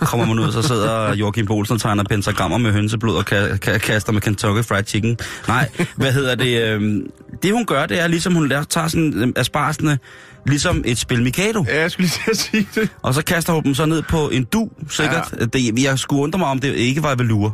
kommer 0.00 0.26
man 0.26 0.38
ud, 0.38 0.52
så 0.52 0.62
sidder 0.62 1.14
Joachim 1.14 1.46
Bolsen 1.46 1.74
og 1.74 1.80
tegner 1.80 2.04
pentagrammer 2.04 2.58
med 2.58 2.72
hønseblod 2.72 3.16
og 3.16 3.24
ka- 3.32 3.68
ka- 3.68 3.78
kaster 3.78 4.12
med 4.12 4.20
Kentucky 4.20 4.64
Fried 4.68 4.84
Chicken. 4.86 5.18
Nej, 5.48 5.68
hvad 5.96 6.12
hedder 6.12 6.34
det? 6.34 6.62
Øh, 6.62 7.02
det 7.42 7.52
hun 7.52 7.64
gør, 7.66 7.86
det 7.86 8.00
er 8.00 8.06
ligesom, 8.06 8.34
hun 8.34 8.48
laver, 8.48 8.62
tager 8.64 8.88
sådan 8.88 9.12
øh, 9.16 9.28
asparsene, 9.36 9.98
ligesom 10.46 10.82
et 10.86 10.98
spil 10.98 11.22
Mikado. 11.22 11.64
Ja, 11.68 11.80
jeg 11.80 11.90
skulle 11.90 12.06
lige 12.06 12.20
til 12.24 12.30
at 12.30 12.36
sige 12.36 12.68
det. 12.74 12.88
Og 13.02 13.14
så 13.14 13.24
kaster 13.24 13.52
hun 13.52 13.64
dem 13.64 13.74
så 13.74 13.86
ned 13.86 14.02
på 14.02 14.28
en 14.28 14.44
du, 14.44 14.68
sikkert. 14.90 15.34
Ja. 15.40 15.44
Det, 15.44 15.82
jeg 15.84 15.98
skulle 15.98 16.22
undre 16.22 16.38
mig, 16.38 16.48
om 16.48 16.58
det 16.58 16.74
ikke 16.74 17.02
var 17.02 17.14
velure. 17.14 17.52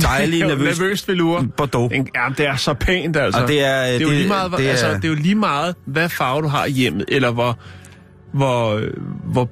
Dejlig, 0.00 0.40
Jo, 0.42 0.46
nervøs 0.56 0.78
Nervøst 0.80 1.08
velure. 1.08 1.48
Bordeaux. 1.56 1.92
En- 1.94 2.08
Ja, 2.14 2.28
det 2.38 2.46
er 2.46 2.56
så 2.56 2.74
pænt, 2.74 3.16
altså. 3.16 3.40
Og 3.42 3.48
det 3.48 3.64
er, 3.64 3.82
det 3.82 3.94
er 3.96 4.00
jo 4.00 4.08
det- 4.08 4.16
lige 4.16 4.28
meget, 4.28 4.52
det 4.56 4.66
er- 4.66 4.70
altså, 4.70 4.94
det 4.94 5.04
er 5.04 5.08
jo 5.08 5.14
lige 5.14 5.34
meget, 5.34 5.74
hvad 5.86 6.08
farve 6.08 6.42
du 6.42 6.48
har 6.48 6.64
i 6.64 6.70
hjemmet, 6.70 7.04
eller 7.08 7.30
hvor, 7.30 7.58
hvor, 8.32 8.80
hvor, 9.32 9.48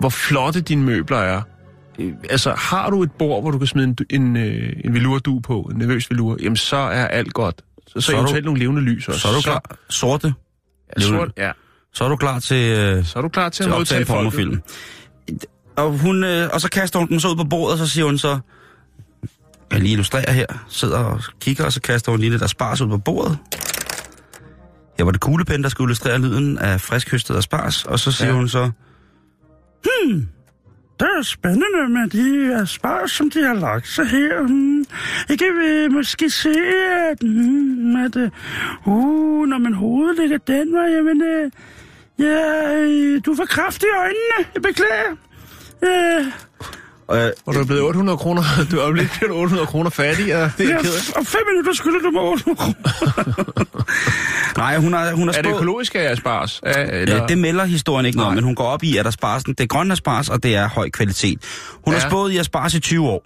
hvor 0.00 0.08
flotte 0.08 0.60
dine 0.60 0.82
møbler 0.82 1.18
er. 1.18 1.42
øh, 1.98 2.12
altså, 2.30 2.50
har 2.58 2.90
du 2.90 3.02
et 3.02 3.12
bord, 3.12 3.42
hvor 3.42 3.50
du 3.50 3.58
kan 3.58 3.66
smide 3.66 3.86
en, 3.86 3.96
en, 4.10 4.36
øh, 4.36 4.72
en 4.84 4.94
velurdu 4.94 5.40
på, 5.40 5.60
en 5.72 5.78
nervøs 5.78 6.10
velur, 6.10 6.36
jamen 6.42 6.56
så 6.56 6.76
er 6.76 7.06
alt 7.06 7.32
godt. 7.34 7.54
Så, 7.56 7.82
så, 7.86 7.90
Så 7.92 7.96
er 7.96 8.00
så 8.00 8.12
du- 8.12 8.16
eventuelt 8.18 8.44
nogle 8.44 8.60
levende 8.60 8.82
lys 8.82 9.08
også. 9.08 9.20
Så 9.20 9.28
er 9.28 9.32
du 9.32 9.40
klar. 9.40 9.62
Sorte. 9.88 10.34
Ja, 10.98 11.02
sort, 11.02 11.28
ja. 11.38 11.50
Så 11.94 12.04
er 12.04 12.08
du 12.08 12.16
klar 12.16 12.38
til, 12.38 12.70
øh, 12.78 13.04
Så 13.04 13.18
er 13.18 13.22
du 13.22 13.28
klar 13.28 13.48
til, 13.48 13.64
til 13.64 13.70
at 13.70 13.76
modtage 13.78 14.00
en 14.00 14.06
pornofilm. 14.06 14.60
Og, 15.76 15.92
hun, 15.98 16.24
øh, 16.24 16.48
og 16.52 16.60
så 16.60 16.70
kaster 16.70 16.98
hun 16.98 17.08
den 17.08 17.20
så 17.20 17.28
ud 17.28 17.36
på 17.36 17.44
bordet, 17.44 17.72
og 17.72 17.78
så 17.78 17.92
siger 17.92 18.04
hun 18.04 18.18
så, 18.18 18.38
jeg 19.72 19.80
lige 19.80 19.92
illustrerer 19.92 20.32
her, 20.32 20.46
sidder 20.68 20.98
og 20.98 21.20
kigger, 21.40 21.64
og 21.64 21.72
så 21.72 21.80
kaster 21.80 22.10
hun 22.12 22.20
lige 22.20 22.30
lidt 22.30 22.50
spars 22.50 22.80
ud 22.80 22.88
på 22.88 22.98
bordet. 22.98 23.38
Her 24.98 25.04
var 25.04 25.10
det 25.12 25.20
kuglepen, 25.20 25.62
der 25.62 25.68
skulle 25.68 25.88
illustrere 25.88 26.18
lyden 26.18 26.58
af 26.58 26.80
frisk 26.80 27.10
høstet 27.10 27.44
spars, 27.44 27.84
og 27.84 27.98
så 27.98 28.12
siger 28.12 28.28
Ja. 28.28 28.34
hun 28.34 28.48
så, 28.48 28.70
Hmm, 29.84 30.28
det 31.00 31.08
er 31.18 31.22
spændende 31.22 31.88
med 31.88 32.08
de 32.10 32.54
asparges, 32.62 33.10
som 33.12 33.30
de 33.30 33.42
har 33.46 33.54
lagt 33.54 33.88
sig 33.88 34.06
her. 34.06 34.42
Hmm. 34.46 34.84
Jeg 35.28 35.38
kan 35.38 35.46
øh, 35.68 35.92
måske 35.92 36.30
se, 36.30 36.54
at, 37.10 37.18
hmm, 37.22 37.96
at 37.96 38.16
uh, 38.86 39.46
når 39.48 39.58
man 39.58 39.74
hovedet 39.74 40.16
ligger 40.18 40.38
den 40.38 40.72
vej, 40.72 40.86
jamen, 40.86 41.22
øh, 41.22 41.50
ja, 42.18 42.74
øh, 42.80 43.20
du 43.26 43.34
får 43.34 43.44
kraft 43.44 43.82
i 43.82 43.86
øjnene. 43.98 44.50
Jeg 44.54 44.62
beklager. 44.62 45.12
Øh, 45.84 46.26
øh, 47.12 47.30
Og 47.46 47.54
du 47.54 47.60
er 47.60 47.64
blevet 47.64 47.82
800 47.82 48.18
kroner, 48.18 48.42
du 48.70 48.78
er 48.78 48.92
blevet 48.92 49.10
blevet 49.18 49.34
800 49.36 49.66
kroner 49.66 49.90
fattig, 49.90 50.36
og 50.36 50.50
det 50.58 50.64
er 50.66 50.68
ja, 50.68 50.74
jeg 50.74 50.82
ked 50.84 51.16
om 51.16 51.24
fem 51.26 51.40
minutter 51.50 51.72
skylder 51.74 52.00
du 52.00 52.10
mig 52.10 52.22
800 52.22 52.56
kroner. 52.62 53.84
Nej, 54.56 54.76
hun 54.78 54.92
har, 54.92 55.12
hun 55.12 55.28
har 55.28 55.34
Er 55.34 55.42
det 55.42 55.50
økologisk 55.54 55.94
af 55.94 56.10
asparges? 56.10 56.60
Ja, 56.66 56.82
eller? 56.82 57.16
Ja, 57.16 57.26
det 57.26 57.38
melder 57.38 57.64
historien 57.64 58.06
ikke 58.06 58.18
noget 58.18 58.34
men 58.34 58.44
hun 58.44 58.54
går 58.54 58.64
op 58.64 58.82
i, 58.84 58.96
at 58.96 59.06
asparsen, 59.06 59.52
det 59.54 59.60
er 59.60 59.66
grøn 59.68 59.90
asparges, 59.90 60.28
og 60.28 60.42
det 60.42 60.56
er 60.56 60.68
høj 60.68 60.90
kvalitet. 60.90 61.38
Hun 61.84 61.94
ja. 61.94 62.00
Har 62.00 62.08
spået 62.08 62.32
i 62.32 62.36
asparges 62.38 62.74
i 62.74 62.80
20 62.80 63.08
år, 63.08 63.24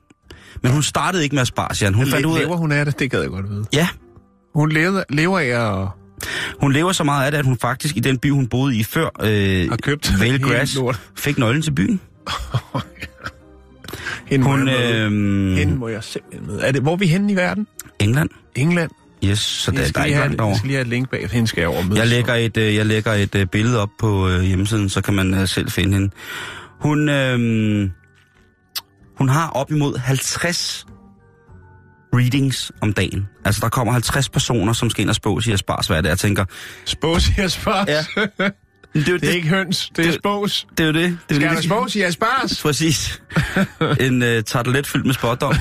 men 0.62 0.72
hun 0.72 0.82
startede 0.82 1.22
ikke 1.22 1.34
med 1.34 1.42
asparges, 1.42 1.82
Jan. 1.82 1.94
Hun 1.94 2.06
fandt 2.06 2.26
ud 2.26 2.36
af... 2.36 2.40
Lever 2.42 2.56
hun 2.56 2.72
af 2.72 2.84
det? 2.84 2.98
Det 2.98 3.10
gad 3.10 3.20
jeg 3.20 3.30
godt 3.30 3.50
vide. 3.50 3.64
Ja, 3.72 3.88
Hun 4.54 4.72
lever, 4.72 5.02
lever 5.10 5.38
af 5.38 5.44
at 5.82 5.88
hun 6.60 6.72
lever 6.72 6.92
så 6.92 7.04
meget 7.04 7.24
af 7.24 7.30
det, 7.32 7.38
at 7.38 7.44
hun 7.44 7.58
faktisk 7.58 7.96
i 7.96 8.00
den 8.00 8.18
by, 8.18 8.30
hun 8.30 8.46
boede 8.46 8.76
i 8.76 8.84
før, 8.84 9.08
øh, 9.22 9.68
har 9.68 9.76
købt 9.76 10.12
Vale 10.20 10.32
hele 10.38 10.44
Grass, 10.44 10.74
lort. 10.76 11.00
fik 11.16 11.38
nøglen 11.38 11.62
til 11.62 11.70
byen. 11.70 12.00
Hende, 14.26 14.46
Hun, 14.46 14.64
må 14.64 14.70
jeg 14.70 14.94
øh, 14.94 15.56
Hende 15.56 15.74
må 15.76 15.88
jeg 15.88 16.04
simpelthen 16.04 16.46
med. 16.46 16.60
Er 16.62 16.72
det, 16.72 16.82
hvor 16.82 16.92
er 16.92 16.96
vi 16.96 17.06
henne 17.06 17.32
i 17.32 17.36
verden? 17.36 17.66
England. 17.98 18.30
England? 18.54 18.90
Yes, 19.24 19.38
så 19.38 19.70
Jeg 19.72 19.80
der, 19.80 19.92
der 19.92 20.00
er 20.00 20.04
ikke 20.04 20.18
langt 20.18 20.34
jeg 20.34 20.40
over. 20.40 20.56
skal 20.56 20.66
lige 20.66 20.76
have 20.76 20.82
et 20.82 20.88
link 20.88 21.10
bag, 21.10 21.28
hende 21.32 21.46
skal 21.48 21.60
jeg 21.60 21.68
over 21.68 21.82
med. 21.82 21.96
Jeg 21.96 22.06
lægger 22.06 22.34
et, 22.34 22.56
øh, 22.56 22.74
jeg 22.74 22.86
lægger 22.86 23.12
et 23.12 23.34
øh, 23.34 23.46
billede 23.46 23.80
op 23.82 23.88
på 23.98 24.28
øh, 24.28 24.42
hjemmesiden, 24.42 24.88
så 24.88 25.00
kan 25.00 25.14
man 25.14 25.34
øh, 25.34 25.48
selv 25.48 25.70
finde 25.70 25.92
hende. 25.92 26.10
Hun, 26.80 27.08
øh, 27.08 27.38
hun 29.18 29.28
har 29.28 29.48
op 29.50 29.70
imod 29.70 29.98
50 29.98 30.86
readings 32.14 32.72
om 32.80 32.92
dagen. 32.92 33.28
Altså, 33.44 33.60
der 33.60 33.68
kommer 33.68 33.92
50 33.92 34.28
personer, 34.28 34.72
som 34.72 34.90
skal 34.90 35.02
ind 35.02 35.10
og 35.10 35.14
spås 35.16 35.46
i 35.46 35.52
at 35.52 35.58
spars, 35.58 35.86
hvad 35.86 35.96
er 35.96 36.00
det, 36.00 36.08
jeg 36.08 36.18
tænker. 36.18 36.44
Spås 36.84 37.28
i 37.28 37.32
asparges. 37.40 38.06
Ja. 38.38 38.48
Det 38.94 39.08
er 39.08 39.12
jo 39.12 39.18
Det 39.18 39.28
er 39.28 39.32
ikke 39.34 39.48
høns, 39.48 39.90
det 39.96 40.02
er 40.02 40.10
det- 40.10 40.14
spås. 40.20 40.66
det. 40.78 40.80
Er 40.80 40.86
jo 40.86 40.92
det. 40.92 41.02
det 41.02 41.10
er 41.30 41.34
Skal 41.34 41.48
det, 41.48 41.56
der 41.56 41.62
spås 41.62 41.96
i 41.96 42.00
asparges? 42.02 42.60
Præcis. 42.62 43.22
En 44.00 44.22
uh, 44.22 44.28
tartelet 44.46 44.86
fyldt 44.86 45.06
med 45.06 45.14
spådom. 45.14 45.54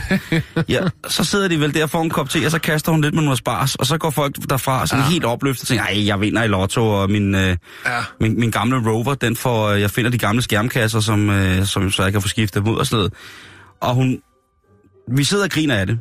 Ja, 0.69 0.81
så 1.07 1.23
sidder 1.23 1.47
de 1.47 1.59
vel 1.59 1.73
der 1.73 1.87
for 1.87 2.01
en 2.01 2.09
kop 2.09 2.29
te, 2.29 2.45
og 2.45 2.51
så 2.51 2.59
kaster 2.59 2.91
hun 2.91 3.01
lidt 3.01 3.13
med 3.15 3.23
noget 3.23 3.37
spars, 3.37 3.75
og 3.75 3.85
så 3.85 3.97
går 3.97 4.09
folk 4.09 4.35
derfra 4.49 4.87
sådan 4.87 5.03
ja. 5.05 5.09
helt 5.09 5.25
opløftet 5.25 5.63
og 5.63 5.67
tænker, 5.67 5.83
ej, 5.85 6.05
jeg 6.07 6.21
vinder 6.21 6.43
i 6.43 6.47
lotto, 6.47 6.87
og 6.89 7.09
min, 7.11 7.35
uh, 7.35 7.41
Ja. 7.41 7.55
min, 8.19 8.39
min 8.39 8.51
gamle 8.51 8.89
rover, 8.91 9.13
den 9.13 9.35
får, 9.35 9.67
øh, 9.67 9.81
jeg 9.81 9.91
finder 9.91 10.11
de 10.11 10.17
gamle 10.17 10.41
skærmkasser, 10.41 10.99
som, 10.99 11.29
uh, 11.29 11.65
som 11.65 11.91
så 11.91 12.03
jeg 12.03 12.11
kan 12.11 12.21
få 12.21 12.27
skiftet 12.27 12.63
mod 12.65 12.77
og 12.77 12.85
sådan 12.85 12.97
noget. 12.97 13.13
Og 13.81 13.93
hun, 13.95 14.19
vi 15.15 15.23
sidder 15.23 15.43
og 15.43 15.49
griner 15.49 15.75
af 15.75 15.87
det. 15.87 15.99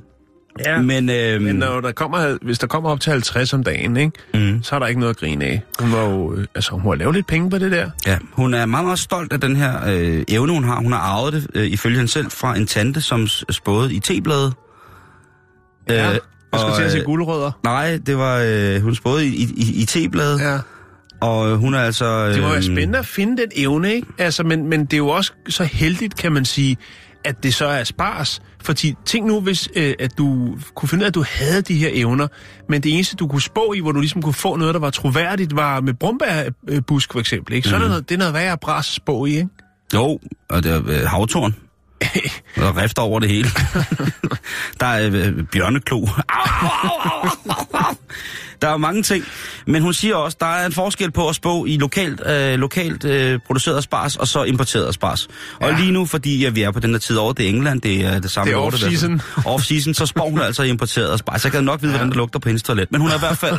Ja. 0.66 0.82
Men, 0.82 1.10
øh, 1.10 1.40
Men 1.42 1.56
når 1.56 1.80
der 1.80 1.92
kommer, 1.92 2.38
hvis 2.42 2.58
der 2.58 2.66
kommer 2.66 2.90
op 2.90 3.00
til 3.00 3.10
50 3.10 3.52
om 3.52 3.64
dagen, 3.64 3.96
ikke, 3.96 4.12
mm, 4.34 4.62
så 4.62 4.74
er 4.74 4.78
der 4.78 4.86
ikke 4.86 5.00
noget 5.00 5.14
at 5.14 5.20
grine 5.20 5.44
af. 5.44 5.62
Hun 5.80 5.92
var 5.92 6.04
jo, 6.04 6.34
øh, 6.34 6.46
altså 6.54 6.72
hun 6.72 6.82
har 6.82 6.94
lavet 6.94 7.14
lidt 7.14 7.26
penge 7.26 7.50
på 7.50 7.58
det 7.58 7.72
der. 7.72 7.90
ja, 8.06 8.18
hun 8.32 8.54
er 8.54 8.66
meget, 8.66 8.84
meget 8.84 8.98
stolt 8.98 9.32
af 9.32 9.40
den 9.40 9.56
her 9.56 9.88
øh, 9.88 10.24
evne, 10.28 10.52
hun 10.52 10.64
har. 10.64 10.76
Hun 10.80 10.92
har 10.92 10.98
arvet 11.00 11.32
det, 11.32 11.46
øh, 11.54 11.66
ifølge 11.66 11.96
hende 11.96 12.10
selv, 12.12 12.30
fra 12.30 12.56
en 12.56 12.66
tante, 12.66 13.00
som 13.00 13.26
spåede 13.50 13.94
i 13.94 13.98
tebladet. 14.00 14.52
Ja. 15.88 15.94
Øh, 15.94 15.98
Jeg 15.98 16.18
skulle 16.60 16.72
og, 16.72 16.76
til 16.76 16.84
at 16.84 16.92
se 16.92 16.98
øh, 16.98 17.04
guldrødder. 17.04 17.50
Nej, 17.64 17.98
det 18.06 18.18
var, 18.18 18.42
øh, 18.46 18.82
hun 18.82 18.94
spåede 18.94 19.26
i, 19.26 19.42
i, 19.56 19.82
i 19.82 19.84
tebladet, 19.84 20.40
ja. 20.40 20.58
Og 21.20 21.50
øh, 21.50 21.56
hun 21.56 21.74
er 21.74 21.78
altså... 21.78 22.04
Øh, 22.04 22.34
Det 22.34 22.42
må 22.42 22.48
være 22.48 22.62
spændende 22.62 22.98
at 22.98 23.06
finde 23.06 23.42
den 23.42 23.50
evne, 23.56 23.94
ikke? 23.94 24.06
Altså, 24.18 24.42
men, 24.42 24.66
men 24.68 24.80
det 24.84 24.92
er 24.92 24.98
jo 24.98 25.08
også 25.08 25.32
så 25.48 25.64
heldigt, 25.64 26.16
kan 26.16 26.32
man 26.32 26.44
sige, 26.44 26.76
at 27.24 27.42
det 27.42 27.54
så 27.54 27.66
er 27.66 27.84
spars. 27.84 28.42
Fordi 28.62 28.94
tænk 29.04 29.26
nu, 29.26 29.40
hvis 29.40 29.68
øh, 29.76 29.94
at 29.98 30.18
du 30.18 30.56
kunne 30.74 30.88
finde 30.88 31.02
ud 31.02 31.04
af, 31.04 31.08
at 31.08 31.14
du 31.14 31.24
havde 31.28 31.62
de 31.62 31.74
her 31.74 31.90
evner, 31.92 32.28
men 32.68 32.82
det 32.82 32.94
eneste, 32.94 33.16
du 33.16 33.26
kunne 33.26 33.42
spå 33.42 33.72
i, 33.76 33.80
hvor 33.80 33.92
du 33.92 34.00
ligesom 34.00 34.22
kunne 34.22 34.34
få 34.34 34.56
noget, 34.56 34.74
der 34.74 34.80
var 34.80 34.90
troværdigt, 34.90 35.56
var 35.56 35.80
med 35.80 35.94
brumbærbusk 35.94 37.12
for 37.12 37.20
eksempel, 37.20 37.54
ikke? 37.54 37.68
Så 37.68 37.76
mm. 37.76 37.82
er 37.82 37.88
noget, 37.88 38.08
det 38.08 38.14
er 38.14 38.18
noget 38.18 38.34
værre 38.34 38.58
bras 38.58 38.86
spå 38.86 39.24
i, 39.24 39.30
ikke? 39.30 39.48
Jo, 39.94 40.20
og 40.50 40.62
det 40.62 40.72
er 40.72 40.82
øh, 40.86 41.06
havtorn. 41.06 41.54
Og 42.66 42.76
rift 42.76 42.98
over 42.98 43.20
det 43.20 43.28
hele. 43.28 43.48
der 44.80 44.86
er 44.86 45.10
øh, 45.12 45.44
bjørneklo. 45.44 45.98
Au, 45.98 46.06
au, 46.08 46.68
au, 46.82 47.00
au, 47.12 47.30
au, 47.48 47.66
au. 47.72 47.94
Der 48.62 48.68
er 48.68 48.76
mange 48.76 49.02
ting. 49.02 49.24
Men 49.66 49.82
hun 49.82 49.94
siger 49.94 50.14
også, 50.16 50.36
der 50.40 50.46
er 50.46 50.66
en 50.66 50.72
forskel 50.72 51.10
på 51.10 51.28
at 51.28 51.34
spå 51.34 51.64
i 51.64 51.76
lokalt, 51.76 52.20
øh, 52.26 52.54
lokalt 52.58 53.04
øh, 53.04 53.38
produceret 53.46 53.84
spars, 53.84 54.16
og 54.16 54.28
så 54.28 54.42
importeret 54.44 54.94
spars. 54.94 55.28
Og 55.60 55.70
Ja. 55.70 55.76
lige 55.78 55.92
nu, 55.92 56.06
fordi 56.06 56.42
ja, 56.42 56.48
vi 56.50 56.62
er 56.62 56.70
på 56.70 56.80
den 56.80 56.90
her 56.90 56.98
tid 56.98 57.16
over, 57.16 57.32
det 57.32 57.44
er 57.44 57.48
England, 57.48 57.80
det 57.80 58.04
er 58.06 58.18
det 58.18 58.30
samme 58.30 58.52
Det 58.52 58.58
er 58.58 58.70
off-season. 58.70 59.20
Off-season, 59.48 59.92
så 59.94 60.06
spår 60.06 60.30
hun 60.30 60.40
altså 60.48 60.62
i 60.62 60.68
importeret 60.68 61.18
spars. 61.18 61.44
Jeg 61.44 61.52
kan 61.52 61.64
nok 61.64 61.82
vide, 61.82 61.92
ja. 61.92 61.96
hvordan 61.98 62.08
det 62.10 62.16
lugter 62.16 62.38
på 62.38 62.48
hendes 62.48 62.62
toilet. 62.62 62.92
Men 62.92 63.00
hun 63.00 63.10
er 63.10 63.14
i 63.14 63.18
hvert 63.18 63.38
fald... 63.38 63.56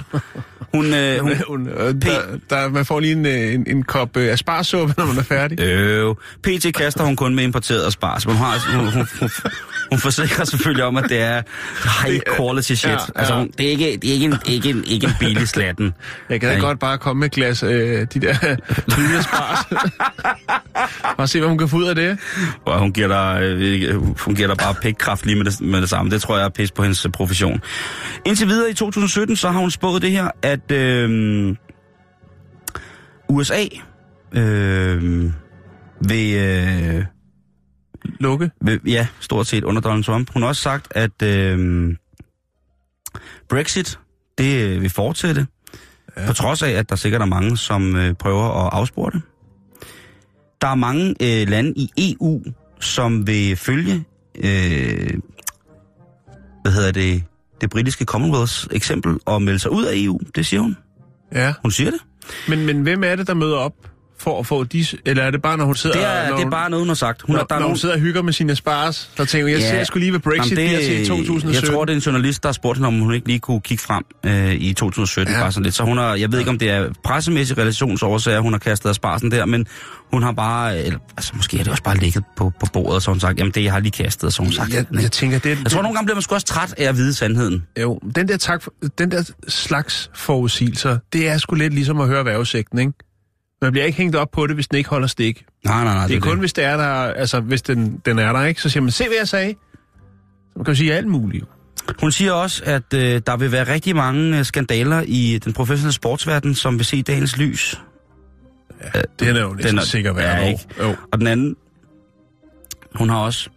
Hun, 0.73 0.93
øh, 0.93 1.19
hun, 1.19 1.33
Hun, 1.47 1.67
øh, 1.67 1.95
der, 2.01 2.19
der, 2.49 2.69
man 2.69 2.85
får 2.85 2.99
lige 2.99 3.11
en, 3.11 3.25
øh, 3.25 3.53
en, 3.53 3.63
en 3.67 3.83
kop 3.83 4.17
øh, 4.17 4.33
asparsuppe, 4.33 4.93
når 4.97 5.05
man 5.05 5.17
er 5.17 5.23
færdig. 5.23 5.59
Øh, 5.59 6.15
PT 6.43 6.75
kaster 6.75 7.03
hun 7.03 7.15
kun 7.15 7.35
med 7.35 7.43
importeret 7.43 7.93
spars, 7.93 8.27
men 8.27 8.35
hun, 8.35 8.45
har, 8.45 8.77
hun, 8.77 8.85
hun, 8.93 9.07
hun, 9.19 9.29
hun 9.89 9.99
forsikrer 9.99 10.45
selvfølgelig 10.45 10.83
om, 10.85 10.97
at 10.97 11.05
det 11.09 11.21
er 11.21 11.41
high 12.05 12.19
quality 12.37 12.73
shit. 12.73 12.83
Ja, 12.85 12.91
ja. 12.91 12.97
ja. 13.15 13.19
Altså, 13.19 13.33
hun, 13.33 13.51
det, 13.57 13.65
er 13.65 13.69
ikke, 13.69 13.97
det, 14.01 14.09
er 14.09 14.13
ikke 14.13 14.25
en, 14.25 14.35
ikke, 14.45 14.69
en, 14.69 14.83
ikke 14.93 15.07
en 15.07 15.13
billig 15.19 15.47
slatten. 15.47 15.93
Jeg 16.29 16.41
kan 16.41 16.49
da 16.49 16.59
godt 16.59 16.79
bare 16.79 16.97
komme 16.97 17.19
med 17.19 17.27
et 17.27 17.31
glas 17.33 17.63
øh, 17.63 17.71
de 18.13 18.19
der 18.19 18.55
lille 18.97 19.23
spars. 19.23 19.65
og 21.17 21.29
se, 21.29 21.39
hvad 21.39 21.49
hun 21.49 21.57
kan 21.57 21.67
få 21.69 21.77
ud 21.77 21.83
af 21.83 21.95
det. 21.95 22.17
Og 22.65 22.79
hun 22.79 22.93
giver 22.93 23.07
dig, 23.07 23.41
øh, 23.43 23.95
hun 24.19 24.35
giver 24.35 24.47
dig 24.47 24.57
bare 24.57 24.75
pikkraft 24.81 25.25
lige 25.25 25.35
med 25.35 25.45
det, 25.45 25.61
med 25.61 25.81
det 25.81 25.89
samme. 25.89 26.11
Det 26.11 26.21
tror 26.21 26.37
jeg 26.37 26.45
er 26.45 26.49
pis 26.49 26.71
på 26.71 26.81
hendes 26.83 27.05
øh, 27.05 27.11
profession. 27.11 27.61
Indtil 28.25 28.47
videre 28.47 28.69
i 28.69 28.73
2017, 28.73 29.35
så 29.35 29.49
har 29.49 29.59
hun 29.59 29.71
spået 29.71 30.01
det 30.01 30.11
her, 30.11 30.27
at 30.41 30.71
øh, 30.71 31.55
USA 33.29 33.63
øh, 34.35 35.23
vil... 36.07 36.35
Øh, 36.35 37.05
Lukke. 38.19 38.51
Vil- 38.61 38.79
Ja, 38.85 39.07
stort 39.19 39.47
set 39.47 39.63
under 39.63 39.81
Donald 39.81 40.03
Trump. 40.03 40.29
Hun 40.33 40.41
har 40.41 40.49
også 40.49 40.61
sagt, 40.61 40.87
at 40.91 41.21
øh, 41.23 41.89
Brexit, 43.49 43.99
det 44.37 44.61
øh, 44.61 44.81
vil 44.81 44.89
fortsætte, 44.89 45.47
ja. 46.17 46.27
på 46.27 46.33
trods 46.33 46.63
af, 46.63 46.69
at 46.69 46.89
der 46.89 46.95
sikkert 46.95 47.21
er 47.21 47.25
mange, 47.25 47.57
som 47.57 47.95
øh, 47.95 48.13
prøver 48.13 48.65
at 48.65 48.73
afspore 48.73 49.11
det. 49.11 49.21
Der 50.61 50.67
er 50.67 50.75
mange 50.75 51.15
øh, 51.21 51.49
lande 51.49 51.73
i 51.77 51.91
EU, 51.97 52.41
som 52.79 53.27
vil 53.27 53.55
følge, 53.55 54.03
øh, 54.35 55.19
hvad 56.61 56.71
hedder 56.71 56.91
det, 56.91 57.23
det 57.61 57.69
britiske 57.69 58.05
Commonwealths 58.05 58.67
eksempel 58.71 59.19
og 59.25 59.41
melde 59.41 59.59
sig 59.59 59.71
ud 59.71 59.85
af 59.85 59.93
EU. 59.95 60.19
Det 60.35 60.45
siger 60.45 60.61
hun. 60.61 60.77
Ja. 61.33 61.53
Hun 61.61 61.71
siger 61.71 61.91
det. 61.91 61.99
Men, 62.47 62.65
men 62.65 62.81
hvem 62.81 63.03
er 63.03 63.15
det, 63.15 63.27
der 63.27 63.33
møder 63.33 63.57
op 63.57 63.73
for 64.17 64.39
at 64.39 64.45
få 64.45 64.63
de... 64.63 64.85
Eller 65.05 65.23
er 65.23 65.31
det 65.31 65.41
bare, 65.41 65.57
når 65.57 65.65
hun 65.65 65.75
sidder... 65.75 65.95
Det 65.95 66.05
er, 66.05 66.29
når 66.29 66.37
det 66.37 66.45
er 66.45 66.49
bare 66.49 66.69
noget, 66.69 66.81
hun 66.81 66.87
har 66.87 66.95
sagt. 66.95 67.21
Hun 67.21 67.33
når, 67.33 67.39
har, 67.39 67.45
der 67.45 67.55
er 67.55 67.59
når 67.59 67.65
hun 67.65 67.69
nogen, 67.69 67.77
sidder 67.77 67.95
og 67.95 68.01
hygger 68.01 68.21
med 68.21 68.33
sine 68.33 68.55
spars, 68.55 69.11
der 69.17 69.25
tænker 69.25 69.47
jeg, 69.47 69.59
jeg 69.59 69.69
ser 69.69 69.83
sgu 69.83 69.99
lige, 69.99 70.11
hvad 70.11 70.19
Brexit 70.19 70.57
Jamen, 70.57 70.69
bliver 70.69 70.79
til 70.79 71.01
i 71.01 71.05
2017. 71.05 71.63
Jeg 71.63 71.73
tror, 71.73 71.85
det 71.85 71.91
er 71.93 71.95
en 71.95 72.01
journalist, 72.01 72.43
der 72.43 72.49
har 72.49 72.53
spurgt 72.53 72.77
hende, 72.77 72.87
om 72.87 72.99
hun 72.99 73.13
ikke 73.13 73.27
lige 73.27 73.39
kunne 73.39 73.61
kigge 73.61 73.83
frem 73.83 74.03
øh, 74.25 74.53
i 74.53 74.73
2017. 74.73 75.33
Ja. 75.33 75.37
Ja. 75.37 75.43
Bare 75.43 75.51
sådan 75.51 75.63
lidt. 75.63 75.75
Så 75.75 75.83
hun 75.83 75.97
har, 75.97 76.15
jeg 76.15 76.31
ved 76.31 76.39
ikke, 76.39 76.51
om 76.51 76.59
det 76.59 76.69
er 76.69 76.89
pressemæssige 77.03 77.61
relationsårsager, 77.61 78.39
hun 78.39 78.53
har 78.53 78.59
kastet 78.59 78.89
af 78.89 78.95
sparsen 78.95 79.31
der, 79.31 79.45
men 79.45 79.67
hun 80.11 80.23
har 80.23 80.31
bare, 80.31 80.79
eller, 80.79 80.99
altså 81.17 81.31
måske 81.35 81.59
er 81.59 81.63
det 81.63 81.71
også 81.71 81.83
bare 81.83 81.97
ligget 81.97 82.23
på, 82.35 82.51
på 82.59 82.65
bordet, 82.73 82.95
og 82.95 83.01
så 83.01 83.09
har 83.09 83.13
hun 83.13 83.19
sagt, 83.19 83.39
jamen 83.39 83.51
det 83.51 83.63
jeg 83.63 83.71
har 83.71 83.79
lige 83.79 83.91
kastet, 83.91 84.33
så 84.33 84.41
har 84.41 84.45
hun 84.45 84.53
sagt. 84.53 84.73
jeg, 84.73 84.85
jeg 85.01 85.11
tænker, 85.11 85.39
det, 85.39 85.49
jeg 85.63 85.71
tror, 85.71 85.81
nogle 85.81 85.95
gange 85.95 86.05
bliver 86.05 86.15
man 86.15 86.21
sgu 86.21 86.35
også 86.35 86.47
træt 86.47 86.73
af 86.77 86.83
at 86.89 86.97
vide 86.97 87.13
sandheden. 87.13 87.63
Jo, 87.81 87.99
den 88.15 88.27
der, 88.27 88.37
tak, 88.37 88.63
den 88.97 89.11
der 89.11 89.31
slags 89.47 90.11
forudsigelser, 90.15 90.97
det 91.13 91.27
er 91.27 91.37
sgu 91.37 91.55
lidt 91.55 91.73
ligesom 91.73 92.01
at 92.01 92.07
høre 92.07 92.25
vejrudsigten, 92.25 92.79
ikke? 92.79 92.93
Man 93.63 93.71
bliver 93.71 93.85
ikke 93.85 93.97
hængt 93.97 94.15
op 94.15 94.31
på 94.31 94.47
det, 94.47 94.55
hvis 94.55 94.67
den 94.67 94.77
ikke 94.77 94.89
holder 94.89 95.07
stik. 95.07 95.45
Nej, 95.65 95.83
nej, 95.83 95.93
nej. 95.93 96.07
Det 96.07 96.15
er 96.15 96.19
kun, 96.19 96.31
det. 96.31 96.39
hvis 96.39 96.53
det 96.53 96.63
er 96.63 96.77
der, 96.77 96.85
altså 96.93 97.39
hvis 97.39 97.61
den, 97.61 98.01
den 98.05 98.19
er 98.19 98.33
der, 98.33 98.43
ikke? 98.45 98.61
Så 98.61 98.69
siger 98.69 98.81
man, 98.83 98.91
se 98.91 99.03
hvad 99.07 99.17
jeg 99.19 99.27
sagde. 99.27 99.53
Så 99.53 100.51
man 100.55 100.65
kan 100.65 100.73
jo 100.73 100.77
sige 100.77 100.93
alt 100.93 101.07
muligt. 101.07 101.45
Hun 102.01 102.11
siger 102.11 102.31
også, 102.31 102.63
at 102.65 102.93
øh, 102.93 103.21
der 103.27 103.37
vil 103.37 103.51
være 103.51 103.73
rigtig 103.73 103.95
mange 103.95 104.37
øh, 104.39 104.45
skandaler 104.45 105.03
i 105.07 105.39
den 105.45 105.53
professionelle 105.53 105.93
sportsverden, 105.93 106.55
som 106.55 106.77
vil 106.77 106.85
se 106.85 107.01
dagens 107.01 107.37
lys. 107.37 107.81
Den 109.19 109.35
er 109.35 109.41
jo 109.41 109.53
næsten 109.53 109.69
Den 109.71 109.79
er- 109.79 109.83
sikker 109.83 110.13
hver 110.13 110.35
ja, 110.37 110.43
år. 110.43 110.47
ikke? 110.47 110.63
Jo. 110.79 110.95
Og 111.11 111.19
den 111.19 111.27
anden, 111.27 111.55
Hun 112.95 113.09
har 113.09 113.17
også... 113.17 113.49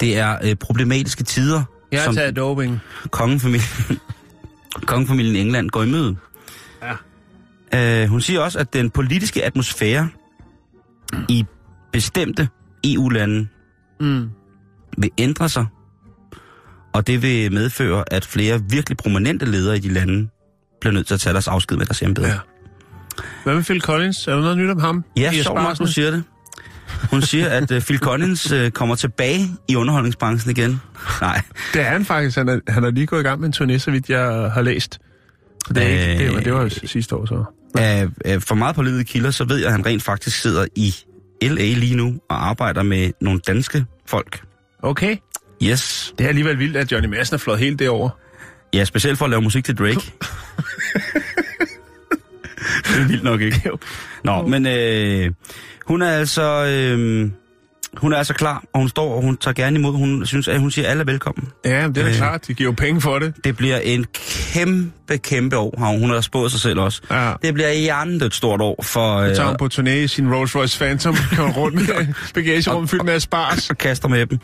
Det 0.00 0.18
er 0.18 0.38
øh, 0.44 0.54
problematiske 0.56 1.24
tider, 1.24 1.62
Jeg 1.92 2.00
som 2.04 2.14
taget 2.14 2.36
doping. 2.36 2.80
kongefamilien, 3.10 3.98
kongefamilien 4.86 5.36
i 5.36 5.40
England 5.40 5.70
går 5.70 5.82
i 5.82 5.86
møde. 5.86 6.16
Ja. 6.82 6.92
Øh, 7.74 8.08
hun 8.08 8.20
siger 8.20 8.40
også, 8.40 8.58
at 8.58 8.72
den 8.72 8.90
politiske 8.90 9.44
atmosfære 9.44 10.08
i 11.28 11.44
bestemte 11.92 12.48
EU-lande 12.84 13.46
Mm. 14.00 14.30
vil 14.98 15.10
ændre 15.18 15.48
sig, 15.48 15.66
og 16.92 17.06
det 17.06 17.22
vil 17.22 17.52
medføre, 17.52 18.04
at 18.12 18.24
flere 18.24 18.60
virkelig 18.70 18.96
prominente 18.96 19.46
ledere 19.46 19.76
i 19.76 19.80
de 19.80 19.88
lande 19.88 20.28
bliver 20.80 20.92
nødt 20.94 21.06
til 21.06 21.14
at 21.14 21.20
tage 21.20 21.32
deres 21.32 21.48
afsked 21.48 21.76
med 21.76 21.86
deres 21.86 22.02
embede. 22.02 22.26
Ja. 22.26 22.34
Hvad 23.44 23.54
med 23.54 23.62
Phil 23.62 23.80
Collins? 23.80 24.26
Er 24.28 24.34
der 24.34 24.40
noget 24.40 24.58
nyt 24.58 24.70
om 24.70 24.80
ham? 24.80 25.04
Ja, 25.16 25.32
sjovt 25.32 25.62
nok, 25.62 25.78
du 25.78 25.86
siger 25.86 26.10
det. 26.10 26.22
Hun 27.10 27.22
siger, 27.22 27.48
at 27.48 27.70
uh, 27.70 27.80
Phil 27.80 27.98
Collins 27.98 28.52
uh, 28.52 28.68
kommer 28.68 28.94
tilbage 28.94 29.48
i 29.68 29.76
underholdningsbranchen 29.76 30.50
igen. 30.50 30.80
Nej, 31.20 31.42
Det 31.74 31.80
er 31.80 31.84
han 31.90 32.04
faktisk. 32.04 32.36
Han 32.36 32.48
er, 32.48 32.60
han 32.68 32.84
er 32.84 32.90
lige 32.90 33.06
gået 33.06 33.20
i 33.20 33.22
gang 33.22 33.40
med 33.40 33.48
en 33.60 33.70
turné, 33.74 33.78
så 33.78 33.90
vidt 33.90 34.08
jeg 34.10 34.50
har 34.54 34.62
læst. 34.62 34.98
Så 35.66 35.72
det, 35.72 35.82
er 35.82 35.88
ikke, 36.10 36.24
det, 36.24 36.34
var, 36.34 36.40
det 36.40 36.52
var 36.54 36.62
jo 36.62 36.68
sidste 36.68 37.16
år 37.16 37.26
så. 37.26 37.44
Af, 37.78 38.08
af 38.24 38.42
for 38.42 38.54
meget 38.54 38.74
på 38.74 38.82
livet 38.82 39.06
kilder, 39.06 39.30
så 39.30 39.44
ved 39.44 39.56
jeg, 39.56 39.66
at 39.66 39.72
han 39.72 39.86
rent 39.86 40.02
faktisk 40.02 40.40
sidder 40.40 40.66
i 40.76 40.94
L.A. 41.42 41.72
lige 41.74 41.96
nu 41.96 42.14
og 42.30 42.48
arbejder 42.48 42.82
med 42.82 43.12
nogle 43.20 43.40
danske 43.46 43.84
folk. 44.06 44.42
Okay. 44.82 45.16
Yes. 45.62 46.14
Det 46.18 46.24
er 46.24 46.28
alligevel 46.28 46.58
vildt, 46.58 46.76
at 46.76 46.92
Johnny 46.92 47.08
Madsen 47.08 47.34
er 47.34 47.38
flået 47.38 47.58
helt 47.58 47.78
derover. 47.78 48.10
Ja, 48.74 48.84
specielt 48.84 49.18
for 49.18 49.24
at 49.24 49.30
lave 49.30 49.42
musik 49.42 49.64
til 49.64 49.78
Drake. 49.78 49.94
det 52.84 53.00
er 53.00 53.08
vildt 53.08 53.24
nok, 53.24 53.40
ikke? 53.40 53.62
Jo. 53.66 53.78
Nå, 54.24 54.46
men 54.46 54.66
øh, 54.66 55.30
hun 55.86 56.02
er 56.02 56.10
altså... 56.10 56.66
Øh, 56.66 57.30
hun 57.96 58.12
er 58.12 58.16
altså 58.16 58.34
klar, 58.34 58.62
og 58.74 58.80
hun 58.80 58.88
står, 58.88 59.14
og 59.16 59.22
hun 59.22 59.36
tager 59.36 59.54
gerne 59.54 59.78
imod. 59.78 59.92
Hun 59.92 60.26
synes, 60.26 60.48
at 60.48 60.60
hun 60.60 60.70
siger, 60.70 60.84
at 60.84 60.90
alle 60.90 61.00
er 61.00 61.04
velkommen. 61.04 61.48
Ja, 61.64 61.70
det 61.88 61.98
er 61.98 62.02
da 62.02 62.08
Øh. 62.08 62.14
klart. 62.16 62.46
De 62.46 62.54
giver 62.54 62.68
jo 62.70 62.74
penge 62.78 63.00
for 63.00 63.18
det. 63.18 63.34
Det 63.44 63.56
bliver 63.56 63.78
en 63.78 64.06
kæmpe, 64.52 65.18
kæmpe 65.18 65.56
år, 65.56 65.74
har 65.78 65.86
hun, 65.86 66.00
hun 66.00 66.10
har 66.10 66.20
spået 66.20 66.50
sig 66.50 66.60
selv 66.60 66.80
også. 66.80 67.02
Ja. 67.10 67.32
Det 67.42 67.54
bliver 67.54 67.72
hjernet 67.72 68.22
et 68.22 68.34
stort 68.34 68.60
år 68.60 68.82
for... 68.82 69.28
Så 69.28 69.34
tager 69.34 69.40
Øh, 69.42 69.46
hun 69.48 69.56
på 69.56 69.68
turné 69.74 69.90
i 69.90 70.08
sin 70.08 70.34
Rolls 70.34 70.56
Royce 70.56 70.78
Phantom, 70.78 71.14
kører 71.36 71.52
rundt 71.52 71.74
med 71.76 72.06
bagagerum 72.34 72.88
fyldt 72.88 73.04
med 73.04 73.20
spars. 73.20 73.70
og 73.70 73.78
kaster 73.78 74.08
med 74.08 74.26
dem. 74.26 74.38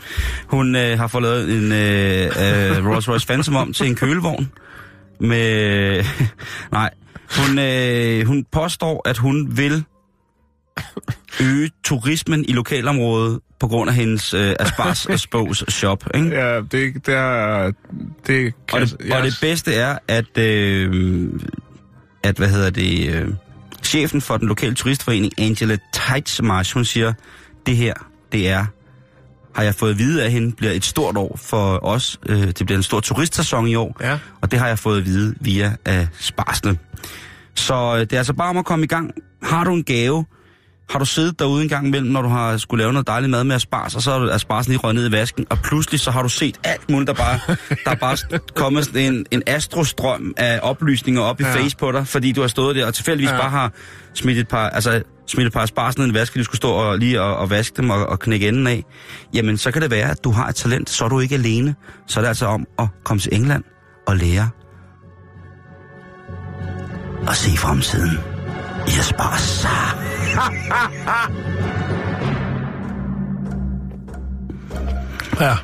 Hun 0.46 0.76
øh, 0.76 0.98
har 0.98 1.06
fået 1.06 1.22
lavet 1.22 1.58
en 1.58 1.72
øh, 1.72 2.24
øh, 2.26 2.86
Rolls 2.88 3.08
Royce 3.08 3.26
Phantom 3.26 3.56
om 3.56 3.72
til 3.72 3.86
en 3.86 3.94
kølevogn. 3.94 4.50
Med... 5.20 6.04
Nej. 6.72 6.90
Hun, 7.38 7.58
øh, 7.58 8.26
hun 8.26 8.44
påstår, 8.52 9.08
at 9.08 9.18
hun 9.18 9.56
vil 9.56 9.84
øge 11.40 11.70
turismen 11.84 12.44
i 12.48 12.52
lokalområdet 12.52 13.40
på 13.60 13.68
grund 13.68 13.90
af 13.90 13.96
hendes 13.96 14.34
øh, 14.34 14.54
Aspars 14.60 15.06
Spos 15.20 15.64
shop. 15.68 16.04
Ikke? 16.14 16.28
Ja, 16.28 16.56
det, 16.60 16.72
det 17.06 17.08
er... 17.14 17.72
Det 18.26 18.52
kan, 18.68 18.82
Og, 18.82 18.88
det, 18.88 19.12
og 19.12 19.22
det 19.22 19.38
bedste 19.40 19.74
er, 19.74 19.98
at, 20.08 20.38
øh, 20.38 21.30
at 22.22 22.36
hvad 22.36 22.48
hedder 22.48 22.70
det, 22.70 23.14
øh, 23.14 23.28
chefen 23.82 24.20
for 24.20 24.36
den 24.36 24.48
lokale 24.48 24.74
turistforening, 24.74 25.32
Angela 25.38 25.76
Teitsmarsh, 25.92 26.74
hun 26.74 26.84
siger, 26.84 27.12
det 27.66 27.76
her, 27.76 27.94
det 28.32 28.48
er, 28.48 28.64
har 29.54 29.62
jeg 29.62 29.74
fået 29.74 29.90
at 29.90 29.98
vide 29.98 30.24
af 30.24 30.30
hende, 30.30 30.52
bliver 30.56 30.72
et 30.72 30.84
stort 30.84 31.16
år 31.16 31.38
for 31.42 31.84
os. 31.86 32.20
Øh, 32.28 32.38
det 32.46 32.56
bliver 32.66 32.76
en 32.76 32.82
stor 32.82 33.00
turistsæson 33.00 33.66
i 33.68 33.74
år, 33.74 33.96
Ja. 34.00 34.18
og 34.40 34.50
det 34.50 34.58
har 34.58 34.68
jeg 34.68 34.78
fået 34.78 34.98
at 34.98 35.04
vide 35.06 35.34
via 35.40 35.76
øh, 35.88 36.06
sparsene. 36.18 36.78
Så 37.54 37.74
øh, 37.94 38.00
det 38.00 38.12
er 38.12 38.18
altså 38.18 38.32
bare 38.34 38.48
om 38.50 38.56
at 38.56 38.64
komme 38.64 38.84
i 38.84 38.88
gang. 38.88 39.10
Har 39.42 39.64
du 39.64 39.74
en 39.74 39.84
gave, 39.84 40.24
har 40.90 40.98
du 40.98 41.04
siddet 41.04 41.38
derude 41.38 41.62
en 41.62 41.68
gang 41.68 41.86
imellem, 41.86 42.10
når 42.10 42.22
du 42.22 42.28
har 42.28 42.56
skulle 42.56 42.82
lave 42.82 42.92
noget 42.92 43.06
dejligt 43.06 43.30
mad 43.30 43.44
med 43.44 43.56
aspars, 43.56 43.94
og 43.94 44.02
så 44.02 44.10
er 44.10 44.34
asparsen 44.34 44.70
lige 44.72 44.80
røget 44.80 44.94
ned 44.94 45.08
i 45.08 45.12
vasken, 45.12 45.46
og 45.50 45.58
pludselig 45.58 46.00
så 46.00 46.10
har 46.10 46.22
du 46.22 46.28
set 46.28 46.60
alt 46.64 46.90
muligt, 46.90 47.06
der 47.08 47.14
bare, 47.14 47.38
der 47.84 47.90
er 47.90 47.94
bare 47.94 48.16
kommet 48.54 48.84
sådan 48.84 49.14
en, 49.14 49.26
en 49.30 49.42
astrostrøm 49.46 50.34
af 50.36 50.60
oplysninger 50.62 51.22
op 51.22 51.40
i 51.40 51.44
Ja. 51.44 51.54
face 51.54 51.76
på 51.76 51.92
dig, 51.92 52.06
fordi 52.06 52.32
du 52.32 52.40
har 52.40 52.48
stået 52.48 52.76
der 52.76 52.86
og 52.86 52.94
tilfældigvis 52.94 53.30
Ja. 53.32 53.40
bare 53.40 53.50
har 53.50 53.72
smidt 54.14 54.38
et 54.38 54.48
par, 54.48 54.68
altså, 54.68 55.02
smidt 55.26 55.46
et 55.46 55.52
par 55.52 55.60
asparsen 55.60 56.00
ned 56.00 56.06
i 56.06 56.08
en 56.08 56.14
vaske, 56.14 56.38
du 56.38 56.44
skulle 56.44 56.56
stå 56.56 56.70
og 56.70 56.98
lige 56.98 57.22
og, 57.22 57.36
og 57.36 57.50
vaske 57.50 57.76
dem 57.76 57.90
og, 57.90 58.06
og 58.06 58.18
knække 58.18 58.48
enden 58.48 58.66
af. 58.66 58.84
Jamen, 59.34 59.58
så 59.58 59.70
kan 59.70 59.82
det 59.82 59.90
være, 59.90 60.10
at 60.10 60.24
du 60.24 60.30
har 60.30 60.48
et 60.48 60.54
talent, 60.54 60.90
så 60.90 61.04
er 61.04 61.08
du 61.08 61.20
ikke 61.20 61.34
alene. 61.34 61.74
Så 62.06 62.20
er 62.20 62.22
det 62.22 62.28
altså 62.28 62.46
om 62.46 62.66
at 62.78 62.86
komme 63.04 63.20
til 63.20 63.34
England 63.34 63.64
og 64.06 64.16
lære 64.16 64.48
at 67.28 67.36
se 67.36 67.56
fremtiden 67.58 68.18
i 68.88 68.98
aspars. 68.98 69.66
Ja. 75.40 75.54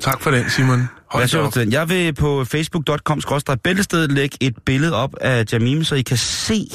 Tak 0.00 0.20
for 0.20 0.30
den, 0.30 0.50
Simon. 0.50 0.78
Hvad 0.78 0.86
Hold 1.10 1.28
du 1.28 1.38
op. 1.40 1.52
til 1.52 1.62
den? 1.62 1.72
Jeg 1.72 1.88
vil 1.88 2.14
på 2.14 2.44
facebook.com 2.44 3.20
bæltestedet 3.64 4.12
lægge 4.12 4.36
et 4.40 4.54
billede 4.66 4.94
op 4.96 5.14
af 5.20 5.44
Jamim, 5.52 5.84
så 5.84 5.94
I 5.94 6.02
kan 6.02 6.16
se 6.16 6.66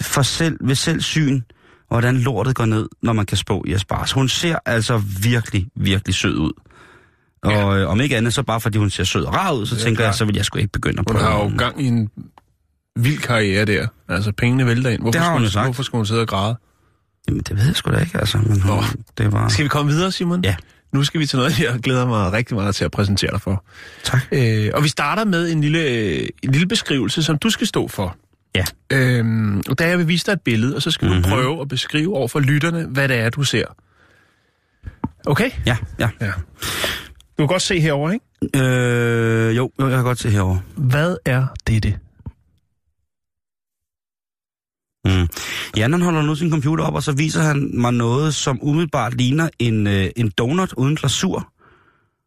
for 0.00 0.22
selv, 0.22 0.56
ved 0.60 0.74
selvsyn, 0.74 1.40
hvordan 1.88 2.16
lortet 2.16 2.54
går 2.56 2.64
ned, 2.64 2.88
når 3.02 3.12
man 3.12 3.26
kan 3.26 3.36
spå 3.36 3.64
i 3.66 3.72
Aspars. 3.72 4.12
Hun 4.12 4.28
ser 4.28 4.58
altså 4.66 5.02
virkelig, 5.22 5.66
virkelig 5.76 6.14
sød 6.14 6.36
ud. 6.36 6.52
Og 7.42 7.50
Ja. 7.52 7.76
øh, 7.78 7.88
om 7.90 8.00
ikke 8.00 8.16
andet, 8.16 8.34
så 8.34 8.42
bare 8.42 8.60
fordi 8.60 8.78
hun 8.78 8.90
ser 8.90 9.04
sød 9.04 9.24
og 9.24 9.34
rar 9.34 9.52
ud, 9.52 9.66
så 9.66 9.74
Ja, 9.76 9.80
tænker 9.82 10.02
jeg, 10.02 10.08
klart. 10.08 10.16
så 10.18 10.24
vil 10.24 10.36
jeg 10.36 10.44
sgu 10.44 10.58
ikke 10.58 10.72
begynde 10.72 10.98
at 11.00 11.04
Hun 11.10 11.16
prøve. 11.16 11.30
har 11.32 11.38
jo 11.44 11.52
gang 11.58 11.82
i 11.82 11.86
en 11.86 12.08
vild 12.96 13.18
karriere 13.18 13.64
der. 13.64 13.86
Altså, 14.08 14.32
pengene 14.32 14.66
vælter 14.66 14.90
ind. 14.90 15.00
Hvorfor, 15.00 15.12
Det 15.12 15.20
har 15.20 15.32
hun 15.32 15.40
skulle, 15.40 15.50
sagt. 15.52 15.66
hvorfor 15.66 15.82
skulle 15.82 15.98
hun 15.98 16.06
sidde 16.06 16.20
og 16.20 16.28
græde? 16.28 16.56
Jamen, 17.28 17.42
det 17.42 17.56
ved 17.56 17.66
jeg 17.66 17.76
sgu 17.76 17.90
da 17.92 17.98
ikke, 17.98 18.18
altså. 18.18 18.38
Men 18.38 18.60
hun, 18.60 18.84
det 19.18 19.32
var... 19.32 19.48
Skal 19.48 19.62
vi 19.64 19.68
komme 19.68 19.92
videre, 19.92 20.12
Simon? 20.12 20.44
Ja. 20.44 20.56
Nu 20.92 21.04
skal 21.04 21.20
vi 21.20 21.26
til 21.26 21.36
noget, 21.36 21.60
jeg 21.60 21.78
glæder 21.82 22.06
mig 22.06 22.32
rigtig 22.32 22.56
meget 22.56 22.74
til 22.74 22.84
at 22.84 22.90
præsentere 22.90 23.30
dig 23.30 23.40
for. 23.40 23.64
Tak. 24.04 24.20
Øh, 24.32 24.70
og 24.74 24.84
vi 24.84 24.88
starter 24.88 25.24
med 25.24 25.52
en 25.52 25.60
lille, 25.60 25.78
øh, 25.82 26.28
en 26.42 26.50
lille 26.52 26.66
beskrivelse, 26.66 27.22
som 27.22 27.38
du 27.38 27.50
skal 27.50 27.66
stå 27.66 27.88
for. 27.88 28.16
Ja. 28.54 28.64
Øhm, 28.92 29.62
og 29.68 29.78
der 29.78 29.86
jeg 29.86 29.98
vil 29.98 30.08
vise 30.08 30.26
dig 30.26 30.32
et 30.32 30.40
billede, 30.40 30.76
og 30.76 30.82
så 30.82 30.90
skal 30.90 31.08
mm-hmm. 31.08 31.20
Mhm. 31.20 31.30
du 31.30 31.36
prøve 31.36 31.60
at 31.60 31.68
beskrive 31.68 32.16
over 32.16 32.28
for 32.28 32.40
lytterne, 32.40 32.86
hvad 32.86 33.08
det 33.08 33.16
er, 33.18 33.30
du 33.30 33.42
ser. 33.42 33.64
Okay? 35.26 35.50
Ja, 35.66 35.76
ja. 35.98 36.08
Ja. 36.20 36.26
Du 36.26 36.32
kan 37.38 37.46
godt 37.46 37.62
se 37.62 37.80
herover, 37.80 38.10
ikke? 38.10 38.24
Øh, 38.54 39.56
jo, 39.56 39.70
jo, 39.80 39.88
jeg 39.88 39.96
kan 39.96 40.04
godt 40.04 40.18
se 40.18 40.30
herover. 40.30 40.58
Hvad 40.76 41.16
er 41.26 41.46
dette? 41.66 41.98
Mm. 45.04 45.28
Jan 45.76 45.92
han 45.92 46.02
holder 46.02 46.22
nu 46.22 46.34
sin 46.34 46.50
computer 46.50 46.84
op, 46.84 46.94
og 46.94 47.02
så 47.02 47.12
viser 47.12 47.42
han 47.42 47.70
mig 47.74 47.92
noget, 47.92 48.34
som 48.34 48.58
umiddelbart 48.62 49.14
ligner 49.14 49.48
en, 49.58 49.86
øh, 49.86 50.10
en 50.16 50.30
donut 50.38 50.72
uden 50.72 50.96
glasur. 50.96 51.52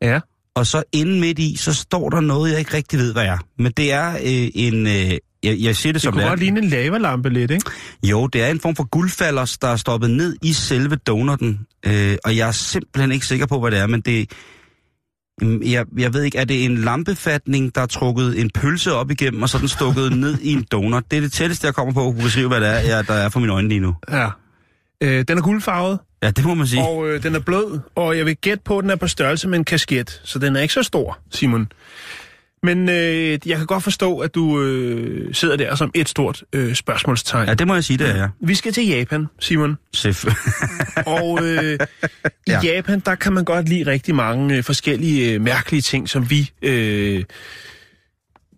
Ja. 0.01 0.19
Og 0.55 0.67
så 0.67 0.83
inde 0.91 1.19
midt 1.19 1.39
i, 1.39 1.55
så 1.55 1.73
står 1.73 2.09
der 2.09 2.19
noget, 2.19 2.51
jeg 2.51 2.59
ikke 2.59 2.73
rigtig 2.73 2.99
ved, 2.99 3.13
hvad 3.13 3.25
er. 3.25 3.37
Men 3.57 3.71
det 3.71 3.91
er 3.91 4.13
øh, 4.13 4.49
en... 4.55 4.87
Øh, 4.87 5.17
jeg, 5.43 5.57
jeg 5.59 5.75
siger 5.75 5.93
det, 5.93 5.93
Det 5.93 6.01
som 6.01 6.13
kunne 6.13 6.27
godt 6.27 6.39
ligne 6.39 6.59
en 6.59 6.69
lavalampe 6.69 7.29
lidt, 7.29 7.51
ikke? 7.51 7.71
Jo, 8.03 8.27
det 8.27 8.43
er 8.43 8.47
en 8.47 8.59
form 8.59 8.75
for 8.75 8.83
guldfalders, 8.83 9.57
der 9.57 9.67
er 9.67 9.75
stoppet 9.75 10.09
ned 10.09 10.35
i 10.41 10.53
selve 10.53 10.95
donutten. 10.95 11.59
Øh, 11.85 12.17
og 12.23 12.37
jeg 12.37 12.47
er 12.47 12.51
simpelthen 12.51 13.11
ikke 13.11 13.25
sikker 13.25 13.45
på, 13.45 13.59
hvad 13.59 13.71
det 13.71 13.79
er, 13.79 13.87
men 13.87 14.01
det... 14.01 14.31
Jamen, 15.41 15.63
Jeg, 15.71 15.85
jeg 15.97 16.13
ved 16.13 16.23
ikke, 16.23 16.37
er 16.37 16.45
det 16.45 16.65
en 16.65 16.77
lampefatning, 16.77 17.75
der 17.75 17.81
er 17.81 17.85
trukket 17.85 18.41
en 18.41 18.49
pølse 18.49 18.93
op 18.93 19.11
igennem, 19.11 19.41
og 19.41 19.49
så 19.49 19.57
den 19.57 19.67
stukket 19.67 20.11
ned 20.17 20.39
i 20.41 20.53
en 20.53 20.65
donut? 20.71 21.03
Det 21.11 21.17
er 21.17 21.21
det 21.21 21.31
tætteste, 21.31 21.65
jeg 21.67 21.73
kommer 21.75 21.93
på 21.93 22.07
at 22.07 22.13
kunne 22.13 22.23
beskrive, 22.23 22.47
hvad 22.47 22.61
det 22.61 22.69
er, 22.69 22.79
jeg, 22.95 23.07
der 23.07 23.13
er 23.13 23.29
for 23.29 23.39
mine 23.39 23.53
øjne 23.53 23.67
lige 23.69 23.79
nu. 23.79 23.95
Ja. 24.11 24.29
Øh, 25.01 25.25
den 25.27 25.37
er 25.37 25.41
guldfarvet, 25.41 25.99
Ja, 26.23 26.31
det 26.31 26.45
må 26.45 26.53
man 26.53 26.67
sige. 26.67 26.81
og 26.83 27.07
øh, 27.09 27.23
den 27.23 27.35
er 27.35 27.39
blød, 27.39 27.79
og 27.95 28.17
jeg 28.17 28.25
vil 28.25 28.35
gætte 28.35 28.63
på, 28.65 28.77
at 28.77 28.81
den 28.83 28.89
er 28.91 28.95
på 28.95 29.07
størrelse 29.07 29.47
med 29.47 29.57
en 29.59 29.65
kasket, 29.65 30.21
så 30.23 30.39
den 30.39 30.55
er 30.55 30.61
ikke 30.61 30.73
så 30.73 30.83
stor, 30.83 31.17
Simon. 31.31 31.71
Men 32.63 32.89
øh, 32.89 33.39
jeg 33.45 33.57
kan 33.57 33.65
godt 33.65 33.83
forstå, 33.83 34.19
at 34.19 34.35
du 34.35 34.61
øh, 34.61 35.33
sidder 35.33 35.55
der 35.55 35.75
som 35.75 35.91
et 35.95 36.09
stort 36.09 36.43
øh, 36.53 36.75
spørgsmålstegn. 36.75 37.47
Ja, 37.47 37.53
det 37.53 37.67
må 37.67 37.73
jeg 37.73 37.83
sige, 37.83 37.97
det 37.97 38.09
er 38.09 38.15
jeg. 38.15 38.29
Vi 38.41 38.55
skal 38.55 38.73
til 38.73 38.87
Japan, 38.87 39.25
Simon. 39.39 39.77
Sef. 39.93 40.25
Og 41.05 41.39
øh, 41.43 41.73
i 41.73 41.77
Ja. 42.51 42.59
Japan, 42.63 42.99
der 42.99 43.15
kan 43.15 43.33
man 43.33 43.45
godt 43.45 43.69
lide 43.69 43.91
rigtig 43.91 44.15
mange 44.15 44.57
øh, 44.57 44.63
forskellige 44.63 45.31
øh, 45.33 45.41
mærkelige 45.41 45.81
ting, 45.81 46.09
som 46.09 46.29
vi 46.29 46.51
øh, 46.61 47.23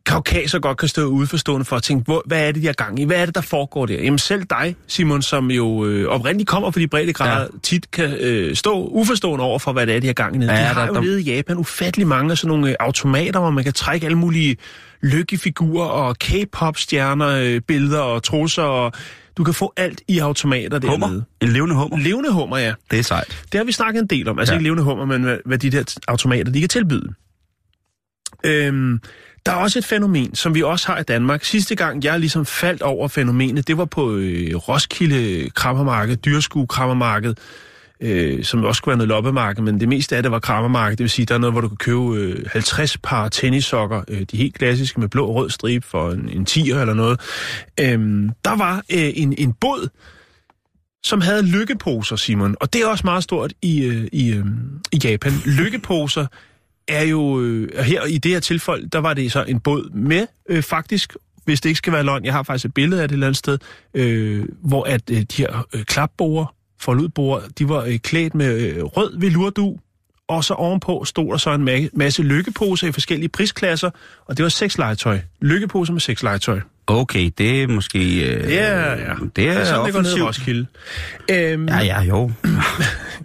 kaukaser 0.05 0.59
godt 0.59 0.77
kan 0.77 0.87
stå 0.87 1.05
udeforstående 1.05 1.65
for 1.65 1.75
at 1.75 1.83
tænke, 1.83 2.03
hvor, 2.03 2.23
hvad 2.25 2.47
er 2.47 2.51
det, 2.51 2.61
de 2.61 2.65
har 2.67 2.73
gang 2.73 2.99
i? 2.99 3.03
Hvad 3.03 3.17
er 3.17 3.25
det, 3.25 3.35
der 3.35 3.41
foregår 3.41 3.85
der? 3.85 3.93
Jamen 4.03 4.19
selv 4.19 4.43
dig, 4.49 4.75
Simon, 4.87 5.21
som 5.21 5.51
jo 5.51 5.85
øh, 5.85 6.07
oprindeligt 6.09 6.49
kommer 6.49 6.71
fra 6.71 6.79
de 6.79 6.87
brede 6.87 7.13
grader, 7.13 7.41
ja. 7.41 7.47
tit 7.63 7.91
kan 7.91 8.13
øh, 8.19 8.55
stå 8.55 8.87
uforstående 8.87 9.45
over 9.45 9.59
for, 9.59 9.73
hvad 9.73 9.87
det 9.87 9.95
er, 9.95 9.99
de 9.99 10.07
har 10.07 10.13
gang 10.13 10.35
i. 10.35 10.45
Ja, 10.45 10.51
de 10.51 10.57
har 10.57 10.73
der- 10.81 10.87
jo 10.87 10.93
der- 10.93 11.01
nede 11.01 11.21
i 11.21 11.23
Japan 11.23 11.57
ufattelig 11.57 12.07
mange 12.07 12.31
af 12.31 12.37
sådan 12.37 12.47
nogle 12.57 12.69
øh, 12.69 12.75
automater, 12.79 13.39
hvor 13.39 13.49
man 13.49 13.63
kan 13.63 13.73
trække 13.73 14.05
alle 14.05 14.17
mulige 14.17 14.57
lykkefigurer 15.03 15.87
og 15.87 16.15
K-pop-stjerner, 16.19 17.27
øh, 17.27 17.61
billeder 17.61 17.99
og 17.99 18.23
trusser, 18.23 18.63
og 18.63 18.91
du 19.37 19.43
kan 19.43 19.53
få 19.53 19.73
alt 19.77 20.01
i 20.07 20.19
automater 20.19 20.69
dernede. 20.79 20.91
Hummer. 20.91 21.21
En 21.41 21.47
levende 21.49 21.75
hummer. 21.75 21.97
Levende 21.97 22.31
hummer, 22.31 22.57
ja. 22.57 22.73
Det 22.91 22.99
er 22.99 23.03
sejt. 23.03 23.45
Det 23.51 23.57
har 23.57 23.65
vi 23.65 23.71
snakket 23.71 24.01
en 24.01 24.07
del 24.07 24.27
om. 24.27 24.39
Altså 24.39 24.53
Ja. 24.53 24.57
ikke 24.59 24.63
levende 24.63 24.83
hummer, 24.83 25.05
men 25.05 25.23
hvad, 25.23 25.37
hvad 25.45 25.57
de 25.57 25.69
der 25.69 25.95
automater, 26.07 26.51
de 26.51 26.59
kan 26.59 26.69
tilbyde. 26.69 27.13
Øhm, 28.43 28.99
der 29.45 29.51
er 29.51 29.55
også 29.55 29.79
et 29.79 29.85
fænomen, 29.85 30.35
som 30.35 30.55
vi 30.55 30.63
også 30.63 30.87
har 30.87 30.99
i 30.99 31.03
Danmark. 31.03 31.43
Sidste 31.43 31.75
gang, 31.75 32.03
jeg 32.03 32.19
ligesom 32.19 32.45
faldt 32.45 32.81
over 32.81 33.07
fænomenet, 33.07 33.67
det 33.67 33.77
var 33.77 33.85
på 33.85 34.15
øh, 34.15 34.55
Roskilde 34.55 35.49
Krammermarked, 35.49 36.17
Dyrskue 36.17 36.67
Krammermarked, 36.67 37.35
øh, 37.99 38.43
som 38.43 38.63
også 38.63 38.77
skulle 38.77 38.91
være 38.91 38.97
noget 38.97 39.09
loppemarked, 39.09 39.63
men 39.63 39.79
det 39.79 39.89
meste 39.89 40.15
af 40.15 40.23
det 40.23 40.31
var 40.31 40.39
krammermarked. 40.39 40.97
Det 40.97 41.03
vil 41.03 41.09
sige, 41.09 41.25
der 41.25 41.35
er 41.35 41.39
noget, 41.39 41.53
hvor 41.53 41.61
du 41.61 41.67
kan 41.67 41.77
købe 41.77 42.15
øh, 42.15 42.45
50 42.51 42.97
par 42.97 43.29
tennissokker, 43.29 44.01
øh, 44.07 44.21
de 44.31 44.37
helt 44.37 44.55
klassiske 44.55 44.99
med 44.99 45.09
blå 45.09 45.27
og 45.27 45.35
rød 45.35 45.49
stribe 45.49 45.87
for 45.87 46.11
en, 46.11 46.29
en 46.29 46.47
10'er 46.49 46.75
eller 46.75 46.93
noget. 46.93 47.19
Øh, 47.79 47.99
der 48.45 48.57
var 48.57 48.75
øh, 48.75 49.11
en, 49.15 49.33
en 49.37 49.53
båd, 49.53 49.89
som 51.03 51.21
havde 51.21 51.43
lykkeposer, 51.43 52.15
Simon. 52.15 52.55
Og 52.59 52.73
det 52.73 52.81
er 52.81 52.87
også 52.87 53.07
meget 53.07 53.23
stort 53.23 53.53
i, 53.61 53.83
øh, 53.83 54.07
i, 54.11 54.33
øh, 54.33 54.45
i 54.91 54.99
Japan. 55.03 55.33
Lykkeposer 55.45 56.25
er 56.87 57.03
jo... 57.03 57.41
Øh, 57.41 57.69
her 57.83 58.03
i 58.05 58.17
det 58.17 58.31
her 58.31 58.39
tilfælde, 58.39 58.89
der 58.89 58.99
var 58.99 59.13
det 59.13 59.31
så 59.31 59.43
en 59.43 59.59
båd 59.59 59.89
med 59.93 60.27
øh, 60.49 60.63
faktisk 60.63 61.13
hvis 61.45 61.61
det 61.61 61.69
ikke 61.69 61.77
skal 61.77 61.93
være 61.93 62.03
løgn, 62.03 62.25
jeg 62.25 62.33
har 62.33 62.43
faktisk 62.43 62.65
et 62.65 62.73
billede 62.73 63.01
af 63.01 63.07
det 63.07 63.13
et 63.13 63.15
eller 63.15 63.27
andet 63.27 63.37
sted, 63.37 63.57
øh, 63.93 64.45
hvor 64.61 64.83
at 64.83 65.01
øh, 65.11 65.17
de 65.17 65.25
her 65.37 65.67
øh, 65.73 65.83
klapborer, 65.83 66.53
forludborer, 66.79 67.41
de 67.59 67.69
var 67.69 67.83
øh, 67.83 67.99
klædt 67.99 68.35
med 68.35 68.59
øh, 68.61 68.83
rød 68.83 69.19
velurdu, 69.19 69.77
og 70.27 70.43
så 70.43 70.53
ovenpå 70.53 71.03
stod 71.05 71.31
der 71.31 71.37
så 71.37 71.53
en 71.53 71.69
ma- 71.69 71.89
masse 71.93 72.23
lykkeposer 72.23 72.87
i 72.87 72.91
forskellige 72.91 73.29
prisklasser, 73.29 73.89
og 74.25 74.37
det 74.37 74.43
var 74.43 74.49
seks 74.49 74.77
legetøj. 74.77 75.19
Lykkeposer 75.41 75.93
med 75.93 76.01
seks 76.01 76.23
legetøj. 76.23 76.59
Okay, 76.87 77.31
det 77.37 77.63
er 77.63 77.67
måske... 77.67 77.99
Øh, 78.33 78.51
Ja, 78.51 78.91
ja. 78.91 79.13
Det 79.35 79.47
er, 79.47 79.65
sådan, 79.65 79.85
det 79.85 79.93
går 79.93 80.01
ned 80.01 80.11
offensivt. 80.11 80.27
Roskilde. 80.27 80.65
Øhm, 81.31 81.67
Ja, 81.67 81.79
ja, 81.79 82.01
jo. 82.01 82.31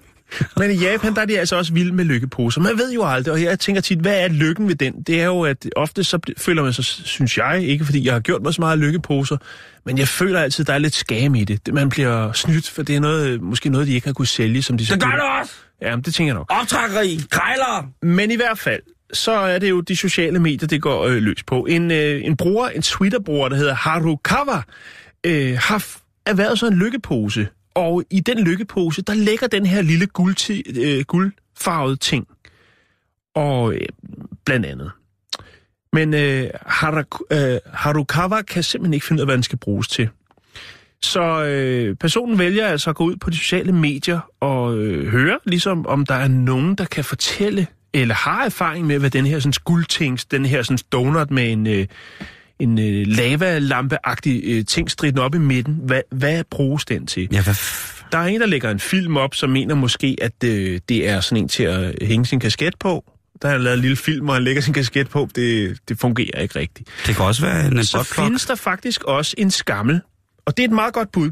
Men 0.56 0.70
i 0.70 0.74
Japan, 0.74 1.14
der 1.14 1.20
er 1.20 1.26
de 1.26 1.38
altså 1.38 1.56
også 1.56 1.72
vilde 1.72 1.92
med 1.94 2.04
lykkeposer. 2.04 2.60
Man 2.60 2.78
ved 2.78 2.92
jo 2.92 3.04
aldrig, 3.04 3.32
og 3.34 3.42
jeg 3.42 3.58
tænker 3.58 3.80
tit, 3.82 3.98
hvad 3.98 4.20
er 4.20 4.28
lykken 4.28 4.68
ved 4.68 4.74
den? 4.74 5.02
Det 5.02 5.20
er 5.20 5.24
jo, 5.26 5.40
at 5.42 5.66
ofte 5.76 6.04
så 6.04 6.18
føler 6.38 6.62
man 6.62 6.72
sig, 6.72 6.84
synes 6.84 7.38
jeg, 7.38 7.62
ikke 7.62 7.84
fordi 7.84 8.06
jeg 8.06 8.12
har 8.12 8.20
gjort 8.20 8.42
mig 8.42 8.54
så 8.54 8.60
meget 8.60 8.78
lykkeposer, 8.78 9.36
men 9.86 9.98
jeg 9.98 10.08
føler 10.08 10.40
altid, 10.40 10.64
der 10.64 10.72
er 10.74 10.78
lidt 10.78 10.94
skam 10.94 11.34
i 11.34 11.44
det. 11.44 11.74
Man 11.74 11.88
bliver 11.88 12.32
snydt, 12.32 12.70
for 12.70 12.82
det 12.82 12.96
er 12.96 13.00
noget, 13.00 13.42
måske 13.42 13.68
noget, 13.68 13.86
de 13.86 13.92
ikke 13.94 14.06
har 14.06 14.12
kunnet 14.14 14.28
sælge, 14.28 14.62
som 14.62 14.78
de 14.78 14.86
så... 14.86 14.94
Det 14.94 15.02
gør 15.02 15.10
kunne- 15.10 15.16
det 15.20 15.40
også! 15.40 15.52
Ja, 15.82 15.96
det 16.04 16.14
tænker 16.14 16.28
jeg 16.32 16.34
nok. 16.34 16.46
Optrækkeri, 16.60 17.20
krejler! 17.30 17.88
Men 18.02 18.30
i 18.30 18.36
hvert 18.36 18.58
fald, 18.58 18.80
så 19.12 19.32
er 19.32 19.58
det 19.58 19.70
jo 19.70 19.80
de 19.80 19.96
sociale 19.96 20.38
medier, 20.38 20.68
det 20.68 20.82
går 20.82 21.04
øh, 21.04 21.16
løs 21.22 21.42
på. 21.42 21.64
En, 21.64 21.90
øh, 21.90 22.24
en 22.24 22.36
bruger, 22.36 22.68
en 22.68 22.82
Twitter-bruger, 22.82 23.48
der 23.48 23.56
hedder 23.56 23.74
Harukawa, 23.74 24.62
øh, 25.26 25.58
har 25.60 25.86
erhvervet 26.26 26.58
sig 26.58 26.66
en 26.66 26.78
lykkepose. 26.78 27.48
Og 27.74 28.04
i 28.10 28.20
den 28.20 28.38
lykkepose, 28.38 29.02
der 29.02 29.14
ligger 29.14 29.46
den 29.46 29.66
her 29.66 29.82
lille 29.82 30.06
guld, 30.06 30.50
øh, 30.78 31.04
guldfarvede 31.04 31.96
ting. 31.96 32.26
Og 33.34 33.74
øh, 33.74 33.88
blandt 34.44 34.66
andet. 34.66 34.90
Men 35.92 36.14
øh, 36.14 36.50
Harak, 36.66 37.06
øh, 37.32 37.58
Harukawa 37.72 38.42
kan 38.42 38.62
simpelthen 38.62 38.94
ikke 38.94 39.06
finde 39.06 39.20
ud 39.20 39.22
af, 39.22 39.26
hvad 39.26 39.34
den 39.34 39.42
skal 39.42 39.58
bruges 39.58 39.88
til. 39.88 40.08
Så 41.02 41.44
øh, 41.44 41.96
personen 41.96 42.38
vælger 42.38 42.66
altså 42.66 42.90
at 42.90 42.96
gå 42.96 43.04
ud 43.04 43.16
på 43.16 43.30
de 43.30 43.36
sociale 43.36 43.72
medier 43.72 44.20
og 44.40 44.78
øh, 44.78 45.06
høre, 45.06 45.38
ligesom 45.44 45.86
om 45.86 46.06
der 46.06 46.14
er 46.14 46.28
nogen, 46.28 46.74
der 46.74 46.84
kan 46.84 47.04
fortælle 47.04 47.66
eller 47.92 48.14
har 48.14 48.44
erfaring 48.44 48.86
med, 48.86 48.98
hvad 48.98 49.10
den 49.10 49.26
her 49.26 49.38
sådan, 49.38 49.52
guldtings, 49.64 50.24
den 50.24 50.44
her 50.44 50.62
sådan, 50.62 50.78
donut 50.92 51.30
med 51.30 51.52
en, 51.52 51.66
øh, 51.66 51.86
en 52.60 52.78
øh, 52.78 53.06
lavalampe-agtig 53.08 54.40
øh, 54.44 54.64
ting 54.64 54.90
stridende 54.90 55.22
op 55.22 55.34
i 55.34 55.38
midten, 55.38 55.76
hvad, 55.82 56.00
hvad 56.12 56.44
bruges 56.50 56.84
den 56.84 57.06
til? 57.06 57.28
Ja, 57.32 57.42
hvad 57.42 57.54
f- 57.54 58.04
Der 58.12 58.18
er 58.18 58.26
en, 58.26 58.40
der 58.40 58.46
lægger 58.46 58.70
en 58.70 58.80
film 58.80 59.16
op, 59.16 59.34
som 59.34 59.50
mener 59.50 59.74
måske, 59.74 60.16
at 60.22 60.44
øh, 60.44 60.80
det 60.88 61.08
er 61.08 61.20
sådan 61.20 61.42
en 61.44 61.48
til 61.48 61.62
at 61.62 61.94
hænge 62.02 62.26
sin 62.26 62.40
kasket 62.40 62.74
på. 62.78 63.04
Der 63.42 63.48
er 63.48 63.58
lavet 63.58 63.74
en 63.76 63.80
lille 63.82 63.96
film, 63.96 64.28
og 64.28 64.34
han 64.34 64.44
lægger 64.44 64.62
sin 64.62 64.74
kasket 64.74 65.08
på. 65.08 65.28
Det, 65.34 65.78
det 65.88 65.98
fungerer 65.98 66.40
ikke 66.40 66.58
rigtigt. 66.58 66.88
Det 67.06 67.16
kan 67.16 67.24
også 67.24 67.42
være 67.42 67.66
en, 67.66 67.84
Så 67.84 68.02
findes 68.02 68.46
der 68.46 68.54
faktisk 68.54 69.04
også 69.04 69.34
en 69.38 69.50
skammel, 69.50 70.00
og 70.46 70.56
det 70.56 70.62
er 70.62 70.68
et 70.68 70.74
meget 70.74 70.94
godt 70.94 71.12
bud. 71.12 71.30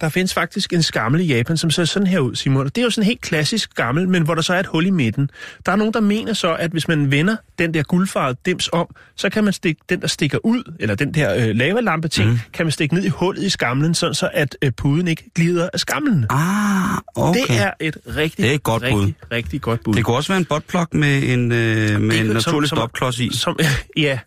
Der 0.00 0.08
findes 0.08 0.34
faktisk 0.34 0.72
en 0.72 0.82
skammel 0.82 1.20
i 1.20 1.24
Japan, 1.24 1.56
som 1.56 1.70
ser 1.70 1.84
sådan 1.84 2.06
her 2.06 2.18
ud, 2.18 2.34
Simon. 2.34 2.66
Det 2.66 2.78
er 2.78 2.82
jo 2.82 2.90
sådan 2.90 3.02
en 3.02 3.06
helt 3.06 3.20
klassisk 3.20 3.70
skammel, 3.70 4.08
men 4.08 4.22
hvor 4.22 4.34
der 4.34 4.42
så 4.42 4.54
er 4.54 4.60
et 4.60 4.66
hul 4.66 4.86
i 4.86 4.90
midten. 4.90 5.30
Der 5.66 5.72
er 5.72 5.76
nogen, 5.76 5.92
der 5.94 6.00
mener 6.00 6.32
så, 6.32 6.54
at 6.54 6.70
hvis 6.70 6.88
man 6.88 7.10
vender 7.10 7.36
den 7.58 7.74
der 7.74 7.82
guldfarvede 7.82 8.38
dims 8.46 8.68
om, 8.72 8.86
så 9.16 9.30
kan 9.30 9.44
man 9.44 9.52
stikke 9.52 9.80
den, 9.88 10.00
der 10.00 10.06
stikker 10.06 10.38
ud, 10.44 10.72
eller 10.80 10.94
den 10.94 11.14
der 11.14 11.34
øh, 11.48 11.54
lavalampe-ting, 11.56 12.30
mm. 12.30 12.38
kan 12.52 12.66
man 12.66 12.70
stikke 12.72 12.94
ned 12.94 13.04
i 13.04 13.08
hullet 13.08 13.42
i 13.42 13.48
skamlen, 13.50 13.94
sådan 13.94 14.14
så 14.14 14.30
at 14.34 14.56
øh, 14.62 14.72
puden 14.76 15.08
ikke 15.08 15.30
glider 15.34 15.68
af 15.72 15.80
skamlen. 15.80 16.26
Ah, 16.30 16.98
okay. 17.14 17.40
Det 17.40 17.60
er 17.60 17.70
et 17.80 17.96
rigtig, 18.16 18.42
Det 18.44 18.50
er 18.50 18.54
et 18.54 18.62
godt 18.62 18.82
rigtig, 18.82 18.98
bud. 18.98 19.12
rigtig 19.32 19.60
godt 19.60 19.84
bud. 19.84 19.94
Det 19.94 20.04
kunne 20.04 20.16
også 20.16 20.28
være 20.32 20.38
en 20.38 20.44
botplug 20.44 20.86
med 20.92 21.22
en, 21.22 21.52
øh, 21.52 22.00
med 22.00 22.16
en 22.18 22.26
Som- 22.26 22.26
naturlig 22.34 22.68
som- 22.68 22.78
stopklods 22.78 23.18
i. 23.20 23.30
Som, 23.36 23.58
ja, 23.96 24.18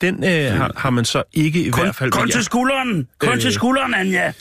den 0.00 0.24
øh, 0.24 0.52
har, 0.52 0.72
har 0.76 0.90
man 0.90 1.04
så 1.04 1.22
ikke 1.32 1.62
i 1.64 1.70
hvert 1.74 1.94
fald... 1.94 2.10
kun 2.10 2.30
til 2.30 2.44
skulderen! 2.44 3.08
Kun 3.18 3.32
Øh. 3.32 3.40
til 3.40 3.52
skulderen, 3.52 3.94
Anja! 3.94 4.32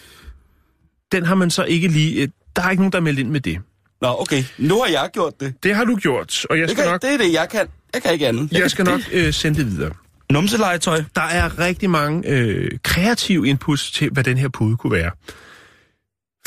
Den 1.11 1.25
har 1.25 1.35
man 1.35 1.51
så 1.51 1.63
ikke 1.63 1.87
lige... 1.87 2.21
øh, 2.21 2.27
Der 2.55 2.61
er 2.63 2.69
ikke 2.71 2.81
nogen, 2.81 2.91
der 2.91 2.97
er 2.97 3.03
meldt 3.03 3.19
ind 3.19 3.29
med 3.29 3.39
det. 3.41 3.59
Nå, 4.01 4.15
okay. 4.19 4.43
Nu 4.57 4.75
har 4.81 4.87
jeg 4.91 5.09
gjort 5.13 5.33
det. 5.39 5.53
Det 5.63 5.75
har 5.75 5.83
du 5.85 5.95
gjort, 5.95 6.45
og 6.49 6.59
jeg 6.59 6.67
Det, 6.67 6.71
skal 6.71 6.83
kan, 6.83 6.91
nok, 6.91 7.01
det 7.01 7.13
er 7.13 7.17
det, 7.17 7.33
jeg 7.33 7.47
kan. 7.51 7.67
Jeg 7.93 8.01
kan 8.01 8.13
ikke 8.13 8.27
andet. 8.27 8.51
jeg 8.51 8.71
skal 8.71 8.85
nok 8.85 9.01
øh, 9.11 9.33
sende 9.33 9.57
det 9.59 9.71
videre. 9.71 9.91
Numselegetøj. 10.31 11.03
Der 11.15 11.21
er 11.21 11.59
rigtig 11.59 11.89
mange 11.89 12.29
øh, 12.29 12.71
kreative 12.83 13.47
inputs 13.47 13.91
til, 13.91 14.09
hvad 14.11 14.23
den 14.23 14.37
her 14.37 14.47
pude 14.49 14.77
kunne 14.77 14.93
være. 14.93 15.11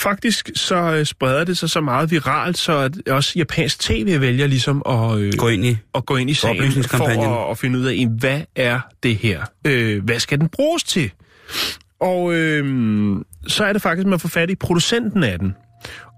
Faktisk 0.00 0.50
så 0.54 0.76
øh, 0.76 1.06
spreder 1.06 1.44
det 1.44 1.58
sig 1.58 1.70
så 1.70 1.80
meget 1.80 2.10
viralt, 2.10 2.58
så 2.58 2.72
at 2.78 3.08
også 3.08 3.32
japansk 3.36 3.80
tv 3.80 4.20
vælger 4.20 4.46
ligesom 4.46 4.82
at, 4.88 5.18
øh, 5.18 5.32
Gå 5.38 5.48
ind 5.48 5.64
i. 5.64 5.76
at 5.94 6.06
gå 6.06 6.16
ind 6.16 6.30
i 6.30 6.34
sagen 6.34 6.72
for 6.82 7.04
at, 7.44 7.50
at 7.50 7.58
finde 7.58 7.78
ud 7.78 7.84
af, 7.84 8.06
hvad 8.18 8.40
er 8.56 8.80
det 9.02 9.16
her? 9.16 9.42
Øh, 9.66 10.04
hvad 10.04 10.20
skal 10.20 10.40
den 10.40 10.48
bruges 10.48 10.82
til? 10.84 11.10
Og 12.00 12.34
øh, 12.34 13.16
så 13.46 13.64
er 13.64 13.72
det 13.72 13.82
faktisk, 13.82 14.04
at 14.04 14.10
man 14.10 14.20
får 14.20 14.28
fat 14.28 14.50
i 14.50 14.54
producenten 14.54 15.22
af 15.22 15.38
den. 15.38 15.54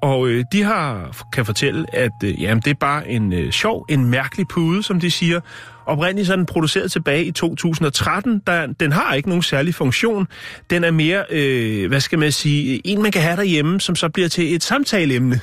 Og 0.03 0.29
øh, 0.29 0.45
de 0.53 0.63
har 0.63 1.17
kan 1.33 1.47
fortælle, 1.47 1.97
at 1.97 2.13
øh, 2.25 2.43
jamen, 2.43 2.63
det 2.65 2.71
er 2.71 2.75
bare 2.81 3.09
en 3.09 3.33
øh, 3.33 3.53
sjov, 3.53 3.87
en 3.89 4.05
mærkelig 4.05 4.49
pude, 4.49 4.83
som 4.83 5.01
de 5.01 5.11
siger. 5.11 5.41
Oprindeligt 5.87 6.27
så 6.27 6.33
er 6.33 6.37
den 6.37 6.47
produceret 6.47 6.93
tilbage 6.93 7.25
i 7.25 7.31
2013. 7.31 8.43
Der, 8.47 8.67
den 8.67 8.93
har 8.93 9.15
ikke 9.15 9.29
nogen 9.29 9.43
særlig 9.43 9.75
funktion. 9.75 10.27
Den 10.71 10.85
er 10.85 10.91
mere, 10.91 11.25
øh, 11.31 11.89
hvad 11.89 12.01
skal 12.01 12.19
man 12.19 12.33
sige, 12.33 12.81
en 12.85 13.03
man 13.03 13.13
kan 13.13 13.23
have 13.23 13.37
derhjemme, 13.37 13.81
som 13.81 13.97
så 13.97 14.09
bliver 14.09 14.29
til 14.29 14.55
et 14.55 14.63
samtaleemne. 14.63 15.41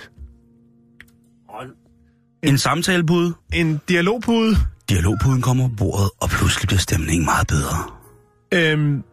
En 2.44 2.58
samtalepude. 2.58 3.34
En 3.54 3.82
dialogpude. 3.90 4.56
Dialogpuden 4.90 5.42
kommer 5.42 5.68
på 5.68 5.74
bordet, 5.78 6.10
og 6.22 6.30
pludselig 6.30 6.68
bliver 6.68 6.80
stemningen 6.80 7.26
meget 7.26 7.48
bedre. 7.48 7.78
Øhm, 8.54 9.04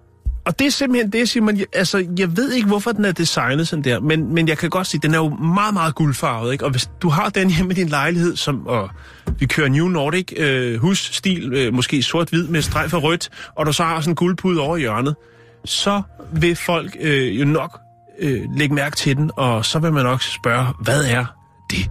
og 0.48 0.58
det 0.58 0.66
er 0.66 0.70
simpelthen 0.70 1.12
det, 1.12 1.28
Simon. 1.28 1.56
Altså, 1.72 2.06
jeg 2.18 2.36
ved 2.36 2.52
ikke, 2.52 2.68
hvorfor 2.68 2.92
den 2.92 3.04
er 3.04 3.12
designet 3.12 3.68
sådan 3.68 3.84
der, 3.84 4.00
men, 4.00 4.34
men 4.34 4.48
jeg 4.48 4.58
kan 4.58 4.70
godt 4.70 4.86
sige, 4.86 5.00
den 5.02 5.14
er 5.14 5.18
jo 5.18 5.28
meget, 5.28 5.74
meget 5.74 5.94
guldfarvet, 5.94 6.52
ikke? 6.52 6.64
Og 6.64 6.70
hvis 6.70 6.90
du 7.02 7.08
har 7.08 7.28
den 7.28 7.50
hjemme 7.50 7.72
i 7.72 7.74
din 7.74 7.88
lejlighed, 7.88 8.36
som 8.36 8.66
og 8.66 8.90
vi 9.38 9.46
kører 9.46 9.68
New 9.68 9.88
Nordic 9.88 10.32
øh, 10.36 10.80
husstil, 10.80 11.52
øh, 11.52 11.74
måske 11.74 12.02
sort-hvid 12.02 12.48
med 12.48 12.62
streg 12.62 12.90
for 12.90 12.98
rødt, 12.98 13.30
og 13.56 13.66
du 13.66 13.72
så 13.72 13.84
har 13.84 14.00
sådan 14.00 14.12
en 14.12 14.16
guldpude 14.16 14.60
over 14.60 14.76
hjørnet, 14.76 15.16
så 15.64 16.02
vil 16.32 16.56
folk 16.56 16.96
øh, 17.00 17.40
jo 17.40 17.44
nok 17.44 17.78
øh, 18.18 18.42
lægge 18.56 18.74
mærke 18.74 18.96
til 18.96 19.16
den, 19.16 19.30
og 19.36 19.64
så 19.64 19.78
vil 19.78 19.92
man 19.92 20.04
nok 20.04 20.22
spørge, 20.22 20.66
hvad 20.80 21.04
er 21.04 21.24
det? 21.70 21.90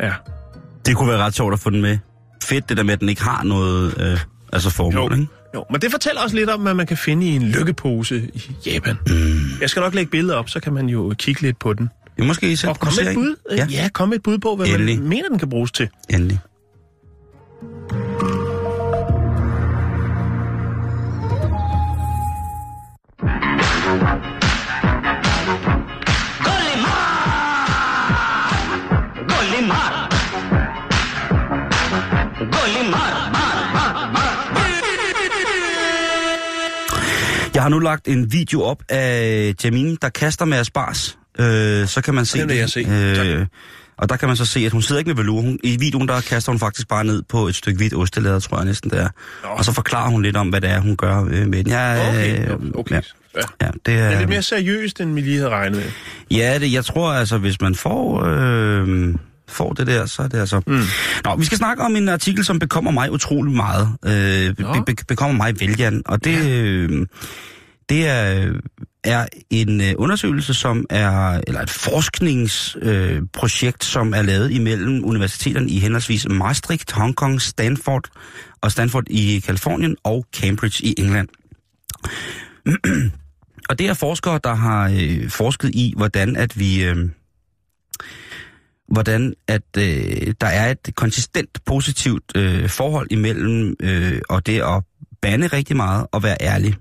Ja. 0.00 0.12
Det 0.86 0.96
kunne 0.96 1.08
være 1.08 1.18
ret 1.18 1.34
sjovt 1.34 1.52
at 1.52 1.60
få 1.60 1.70
den 1.70 1.82
med. 1.82 1.98
Fedt 2.44 2.68
det 2.68 2.76
der 2.76 2.82
med, 2.82 2.92
at 2.92 3.00
den 3.00 3.08
ikke 3.08 3.22
har 3.22 3.42
noget 3.44 4.00
øh, 4.00 4.18
altså 4.52 4.70
formål, 4.70 5.12
Jo. 5.12 5.20
ikke? 5.20 5.26
Jo, 5.54 5.64
men 5.70 5.80
det 5.80 5.90
fortæller 5.90 6.20
også 6.22 6.36
lidt 6.36 6.50
om, 6.50 6.60
hvad 6.60 6.74
man 6.74 6.86
kan 6.86 6.96
finde 6.96 7.26
i 7.26 7.30
en 7.36 7.42
lykkepose 7.42 8.30
i 8.34 8.42
Japan. 8.66 8.96
Mm. 9.06 9.14
Jeg 9.60 9.70
skal 9.70 9.80
nok 9.80 9.94
lægge 9.94 10.10
billeder 10.10 10.34
op, 10.34 10.48
så 10.50 10.60
kan 10.60 10.72
man 10.72 10.88
jo 10.88 11.14
kigge 11.18 11.42
lidt 11.42 11.58
på 11.58 11.72
den. 11.72 11.88
Det 12.16 12.22
er 12.22 12.26
måske 12.26 12.56
selv 12.56 12.70
Og 12.70 12.78
kom 12.80 12.92
med 13.02 13.08
et 13.08 13.14
bud. 13.14 13.36
Ja, 13.56 13.66
Ja, 13.70 13.88
kom 13.92 14.08
med 14.08 14.16
et 14.16 14.22
bud 14.22 14.38
på, 14.38 14.56
hvad 14.56 14.66
Endelig. 14.66 14.98
man 14.98 15.08
mener, 15.08 15.28
den 15.28 15.38
kan 15.38 15.50
bruges 15.50 15.72
til. 15.72 15.88
endelig. 16.10 16.38
Har 37.64 37.68
nu 37.68 37.78
lagt 37.78 38.08
en 38.08 38.32
video 38.32 38.62
op 38.62 38.82
af 38.88 39.54
Jamine, 39.64 39.96
der 40.02 40.08
kaster 40.08 40.44
med 40.44 40.58
asbars. 40.58 41.18
Øh, 41.38 41.86
så 41.88 42.00
kan 42.04 42.14
man 42.14 42.26
se 42.26 42.38
Den 42.38 42.48
vil 42.48 42.56
jeg 42.56 42.70
se. 42.70 42.80
Øh, 42.80 43.46
og 43.98 44.08
der 44.08 44.16
kan 44.16 44.28
man 44.28 44.36
så 44.36 44.44
se, 44.44 44.60
at 44.60 44.72
hun 44.72 44.82
sidder 44.82 44.98
ikke 44.98 45.08
med 45.08 45.16
velour. 45.16 45.40
Hun, 45.40 45.58
I 45.62 45.76
videoen, 45.80 46.08
der 46.08 46.20
kaster 46.20 46.52
hun 46.52 46.58
faktisk 46.58 46.88
bare 46.88 47.04
ned 47.04 47.22
på 47.28 47.48
et 47.48 47.54
stykke 47.54 47.76
hvidt 47.76 47.94
ostelader, 47.94 48.38
tror 48.40 48.56
jeg 48.56 48.66
næsten 48.66 48.90
det 48.90 49.00
er. 49.00 49.08
Og 49.42 49.64
så 49.64 49.72
forklarer 49.72 50.10
hun 50.10 50.22
lidt 50.22 50.36
om, 50.36 50.48
hvad 50.48 50.60
det 50.60 50.70
er, 50.70 50.80
hun 50.80 50.96
gør 50.96 51.24
øh, 51.24 51.46
med 51.48 51.64
den. 51.64 51.66
Ja, 51.72 52.08
Okay, 52.08 52.48
øh, 52.48 52.56
okay. 52.74 52.94
Ja, 52.94 53.00
Ja. 53.36 53.66
ja, 53.66 53.70
det 53.86 53.94
er... 53.94 54.04
Det 54.08 54.14
er 54.14 54.18
lidt 54.18 54.28
mere 54.28 54.42
seriøst, 54.42 55.00
end 55.00 55.14
vi 55.14 55.20
lige 55.20 55.36
havde 55.36 55.50
regnet 55.50 55.76
med. 55.76 55.90
Ja, 56.38 56.58
det, 56.58 56.72
jeg 56.72 56.84
tror 56.84 57.12
altså, 57.12 57.38
hvis 57.38 57.60
man 57.60 57.74
får, 57.74 58.24
øh, 58.24 59.14
får 59.48 59.72
det 59.72 59.86
der, 59.86 60.06
så 60.06 60.22
er 60.22 60.28
det 60.28 60.38
altså... 60.38 60.60
Mm. 60.66 60.80
Nå, 61.24 61.36
vi 61.36 61.44
skal 61.44 61.58
snakke 61.58 61.82
om 61.82 61.96
en 61.96 62.08
artikel, 62.08 62.44
som 62.44 62.58
bekommer 62.58 62.90
mig 62.90 63.12
utrolig 63.12 63.52
meget. 63.54 63.88
Øh, 64.04 64.54
be, 64.54 64.62
Nå. 64.62 64.82
be, 64.86 64.94
bekommer 65.08 65.36
mig 65.36 65.60
vælgen, 65.60 66.02
og 66.06 66.24
det, 66.24 66.50
øh, 66.50 67.06
det 67.88 68.08
er... 68.08 68.52
er 69.04 69.26
en 69.50 69.80
øh, 69.80 69.92
undersøgelse, 69.98 70.54
som 70.54 70.86
er, 70.90 71.40
eller 71.46 71.60
et 71.60 71.70
forskningsprojekt, 71.70 73.76
øh, 73.76 73.92
som 73.92 74.14
er 74.14 74.22
lavet 74.22 74.50
imellem 74.50 75.04
universiteterne 75.04 75.70
i 75.70 75.78
henholdsvis 75.78 76.28
Maastricht, 76.28 76.92
Hongkong, 76.92 77.40
Stanford 77.40 78.08
og 78.60 78.72
Stanford 78.72 79.04
i 79.10 79.42
Kalifornien 79.46 79.96
og 80.04 80.26
Cambridge 80.36 80.84
i 80.84 80.94
England. 80.98 81.28
og 83.70 83.78
det 83.78 83.88
er 83.88 83.94
forskere, 83.94 84.40
der 84.44 84.54
har 84.54 84.96
øh, 85.00 85.30
forsket 85.30 85.70
i, 85.74 85.94
hvordan 85.96 86.36
at 86.36 86.58
vi... 86.58 86.84
Øh, 86.84 87.08
hvordan 88.88 89.34
at 89.48 89.62
øh, 89.78 90.34
der 90.40 90.46
er 90.46 90.70
et 90.70 90.94
konsistent 90.96 91.64
positivt 91.66 92.32
øh, 92.36 92.68
forhold 92.68 93.06
imellem 93.10 93.76
øh, 93.80 94.20
og 94.28 94.46
det 94.46 94.60
at 94.60 94.82
bande 95.22 95.46
rigtig 95.46 95.76
meget 95.76 96.06
og 96.12 96.22
være 96.22 96.36
ærlig. 96.40 96.76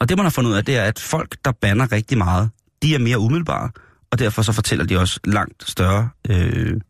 Og 0.00 0.08
det 0.08 0.16
man 0.16 0.24
har 0.24 0.30
fundet 0.30 0.50
ud 0.50 0.56
af, 0.56 0.64
det 0.64 0.76
er, 0.76 0.84
at 0.84 0.98
folk, 0.98 1.36
der 1.44 1.52
banner 1.52 1.92
rigtig 1.92 2.18
meget, 2.18 2.50
de 2.82 2.94
er 2.94 2.98
mere 2.98 3.18
umiddelbare, 3.18 3.70
og 4.10 4.18
derfor 4.18 4.42
så 4.42 4.52
fortæller 4.52 4.84
de 4.84 4.98
også 4.98 5.20
langt 5.24 5.70
større, 5.70 6.08
øh, 6.30 6.80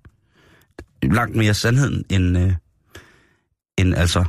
langt 1.02 1.36
mere 1.36 1.54
sandheden 1.54 2.04
end, 2.10 2.38
øh, 2.38 2.52
end 3.78 3.94
altså 3.94 4.24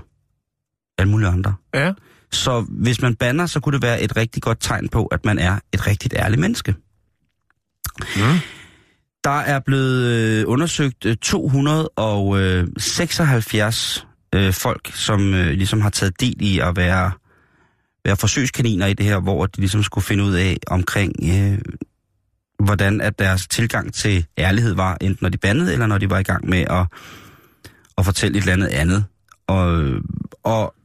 alle 0.97 1.11
mulige 1.11 1.29
andre. 1.29 1.55
Ja. 1.73 1.93
Så 2.31 2.65
hvis 2.69 3.01
man 3.01 3.15
banner, 3.15 3.45
så 3.45 3.59
kunne 3.59 3.73
det 3.73 3.81
være 3.81 4.01
et 4.01 4.17
rigtig 4.17 4.43
godt 4.43 4.57
tegn 4.61 4.89
på, 4.89 5.05
at 5.05 5.25
man 5.25 5.39
er 5.39 5.59
et 5.73 5.87
rigtigt 5.87 6.13
ærligt 6.17 6.41
menneske. 6.41 6.75
Mm. 8.15 8.39
Der 9.23 9.39
er 9.39 9.59
blevet 9.59 10.05
øh, 10.05 10.43
undersøgt 10.47 11.05
øh, 11.05 11.15
276 11.15 14.07
øh, 14.35 14.53
folk, 14.53 14.91
som 14.93 15.33
øh, 15.33 15.47
ligesom 15.47 15.81
har 15.81 15.89
taget 15.89 16.19
del 16.19 16.35
i 16.39 16.59
at 16.59 16.75
være, 16.75 17.11
være 18.05 18.17
forsøgskaniner 18.17 18.85
i 18.85 18.93
det 18.93 19.05
her, 19.05 19.19
hvor 19.19 19.45
de 19.45 19.59
ligesom 19.59 19.83
skulle 19.83 20.05
finde 20.05 20.23
ud 20.23 20.33
af 20.33 20.57
omkring, 20.67 21.13
øh, 21.23 21.59
hvordan 22.59 23.01
at 23.01 23.19
deres 23.19 23.47
tilgang 23.47 23.93
til 23.93 24.25
ærlighed 24.37 24.73
var, 24.73 24.97
enten 25.01 25.17
når 25.21 25.29
de 25.29 25.37
bandede, 25.37 25.73
eller 25.73 25.87
når 25.87 25.97
de 25.97 26.09
var 26.09 26.19
i 26.19 26.23
gang 26.23 26.49
med 26.49 26.59
at, 26.59 26.85
at 27.97 28.05
fortælle 28.05 28.37
et 28.37 28.41
eller 28.41 28.53
andet 28.53 28.67
andet. 28.67 29.05
Og, 29.47 29.93
og 30.43 30.75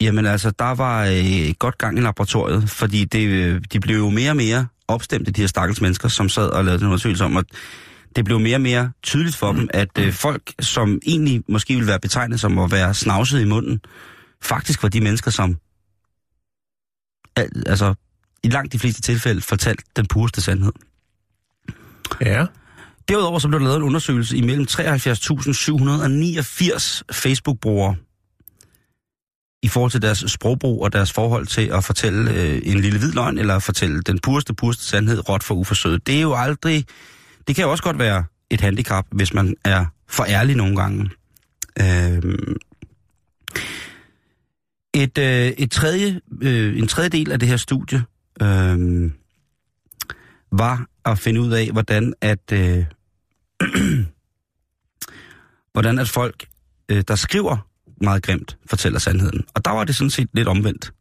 jamen 0.00 0.26
altså, 0.26 0.50
der 0.50 0.74
var 0.74 1.04
øh, 1.04 1.54
godt 1.58 1.78
gang 1.78 1.98
i 1.98 2.00
laboratoriet, 2.00 2.70
fordi 2.70 3.04
det, 3.04 3.26
øh, 3.26 3.60
de 3.72 3.80
blev 3.80 3.96
jo 3.96 4.10
mere 4.10 4.30
og 4.30 4.36
mere 4.36 4.66
opstemte, 4.88 5.30
de 5.30 5.40
her 5.40 5.48
stakkels 5.48 5.80
mennesker, 5.80 6.08
som 6.08 6.28
sad 6.28 6.48
og 6.48 6.64
lavede 6.64 6.80
en 6.80 6.86
undersøgelse 6.86 7.24
om, 7.24 7.36
at 7.36 7.44
det 8.16 8.24
blev 8.24 8.40
mere 8.40 8.56
og 8.56 8.60
mere 8.60 8.92
tydeligt 9.02 9.36
for 9.36 9.52
dem, 9.52 9.68
at 9.74 9.98
øh, 9.98 10.12
folk, 10.12 10.52
som 10.60 10.98
egentlig 11.06 11.42
måske 11.48 11.74
ville 11.74 11.88
være 11.88 12.00
betegnet 12.00 12.40
som 12.40 12.58
at 12.58 12.72
være 12.72 12.94
snavset 12.94 13.40
i 13.40 13.44
munden, 13.44 13.80
faktisk 14.42 14.82
var 14.82 14.88
de 14.88 15.00
mennesker, 15.00 15.30
som 15.30 15.56
altså 17.66 17.94
i 18.42 18.48
langt 18.48 18.72
de 18.72 18.78
fleste 18.78 19.02
tilfælde 19.02 19.40
fortalte 19.40 19.84
den 19.96 20.06
pureste 20.06 20.40
sandhed. 20.40 20.72
Ja. 22.20 22.46
Derudover 23.08 23.38
så 23.38 23.48
blev 23.48 23.60
der 23.60 23.66
lavet 23.66 23.76
en 23.76 23.82
undersøgelse 23.82 24.36
imellem 24.36 24.66
73.789 24.70 27.00
Facebook-brugere 27.12 27.96
i 29.62 29.68
forhold 29.68 29.90
til 29.90 30.02
deres 30.02 30.24
sprogbrug 30.28 30.84
og 30.84 30.92
deres 30.92 31.12
forhold 31.12 31.46
til 31.46 31.70
at 31.72 31.84
fortælle 31.84 32.30
øh, 32.30 32.62
en 32.64 32.80
lille 32.80 32.98
hvid 32.98 33.12
løgn, 33.12 33.38
eller 33.38 33.58
fortælle 33.58 34.02
den 34.02 34.18
pureste, 34.18 34.54
pureste 34.54 34.84
sandhed 34.84 35.28
råt 35.28 35.42
for 35.42 35.54
uforsøget. 35.54 36.06
Det 36.06 36.16
er 36.16 36.20
jo 36.20 36.34
aldrig... 36.34 36.84
Det 37.46 37.56
kan 37.56 37.64
jo 37.64 37.70
også 37.70 37.84
godt 37.84 37.98
være 37.98 38.24
et 38.50 38.60
handicap, 38.60 39.06
hvis 39.10 39.34
man 39.34 39.54
er 39.64 39.84
for 40.08 40.24
ærlig 40.24 40.56
nogle 40.56 40.76
gange. 40.76 41.10
Øh, 41.80 42.22
et, 45.06 45.18
øh, 45.18 45.46
et 45.46 45.70
tredje, 45.70 46.20
øh, 46.42 46.78
en 46.78 46.86
tredje 46.88 47.08
del 47.08 47.32
af 47.32 47.38
det 47.38 47.48
her 47.48 47.56
studie 47.56 48.04
øh, 48.42 49.10
var 50.52 50.86
at 51.04 51.18
finde 51.18 51.40
ud 51.40 51.52
af, 51.52 51.70
hvordan 51.72 52.14
at, 52.20 52.52
øh, 52.52 52.84
hvordan 55.74 55.98
at 55.98 56.08
folk, 56.08 56.46
øh, 56.88 57.04
der 57.08 57.14
skriver 57.14 57.66
meget 58.00 58.22
grimt, 58.22 58.56
fortæller 58.66 58.98
sandheden. 58.98 59.44
Og 59.54 59.64
der 59.64 59.70
var 59.70 59.84
det 59.84 59.96
sådan 59.96 60.10
set 60.10 60.28
lidt 60.32 60.48
omvendt. 60.48 60.92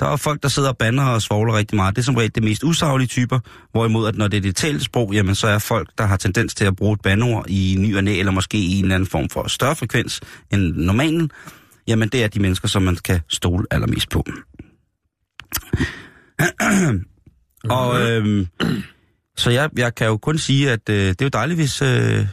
Der 0.00 0.06
var 0.06 0.16
folk, 0.16 0.42
der 0.42 0.48
sidder 0.48 0.68
og 0.68 0.76
banner 0.78 1.04
og 1.04 1.22
svogler 1.22 1.56
rigtig 1.56 1.76
meget. 1.76 1.96
Det 1.96 2.02
er 2.02 2.04
som 2.04 2.14
regel 2.14 2.34
det 2.34 2.42
mest 2.42 2.64
usaglige 2.64 3.08
typer, 3.08 3.38
hvorimod 3.72 4.08
at 4.08 4.14
når 4.14 4.28
det 4.28 4.36
er 4.36 4.40
det 4.40 4.56
talte 4.56 4.84
sprog, 4.84 5.12
jamen 5.12 5.34
så 5.34 5.46
er 5.46 5.58
folk, 5.58 5.90
der 5.98 6.04
har 6.04 6.16
tendens 6.16 6.54
til 6.54 6.64
at 6.64 6.76
bruge 6.76 6.92
et 6.92 7.00
bandord 7.00 7.46
i 7.48 7.76
ny 7.78 7.96
og 7.96 8.04
næ, 8.04 8.18
eller 8.18 8.32
måske 8.32 8.58
i 8.58 8.78
en 8.78 8.84
eller 8.84 8.94
anden 8.94 9.08
form 9.08 9.28
for 9.28 9.48
større 9.48 9.76
frekvens 9.76 10.20
end 10.52 10.74
normalen, 10.74 11.30
jamen 11.90 12.08
det 12.08 12.24
er 12.24 12.28
de 12.28 12.40
mennesker, 12.40 12.68
som 12.68 12.82
man 12.82 12.96
kan 12.96 13.20
stole 13.28 13.66
allermest 13.70 14.10
på. 14.10 14.24
og 17.78 18.00
øhm, 18.02 18.46
så 19.36 19.50
jeg, 19.50 19.70
jeg 19.76 19.94
kan 19.94 20.06
jo 20.06 20.16
kun 20.16 20.38
sige, 20.38 20.70
at 20.70 20.88
øh, 20.88 20.96
det 20.96 21.22
er 21.22 21.24
jo 21.24 21.28
dejligt, 21.28 21.58
hvis, 21.58 21.82
øh, 21.82 22.26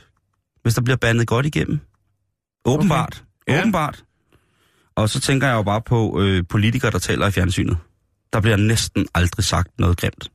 hvis 0.62 0.76
der 0.76 0.82
bliver 0.82 0.98
bandet 0.98 1.28
godt 1.28 1.46
igennem. 1.46 1.80
Åbenbart. 2.66 3.24
Okay. 3.48 3.56
Ja. 3.56 3.62
Åbenbart. 3.62 4.04
Og 4.96 5.10
så 5.10 5.20
tænker 5.20 5.48
jeg 5.48 5.56
jo 5.56 5.64
bare 5.64 5.82
på 5.82 6.22
øh, 6.22 6.44
politikere, 6.50 6.92
der 6.92 7.00
taler 7.00 7.28
i 7.28 7.32
fjernsynet. 7.32 7.78
Der 8.34 8.42
bliver 8.42 8.58
næsten 8.58 9.08
aldrig 9.16 9.46
sagt 9.46 9.80
noget 9.80 9.98
grimt. 9.98 10.32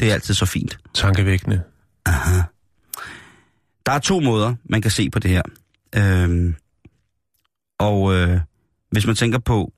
Det 0.00 0.10
er 0.10 0.14
altid 0.14 0.34
så 0.34 0.46
fint. 0.46 0.78
Tankevækkende. 0.94 1.62
Aha. 2.06 2.40
Der 3.86 3.92
er 3.92 3.98
to 3.98 4.20
måder, 4.20 4.54
man 4.64 4.82
kan 4.82 4.90
se 4.90 5.10
på 5.10 5.18
det 5.18 5.30
her. 5.30 5.42
Øhm, 5.96 6.54
og 7.78 8.14
øh, 8.14 8.40
hvis 8.90 9.06
man 9.06 9.16
tænker 9.16 9.38
på 9.38 9.72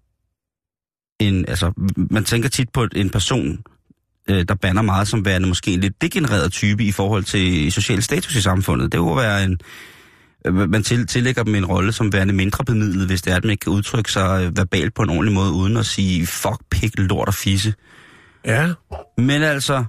en, 1.21 1.49
altså, 1.49 1.73
man 2.11 2.25
tænker 2.25 2.49
tit 2.49 2.69
på 2.73 2.87
en 2.95 3.11
person, 3.11 3.63
øh, 4.31 4.45
der 4.49 4.55
banner 4.55 4.83
meget 4.83 5.09
som 5.09 5.25
værende 5.25 5.49
måske 5.49 5.75
en 5.75 5.81
lidt 5.81 6.03
degenereret 6.03 6.53
type 6.53 6.85
i 6.85 6.93
forhold 6.93 7.25
til 7.25 7.73
social 7.73 8.03
status 8.03 8.35
i 8.35 8.41
samfundet. 8.41 8.93
Det 8.93 9.01
kunne 9.01 9.17
være 9.17 9.45
en, 9.45 9.59
øh, 10.47 10.55
man 10.55 10.83
til, 10.83 11.07
tillægger 11.07 11.43
dem 11.43 11.55
en 11.55 11.67
rolle 11.67 11.93
som 11.93 12.13
værende 12.13 12.35
mindre 12.35 12.65
bemidlet, 12.65 13.07
hvis 13.07 13.23
det 13.23 13.33
er, 13.33 13.37
at 13.37 13.45
man 13.45 13.51
ikke 13.51 13.61
kan 13.61 13.73
udtrykke 13.73 14.13
sig 14.13 14.45
øh, 14.45 14.57
verbalt 14.57 14.95
på 14.95 15.03
en 15.03 15.11
ordentlig 15.11 15.35
måde, 15.35 15.53
uden 15.53 15.77
at 15.77 15.87
sige 15.87 16.27
fuck, 16.27 16.61
pik, 16.71 16.99
lort 16.99 17.29
og 17.29 17.35
fisse. 17.35 17.75
Ja. 18.45 18.73
Men 19.19 19.43
altså, 19.43 19.85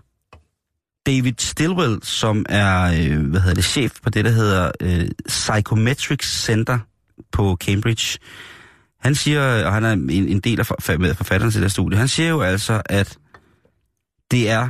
David 1.06 1.34
Stilwell, 1.38 2.00
som 2.04 2.46
er 2.50 2.84
øh, 2.84 3.30
hvad 3.30 3.42
hedder 3.42 3.56
det, 3.56 3.64
chef 3.64 3.92
på 4.04 4.10
det, 4.10 4.26
der 4.26 4.32
hedder 4.32 4.72
øh, 4.82 5.08
Psychometrics 5.28 6.44
Center 6.44 6.80
på 7.32 7.58
Cambridge, 7.62 8.20
han 9.02 9.16
siger, 9.16 9.66
og 9.66 9.74
han 9.74 9.84
er 9.84 9.92
en, 9.92 10.10
en 10.10 10.40
del 10.40 10.60
af 10.60 10.66
forfatteren 10.66 11.52
til 11.52 11.62
det 11.62 11.64
her 11.64 11.68
studie, 11.68 11.98
han 11.98 12.08
siger 12.08 12.30
jo 12.30 12.42
altså, 12.42 12.82
at 12.86 13.18
det 14.32 14.50
er 14.50 14.70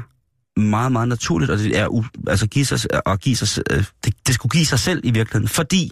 meget, 0.60 0.92
meget 0.92 1.08
naturligt, 1.08 1.52
og 1.52 1.58
det 1.58 1.80
er 1.80 1.88
u, 1.88 2.04
altså 2.28 2.48
give 2.48 2.66
sig, 2.66 2.80
at 3.06 3.22
give 3.22 3.36
sig, 3.36 3.64
øh, 3.72 3.84
det, 4.06 4.14
det 4.28 4.36
skulle 4.36 4.52
give 4.52 4.66
sig 4.66 4.80
selv 4.80 5.02
i 5.04 5.12
virkeligheden, 5.12 5.48
fordi 5.48 5.92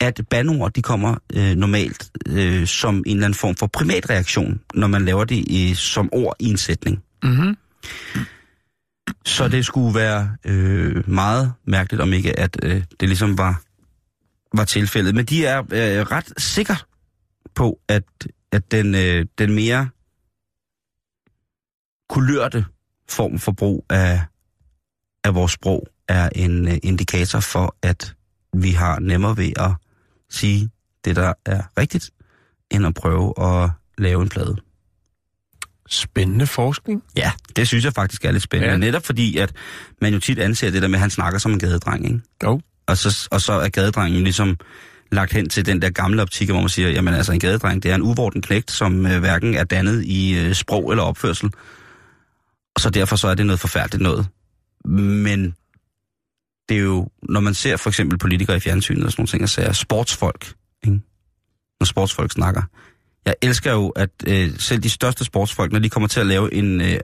at 0.00 0.20
bandord, 0.30 0.72
de 0.72 0.82
kommer 0.82 1.16
øh, 1.32 1.54
normalt 1.54 2.10
øh, 2.26 2.66
som 2.66 2.96
en 2.96 3.02
eller 3.06 3.24
anden 3.24 3.38
form 3.38 3.56
for 3.56 3.66
primatreaktion, 3.66 4.60
når 4.74 4.86
man 4.86 5.04
laver 5.04 5.24
det 5.24 5.36
i, 5.36 5.74
som 5.74 6.08
ord 6.12 6.36
i 6.38 6.50
en 6.50 6.56
sætning. 6.56 7.02
Mm-hmm. 7.22 7.56
Så 9.24 9.48
det 9.48 9.66
skulle 9.66 9.94
være 9.94 10.30
øh, 10.44 11.08
meget 11.10 11.52
mærkeligt, 11.66 12.02
om 12.02 12.12
ikke 12.12 12.38
at 12.38 12.56
øh, 12.62 12.82
det 13.00 13.08
ligesom 13.08 13.38
var, 13.38 13.62
var 14.56 14.64
tilfældet. 14.64 15.14
Men 15.14 15.24
de 15.24 15.46
er 15.46 15.58
øh, 15.58 16.02
ret 16.02 16.32
sikre 16.36 16.76
på, 17.54 17.80
at, 17.88 18.04
at 18.52 18.70
den, 18.70 18.94
øh, 18.94 19.26
den 19.38 19.54
mere 19.54 19.88
kulørte 22.08 22.64
form 23.08 23.38
for 23.38 23.52
brug 23.52 23.86
af, 23.90 24.20
af 25.24 25.34
vores 25.34 25.52
sprog 25.52 25.86
er 26.08 26.28
en 26.34 26.68
øh, 26.68 26.78
indikator 26.82 27.40
for, 27.40 27.76
at 27.82 28.14
vi 28.56 28.70
har 28.70 28.98
nemmere 28.98 29.36
ved 29.36 29.52
at 29.56 29.70
sige 30.30 30.70
det, 31.04 31.16
der 31.16 31.32
er 31.44 31.62
rigtigt, 31.78 32.10
end 32.70 32.86
at 32.86 32.94
prøve 32.94 33.34
at 33.38 33.70
lave 33.98 34.22
en 34.22 34.28
plade. 34.28 34.56
Spændende 35.88 36.46
forskning. 36.46 37.02
Ja, 37.16 37.32
det 37.56 37.68
synes 37.68 37.84
jeg 37.84 37.92
faktisk 37.92 38.24
er 38.24 38.32
lidt 38.32 38.42
spændende. 38.42 38.72
Ja. 38.72 38.78
Netop 38.78 39.06
fordi, 39.06 39.36
at 39.36 39.52
man 40.00 40.12
jo 40.12 40.20
tit 40.20 40.38
anser 40.38 40.70
det 40.70 40.82
der 40.82 40.88
med, 40.88 40.96
at 40.96 41.00
han 41.00 41.10
snakker 41.10 41.38
som 41.38 41.52
en 41.52 41.58
gadedreng, 41.58 42.04
ikke? 42.04 42.20
Jo. 42.44 42.60
Og 42.86 42.96
så, 42.96 43.28
og 43.30 43.40
så 43.40 43.52
er 43.52 43.68
gadedrengen 43.68 44.24
ligesom 44.24 44.56
lagt 45.12 45.32
hen 45.32 45.48
til 45.48 45.66
den 45.66 45.82
der 45.82 45.90
gamle 45.90 46.22
optik, 46.22 46.50
hvor 46.50 46.60
man 46.60 46.68
siger, 46.68 46.88
jamen 46.88 47.14
altså 47.14 47.32
en 47.32 47.40
gadedreng, 47.40 47.82
det 47.82 47.90
er 47.90 47.94
en 47.94 48.02
uvorten 48.02 48.42
knægt, 48.42 48.70
som 48.70 49.06
øh, 49.06 49.20
hverken 49.20 49.54
er 49.54 49.64
dannet 49.64 50.04
i 50.04 50.38
øh, 50.38 50.54
sprog 50.54 50.90
eller 50.90 51.04
opførsel. 51.04 51.50
Og 52.74 52.80
så 52.80 52.90
derfor 52.90 53.16
så 53.16 53.28
er 53.28 53.34
det 53.34 53.46
noget 53.46 53.60
forfærdeligt 53.60 54.02
noget. 54.02 54.26
Men 54.84 55.54
det 56.68 56.76
er 56.76 56.82
jo, 56.82 57.08
når 57.22 57.40
man 57.40 57.54
ser 57.54 57.76
for 57.76 57.90
eksempel 57.90 58.18
politikere 58.18 58.56
i 58.56 58.60
fjernsynet 58.60 59.04
og 59.04 59.12
sådan 59.12 59.20
nogle 59.20 59.28
ting, 59.28 59.42
og 59.42 59.48
ser 59.48 59.72
sportsfolk, 59.72 60.52
ikke? 60.84 61.00
når 61.80 61.84
sportsfolk 61.84 62.32
snakker. 62.32 62.62
Jeg 63.24 63.34
elsker 63.42 63.72
jo, 63.72 63.88
at 63.88 64.10
øh, 64.26 64.50
selv 64.58 64.82
de 64.82 64.90
største 64.90 65.24
sportsfolk, 65.24 65.72
når 65.72 65.78
de 65.78 65.88
kommer 65.88 66.08
til 66.08 66.20
at 66.20 66.26
lave 66.26 66.54
en, 66.54 66.80
øh, 66.80 67.00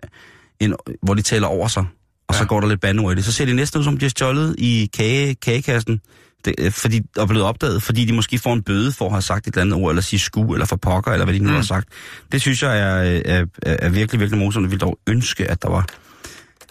en 0.60 0.74
hvor 1.02 1.14
de 1.14 1.22
taler 1.22 1.46
over 1.46 1.68
sig, 1.68 1.84
og 2.28 2.34
ja. 2.34 2.38
så 2.38 2.44
går 2.44 2.60
der 2.60 2.68
lidt 2.68 2.80
bandord 2.80 3.12
i 3.12 3.16
det, 3.16 3.24
så 3.24 3.32
ser 3.32 3.44
de 3.44 3.54
næsten 3.54 3.78
ud 3.78 3.84
som, 3.84 3.96
de 3.98 4.04
har 4.04 4.10
stjålet 4.10 4.54
i 4.58 4.90
kage, 4.94 5.34
kagekassen 5.34 6.00
det, 6.46 6.54
øh, 6.58 6.72
fordi, 6.72 7.00
og 7.16 7.22
er 7.22 7.26
blevet 7.26 7.46
opdaget, 7.46 7.82
fordi 7.82 8.04
de 8.04 8.12
måske 8.12 8.38
får 8.38 8.52
en 8.52 8.62
bøde 8.62 8.92
for 8.92 9.04
at 9.06 9.12
have 9.12 9.22
sagt 9.22 9.46
et 9.46 9.52
eller 9.54 9.62
andet 9.62 9.84
ord, 9.84 9.90
eller 9.90 10.02
sige 10.02 10.20
sku, 10.20 10.52
eller 10.52 10.66
for 10.66 10.76
pokker, 10.76 11.12
eller 11.12 11.24
hvad 11.24 11.34
de 11.34 11.38
nu 11.38 11.48
mm. 11.48 11.54
har 11.54 11.62
sagt. 11.62 11.88
Det 12.32 12.40
synes 12.40 12.62
jeg 12.62 12.78
er, 12.78 13.20
er, 13.24 13.44
er, 13.62 13.76
er 13.78 13.88
virkelig, 13.88 14.20
virkelig 14.20 14.38
morsomt. 14.38 14.64
Jeg 14.64 14.70
vil 14.70 14.80
dog 14.80 14.98
ønske, 15.06 15.50
at 15.50 15.62
der 15.62 15.68
var 15.68 15.86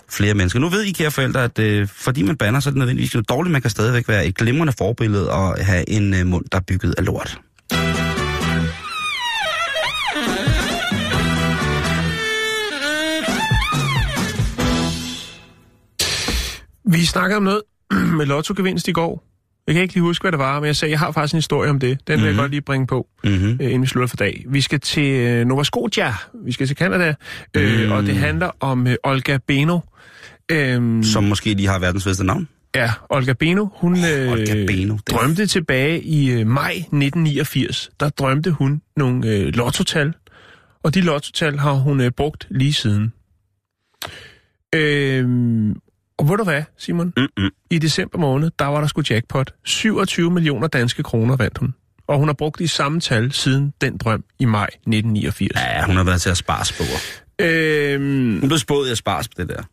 flere 0.10 0.34
mennesker. 0.34 0.60
Nu 0.60 0.70
ved 0.70 0.84
I, 0.84 0.92
kære 0.92 1.12
forældre, 1.12 1.44
at 1.44 1.60
øh, 1.60 1.88
fordi 1.88 2.24
man 2.24 2.38
banner, 2.38 2.60
så 2.60 2.70
er 2.70 2.72
det 2.72 2.78
nødvendigvis 2.78 3.14
noget 3.14 3.30
dårligt. 3.30 3.52
Man 3.52 3.62
kan 3.62 3.72
stadigvæk 3.72 4.08
være 4.08 4.26
et 4.26 4.36
glimrende 4.36 4.74
forbillede 4.78 5.32
og 5.32 5.66
have 5.66 5.90
en 5.90 6.14
øh, 6.14 6.26
mund, 6.26 6.46
der 6.52 6.58
er 6.58 6.64
bygget 6.68 6.96
af 6.98 7.06
lort. 7.06 7.40
Vi 16.88 17.06
snakkede 17.06 17.38
om 17.38 17.44
noget 17.44 17.62
med 18.18 18.26
lottogevinst 18.26 18.88
i 18.88 18.92
går. 18.92 19.35
Jeg 19.68 19.76
kan 19.76 19.82
ikke 19.82 19.94
lige 19.94 20.04
huske, 20.04 20.24
hvad 20.24 20.32
det 20.32 20.40
var, 20.40 20.60
men 20.60 20.68
jeg 20.68 20.76
sagde, 20.76 20.92
jeg 20.92 21.00
har 21.00 21.12
faktisk 21.12 21.34
en 21.34 21.38
historie 21.38 21.70
om 21.70 21.80
det. 21.80 21.90
Den 21.90 22.00
vil 22.08 22.16
mm-hmm. 22.18 22.28
jeg 22.28 22.36
godt 22.36 22.52
lige 22.52 22.62
bringe 22.62 22.88
på, 22.88 23.08
Mm-hmm. 23.24 23.50
øh, 23.62 23.66
inden 23.68 23.82
vi 23.82 23.88
slutter 23.88 24.08
for 24.08 24.18
dag. 24.18 24.44
Vi 24.48 24.62
skal 24.62 24.80
til 24.80 25.06
øh, 25.06 25.46
Nova 25.46 25.64
Scotia. 25.64 26.14
Vi 26.46 26.52
skal 26.52 26.68
til 26.68 26.78
Canada. 26.78 27.14
Øh, 27.58 27.86
Mm. 27.86 27.92
og 27.92 28.04
det 28.04 28.16
handler 28.16 28.52
om 28.60 28.88
øh, 28.88 28.96
Olga 29.04 29.38
Beno. 29.48 29.80
Øhm, 30.52 31.04
Som 31.04 31.24
måske 31.24 31.54
lige 31.54 31.68
har 31.68 31.80
verdens 31.80 32.04
bedste 32.04 32.24
navn. 32.24 32.48
Ja, 32.76 32.92
Olga 33.10 33.34
Beno, 33.34 33.68
hun 33.74 33.98
øh, 33.98 34.32
Olga 34.32 34.66
Beno, 34.68 34.94
det 35.08 35.14
er- 35.14 35.18
drømte 35.18 35.48
tilbage 35.48 36.02
i 36.02 36.32
øh, 36.32 36.48
maj 36.48 36.72
1989. 36.72 37.90
Der 38.00 38.10
drømte 38.10 38.52
hun 38.52 38.82
nogle 38.98 39.28
øh, 39.30 39.48
lottotal, 39.56 40.14
og 40.84 40.94
de 40.96 41.02
lottotal 41.02 41.58
har 41.60 41.74
hun 41.74 42.02
øh, 42.02 42.12
brugt 42.12 42.48
lige 42.52 42.74
siden. 42.74 43.14
Øhm, 44.76 45.76
og 46.26 46.32
ved 46.32 46.38
du 46.38 46.44
hvad, 46.44 46.64
Simon? 46.78 47.14
Mm-mm. 47.18 47.50
I 47.70 47.80
december 47.80 48.18
måned, 48.20 48.52
der 48.60 48.66
var 48.66 48.80
der 48.80 48.88
sgu 48.88 49.02
jackpot. 49.10 49.54
27 49.64 50.32
millioner 50.32 50.68
danske 50.68 51.04
kroner 51.04 51.36
vandt 51.36 51.58
hun. 51.58 51.74
Og 52.08 52.18
hun 52.20 52.28
har 52.28 52.34
brugt 52.34 52.60
de 52.60 52.68
samme 52.68 53.00
tal 53.00 53.32
siden 53.32 53.74
den 53.82 53.98
drøm 53.98 54.24
i 54.40 54.46
maj 54.46 54.66
1989. 54.68 55.52
Ja, 55.56 55.86
hun 55.86 55.96
har 55.96 56.04
været 56.04 56.22
til 56.22 56.30
at 56.30 56.38
spare 56.38 56.66
spore. 56.66 56.88
Øhm, 57.40 58.40
Hun 58.40 58.50
blev 58.50 58.58
spået 58.60 58.88
i 58.88 58.92
at 58.92 58.98
spare 58.98 59.24
på 59.24 59.42
det 59.42 59.50
der. 59.50 59.64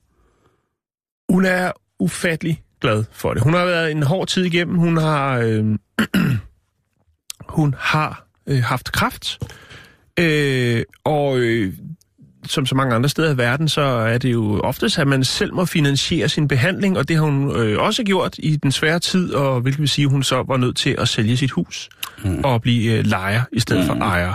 Hun 1.33 1.45
er 1.45 1.73
ufattelig 1.99 2.63
glad 2.81 3.05
for 3.13 3.35
det. 3.35 3.43
Hun 3.43 3.55
har 3.55 3.65
været 3.65 3.91
en 3.91 4.03
hård 4.03 4.27
tid 4.29 4.45
igennem. 4.45 4.77
Hun 4.77 4.97
har, 4.97 5.39
øh, 5.39 5.79
hun 7.59 7.75
har 7.79 8.27
øh, 8.47 8.63
haft 8.63 8.93
kræft. 8.93 9.39
Øh, 10.19 10.83
og 11.05 11.39
øh, 11.39 11.73
som 12.47 12.67
så 12.67 12.75
mange 12.75 12.95
andre 12.95 13.09
steder 13.09 13.35
i 13.35 13.37
verden, 13.37 13.69
så 13.69 13.81
er 13.81 14.19
det 14.19 14.33
jo 14.33 14.61
oftest, 14.61 14.99
at 14.99 15.07
man 15.07 15.25
selv 15.25 15.55
må 15.55 15.65
finansiere 15.65 16.29
sin 16.29 16.49
behandling, 16.49 16.99
og 16.99 17.09
det 17.09 17.17
har 17.17 17.25
hun 17.25 17.57
øh, 17.57 17.79
også 17.79 18.05
gjort 18.05 18.35
i 18.39 18.57
den 18.57 18.73
svære 18.73 18.99
tid, 18.99 19.35
og 19.35 19.61
hvilket 19.61 19.81
vil 19.81 19.89
sige, 19.89 20.05
at 20.05 20.11
hun 20.11 20.23
så 20.23 20.45
var 20.49 20.57
nødt 20.57 20.77
til 20.77 20.97
at 20.99 21.09
sælge 21.09 21.37
sit 21.37 21.51
hus 21.51 21.89
mm. 22.25 22.45
og 22.45 22.63
blive 22.63 22.99
øh, 22.99 23.05
lejer 23.05 23.43
i 23.53 23.61
stedet 23.61 23.83
mm. 23.83 23.87
for 23.87 23.95
ejer. 23.95 24.35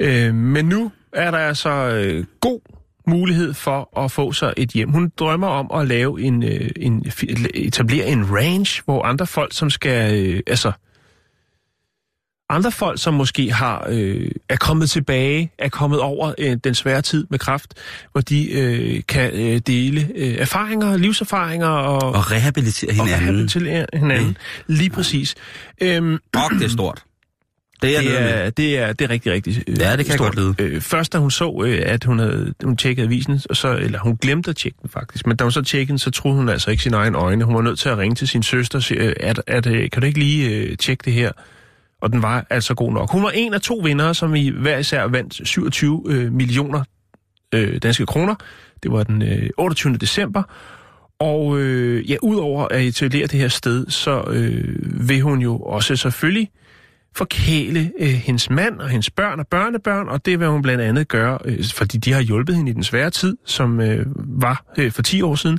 Øh, 0.00 0.34
men 0.34 0.64
nu 0.64 0.92
er 1.12 1.30
der 1.30 1.38
altså 1.38 1.70
øh, 1.70 2.24
god 2.40 2.60
mulighed 3.06 3.54
for 3.54 4.04
at 4.04 4.10
få 4.10 4.32
sig 4.32 4.54
et 4.56 4.70
hjem. 4.70 4.90
Hun 4.90 5.12
drømmer 5.18 5.46
om 5.46 5.70
at 5.80 5.88
lave 5.88 6.20
en, 6.20 6.42
øh, 6.42 6.70
en 6.76 7.06
etablere 7.54 8.06
en 8.06 8.36
range, 8.36 8.82
hvor 8.84 9.02
andre 9.04 9.26
folk, 9.26 9.52
som 9.52 9.70
skal, 9.70 10.26
øh, 10.26 10.40
altså 10.46 10.72
andre 12.50 12.72
folk, 12.72 13.00
som 13.02 13.14
måske 13.14 13.52
har 13.52 13.86
øh, 13.88 14.30
er 14.48 14.56
kommet 14.56 14.90
tilbage, 14.90 15.52
er 15.58 15.68
kommet 15.68 16.00
over 16.00 16.32
øh, 16.38 16.56
den 16.64 16.74
svære 16.74 17.02
tid 17.02 17.26
med 17.30 17.38
kraft, 17.38 17.74
hvor 18.12 18.20
de 18.20 18.52
øh, 18.52 19.02
kan 19.08 19.30
øh, 19.34 19.60
dele 19.66 20.08
øh, 20.14 20.34
erfaringer, 20.34 20.96
livserfaringer 20.96 21.66
og, 21.68 22.14
Og 22.14 22.30
rehabilitere 22.32 22.90
og 22.90 22.94
hinanden. 22.94 23.20
rehabilitere 23.28 23.86
hinanden. 23.94 24.28
Mm. 24.28 24.74
Lige 24.74 24.90
præcis. 24.90 25.34
Øhm, 25.80 26.12
Og 26.34 26.40
det 26.58 26.64
er 26.64 26.68
stort. 26.68 27.02
Det 27.82 27.96
er, 27.96 28.00
det 28.00 28.20
er, 28.20 28.50
det 28.50 28.78
er, 28.78 28.92
det 28.92 29.04
er 29.04 29.10
rigtig, 29.10 29.32
rigtig 29.32 29.64
øh, 29.68 29.78
Ja, 29.80 29.96
det 29.96 30.06
kan 30.06 30.14
stort. 30.14 30.36
godt 30.36 30.60
Øh, 30.60 30.80
først 30.80 31.12
da 31.12 31.18
hun 31.18 31.30
så, 31.30 31.62
øh, 31.66 31.82
at 31.86 32.04
hun 32.04 32.18
havde 32.18 32.54
hun 32.64 32.76
tjekket 32.76 33.02
avisen, 33.04 33.40
og 33.50 33.56
så, 33.56 33.76
eller 33.76 33.98
hun 33.98 34.16
glemte 34.16 34.50
at 34.50 34.56
tjekke 34.56 34.78
den 34.82 34.90
faktisk, 34.90 35.26
men 35.26 35.36
da 35.36 35.44
hun 35.44 35.52
så 35.52 35.62
tjekkede 35.62 35.88
den, 35.88 35.98
så 35.98 36.10
troede 36.10 36.36
hun 36.36 36.48
altså 36.48 36.70
ikke 36.70 36.82
sine 36.82 36.96
egne 36.96 37.18
øjne. 37.18 37.44
Hun 37.44 37.54
var 37.54 37.62
nødt 37.62 37.78
til 37.78 37.88
at 37.88 37.98
ringe 37.98 38.14
til 38.14 38.28
sin 38.28 38.42
søster 38.42 38.78
og 38.78 38.82
sige, 38.82 39.00
øh, 39.00 39.12
at, 39.20 39.42
at, 39.46 39.66
øh, 39.66 39.90
kan 39.90 40.02
du 40.02 40.06
ikke 40.06 40.18
lige 40.18 40.48
øh, 40.50 40.76
tjekke 40.76 41.02
det 41.04 41.12
her? 41.12 41.32
Og 42.00 42.12
den 42.12 42.22
var 42.22 42.46
altså 42.50 42.74
god 42.74 42.92
nok. 42.92 43.12
Hun 43.12 43.22
var 43.22 43.30
en 43.30 43.54
af 43.54 43.60
to 43.60 43.74
vinder, 43.84 44.12
som 44.12 44.34
i 44.34 44.48
hver 44.48 44.78
især 44.78 45.04
vandt 45.04 45.48
27 45.48 46.02
øh, 46.06 46.32
millioner 46.32 46.84
øh, 47.54 47.78
danske 47.82 48.06
kroner. 48.06 48.34
Det 48.82 48.92
var 48.92 49.02
den 49.02 49.22
øh, 49.22 49.50
28. 49.58 49.96
december. 49.96 50.42
Og 51.18 51.58
øh, 51.58 52.10
ja, 52.10 52.16
udover 52.22 52.68
at 52.68 52.82
etablere 52.82 53.26
det 53.26 53.40
her 53.40 53.48
sted, 53.48 53.86
så 53.88 54.24
øh, 54.30 55.08
vil 55.08 55.20
hun 55.20 55.40
jo 55.40 55.58
også 55.58 55.96
selvfølgelig 55.96 56.50
forkæle 57.16 57.92
øh, 58.00 58.08
hendes 58.08 58.50
mand 58.50 58.80
og 58.80 58.88
hendes 58.88 59.10
børn 59.10 59.40
og 59.40 59.46
børnebørn, 59.46 60.08
og 60.08 60.26
det 60.26 60.40
vil 60.40 60.48
hun 60.48 60.62
blandt 60.62 60.82
andet 60.82 61.08
gøre, 61.08 61.38
øh, 61.44 61.64
fordi 61.74 61.98
de 61.98 62.12
har 62.12 62.20
hjulpet 62.20 62.56
hende 62.56 62.70
i 62.70 62.74
den 62.74 62.84
svære 62.84 63.10
tid, 63.10 63.36
som 63.46 63.80
øh, 63.80 64.06
var 64.16 64.64
øh, 64.78 64.92
for 64.92 65.02
10 65.02 65.22
år 65.22 65.34
siden. 65.34 65.58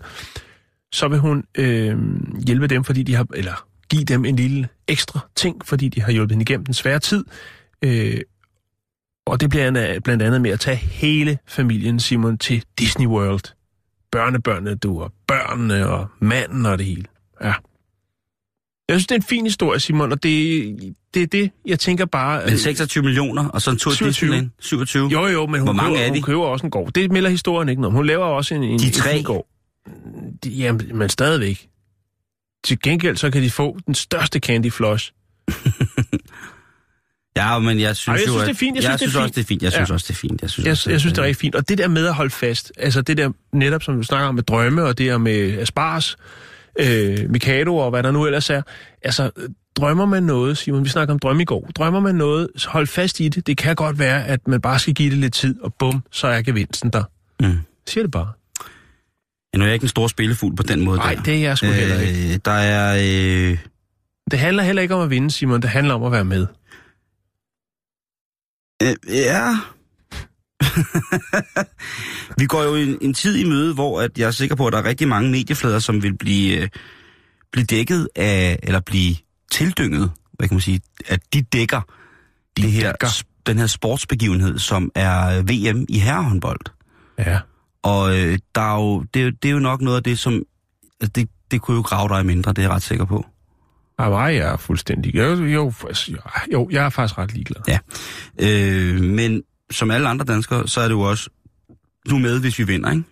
Så 0.91 1.07
vil 1.07 1.19
hun 1.19 1.43
øh, 1.57 1.97
hjælpe 2.47 2.67
dem, 2.67 2.83
fordi 2.83 3.03
de 3.03 3.15
har, 3.15 3.25
eller 3.33 3.67
give 3.91 4.03
dem 4.03 4.25
en 4.25 4.35
lille 4.35 4.67
ekstra 4.87 5.19
ting, 5.35 5.65
fordi 5.65 5.87
de 5.89 6.01
har 6.01 6.11
hjulpet 6.11 6.31
hende 6.35 6.43
igennem 6.43 6.65
den 6.65 6.73
svære 6.73 6.99
tid. 6.99 7.25
Øh, 7.83 8.17
og 9.25 9.41
det 9.41 9.49
bliver 9.49 9.99
blandt 10.03 10.23
andet 10.23 10.41
med 10.41 10.51
at 10.51 10.59
tage 10.59 10.77
hele 10.77 11.37
familien, 11.47 11.99
Simon, 11.99 12.37
til 12.37 12.63
Disney 12.79 13.07
World. 13.07 13.53
Børnebørnene, 14.11 14.75
du, 14.75 15.01
og 15.01 15.13
børnene, 15.27 15.87
og 15.87 16.07
manden 16.19 16.65
og 16.65 16.77
det 16.77 16.85
hele. 16.85 17.03
Ja. 17.43 17.53
Jeg 18.89 18.99
synes, 18.99 19.07
det 19.07 19.11
er 19.11 19.19
en 19.19 19.23
fin 19.23 19.45
historie, 19.45 19.79
Simon, 19.79 20.11
og 20.11 20.23
det, 20.23 20.95
det 21.13 21.23
er 21.23 21.27
det, 21.27 21.51
jeg 21.65 21.79
tænker 21.79 22.05
bare... 22.05 22.45
Men 22.45 22.57
26 22.57 23.03
millioner, 23.03 23.47
og 23.49 23.61
så 23.61 23.71
en 23.71 23.77
tur 23.77 23.91
27. 23.91 24.09
Disneyland. 24.09 24.49
27. 24.59 25.09
Jo, 25.09 25.27
jo, 25.27 25.45
men 25.45 25.59
hun, 25.59 25.67
Hvor 25.67 25.73
mange 25.73 25.89
køber, 25.95 26.05
er 26.05 26.09
de? 26.09 26.13
hun 26.13 26.21
køber 26.23 26.43
også 26.43 26.65
en 26.65 26.71
gård. 26.71 26.91
Det 26.91 27.11
melder 27.11 27.29
historien 27.29 27.69
ikke 27.69 27.81
noget 27.81 27.91
om. 27.91 27.95
Hun 27.95 28.05
laver 28.05 28.25
også 28.25 28.55
en, 28.55 28.63
en, 28.63 28.79
De 28.79 28.85
en 28.85 28.91
tre? 28.91 29.13
fin 29.13 29.23
gård. 29.23 29.47
Jamen, 30.45 30.97
men 30.97 31.09
stadigvæk. 31.09 31.67
Til 32.63 32.79
gengæld 32.81 33.17
så 33.17 33.31
kan 33.31 33.41
de 33.41 33.49
få 33.49 33.77
den 33.85 33.95
største 33.95 34.39
candy 34.39 34.71
floss. 34.71 35.13
Ja, 37.35 37.59
men 37.59 37.79
jeg 37.79 37.95
synes, 37.95 38.07
Ej, 38.07 38.13
jeg 38.13 38.27
jo, 38.27 38.31
synes, 38.31 38.41
at- 38.41 38.47
det 38.47 38.53
er 38.53 38.57
fint. 38.57 38.75
Jeg 38.75 38.83
synes, 38.83 38.99
det 38.99 39.05
er 39.05 39.09
synes 39.09 39.15
også, 39.15 39.23
fint. 39.27 39.35
det 39.35 39.41
er 39.41 39.45
fint. 39.47 39.63
Jeg 39.63 39.71
synes 39.71 39.89
Ja. 39.89 39.93
også, 39.93 40.05
det 40.07 40.13
er 40.13 40.17
fint. 40.19 40.41
Jeg 40.41 40.49
synes, 40.49 40.65
Jeg, 40.65 40.71
også, 40.71 40.89
jeg 40.91 40.99
synes, 40.99 41.13
det 41.13 41.21
er 41.21 41.25
rigtig 41.25 41.41
fint. 41.41 41.55
Og 41.55 41.69
det 41.69 41.77
der 41.77 41.87
med 41.87 42.05
at 42.07 42.13
holde 42.13 42.29
fast, 42.29 42.71
altså 42.77 43.01
det 43.01 43.17
der 43.17 43.31
netop, 43.53 43.83
som 43.83 43.95
du 43.97 44.03
snakker 44.03 44.27
om 44.27 44.35
med 44.35 44.43
drømme, 44.43 44.83
og 44.83 44.97
det 44.97 45.05
der 45.07 45.17
med 45.17 45.57
Aspars, 45.59 46.17
øh, 46.79 47.29
Mikado 47.29 47.77
og 47.77 47.89
hvad 47.89 48.03
der 48.03 48.11
nu 48.11 48.25
ellers 48.25 48.49
er. 48.49 48.61
Altså, 49.01 49.31
drømmer 49.75 50.05
man 50.05 50.23
noget, 50.23 50.57
Simon, 50.57 50.83
vi 50.83 50.89
snakker 50.89 51.13
om 51.13 51.19
drømme 51.19 51.41
i 51.41 51.45
går, 51.45 51.69
drømmer 51.75 51.99
man 51.99 52.15
noget, 52.15 52.47
så 52.55 52.69
hold 52.69 52.87
fast 52.87 53.19
i 53.19 53.27
det. 53.29 53.47
Det 53.47 53.57
kan 53.57 53.75
godt 53.75 53.99
være, 53.99 54.25
at 54.27 54.47
man 54.47 54.61
bare 54.61 54.79
skal 54.79 54.93
give 54.93 55.09
det 55.09 55.17
lidt 55.17 55.33
tid, 55.33 55.61
og 55.61 55.73
bum, 55.73 56.03
så 56.11 56.27
er 56.27 56.41
gevinsten 56.41 56.89
der. 56.89 57.03
Mm. 57.39 57.45
Jeg 57.47 57.57
siger 57.87 58.03
det 58.03 58.11
bare. 58.11 58.27
Ja, 59.53 59.57
nu 59.57 59.63
er 59.63 59.67
jeg 59.67 59.73
ikke 59.73 59.83
en 59.83 59.89
stor 59.89 60.07
spillefugl 60.07 60.55
på 60.55 60.63
den 60.63 60.81
måde 60.81 60.97
Nej, 60.97 61.15
det 61.25 61.33
er 61.35 61.39
jeg 61.39 61.57
sgu 61.57 61.67
heller 61.67 61.99
ikke. 61.99 62.33
Øh, 62.33 62.39
der 62.45 62.51
er... 62.51 62.95
Øh, 63.51 63.57
Det 64.31 64.39
handler 64.39 64.63
heller 64.63 64.81
ikke 64.81 64.95
om 64.95 65.01
at 65.01 65.09
vinde, 65.09 65.31
Simon. 65.31 65.61
Det 65.61 65.69
handler 65.69 65.93
om 65.93 66.03
at 66.03 66.11
være 66.11 66.25
med. 66.25 66.47
øh, 68.83 68.95
ja... 69.07 69.55
Vi 72.39 72.45
går 72.45 72.63
jo 72.63 72.75
en, 72.75 72.97
en 73.01 73.13
tid 73.13 73.35
i 73.37 73.43
møde, 73.49 73.73
hvor 73.73 74.01
at 74.01 74.17
jeg 74.17 74.27
er 74.27 74.31
sikker 74.31 74.55
på, 74.55 74.67
at 74.67 74.73
der 74.73 74.79
er 74.79 74.85
rigtig 74.85 75.07
mange 75.07 75.31
medieflader, 75.31 75.79
som 75.79 76.03
vil 76.03 76.17
blive, 76.17 76.57
øh, 76.57 76.69
blive 77.51 77.65
dækket 77.65 78.07
af, 78.15 78.59
eller 78.63 78.79
blive 78.79 79.15
tildynget, 79.51 80.11
hvad 80.33 80.47
kan 80.47 80.55
man 80.55 80.61
sige, 80.61 80.81
at 81.07 81.19
de 81.33 81.41
dækker 81.41 81.81
de 82.57 82.61
det 82.61 82.71
her, 82.71 82.91
dækker. 82.91 83.23
den 83.45 83.57
her 83.57 83.67
sportsbegivenhed, 83.67 84.59
som 84.59 84.91
er 84.95 85.41
VM 85.41 85.85
i 85.89 85.99
herrehåndbold. 85.99 86.59
Ja. 87.19 87.39
Og 87.83 88.17
øh, 88.17 88.39
der 88.55 88.61
er 88.61 88.75
jo, 88.81 88.99
det, 89.13 89.19
er 89.21 89.25
jo- 89.25 89.31
det 89.43 89.49
er 89.49 89.53
jo 89.53 89.59
nok 89.59 89.81
noget 89.81 89.97
af 89.97 90.03
det, 90.03 90.19
som... 90.19 90.33
Altså 91.01 91.11
det, 91.15 91.29
det 91.51 91.61
kunne 91.61 91.75
jo 91.77 91.81
grave 91.81 92.09
dig 92.09 92.25
mindre, 92.25 92.51
det 92.51 92.57
er 92.57 92.61
jeg 92.63 92.71
ret 92.71 92.81
sikker 92.83 93.05
på. 93.05 93.25
Nej, 93.97 94.09
jeg 94.35 94.37
er 94.53 94.57
fuldstændig... 94.57 95.15
Jo, 95.15 95.23
jo, 95.35 95.73
jo, 96.53 96.69
jeg 96.71 96.85
er 96.85 96.89
faktisk 96.89 97.17
ret 97.17 97.33
ligeglad. 97.33 97.61
Ja. 97.67 97.79
Øh, 98.39 99.01
men 99.01 99.43
som 99.71 99.91
alle 99.91 100.09
andre 100.09 100.25
danskere, 100.25 100.67
så 100.67 100.81
er 100.81 100.83
det 100.87 100.91
jo 100.95 101.01
også... 101.01 101.29
Du 102.09 102.15
er 102.15 102.19
med, 102.19 102.39
hvis 102.39 102.59
vi 102.59 102.63
vinder, 102.63 102.91
ikke? 102.91 103.03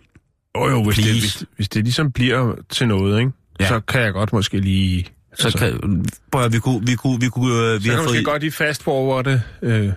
Jo, 0.56 0.68
jo, 0.68 0.84
hvis 0.84 0.96
det, 0.96 1.04
hvis, 1.12 1.44
hvis 1.56 1.68
det 1.68 1.84
ligesom 1.84 2.12
bliver 2.12 2.54
til 2.70 2.88
noget, 2.88 3.18
ikke? 3.20 3.32
Ja. 3.60 3.68
Så 3.68 3.80
kan 3.80 4.00
jeg 4.00 4.12
godt 4.12 4.32
måske 4.32 4.60
lige... 4.60 5.06
Så 5.34 5.46
altså, 5.46 5.58
kan, 5.58 6.04
prøv 6.32 6.42
at, 6.44 6.52
vi 6.52 6.58
kunne... 6.58 6.86
Vi, 6.86 6.94
kunne, 6.94 7.20
vi, 7.20 7.28
kunne, 7.28 7.54
øh, 7.54 7.78
vi 7.78 7.84
så 7.84 7.90
kan 7.90 7.98
måske 8.02 8.16
fået... 8.16 8.24
godt 8.24 8.42
lige 8.42 8.52
fast 8.52 8.82
forward 8.82 9.40
Øh, 9.62 9.92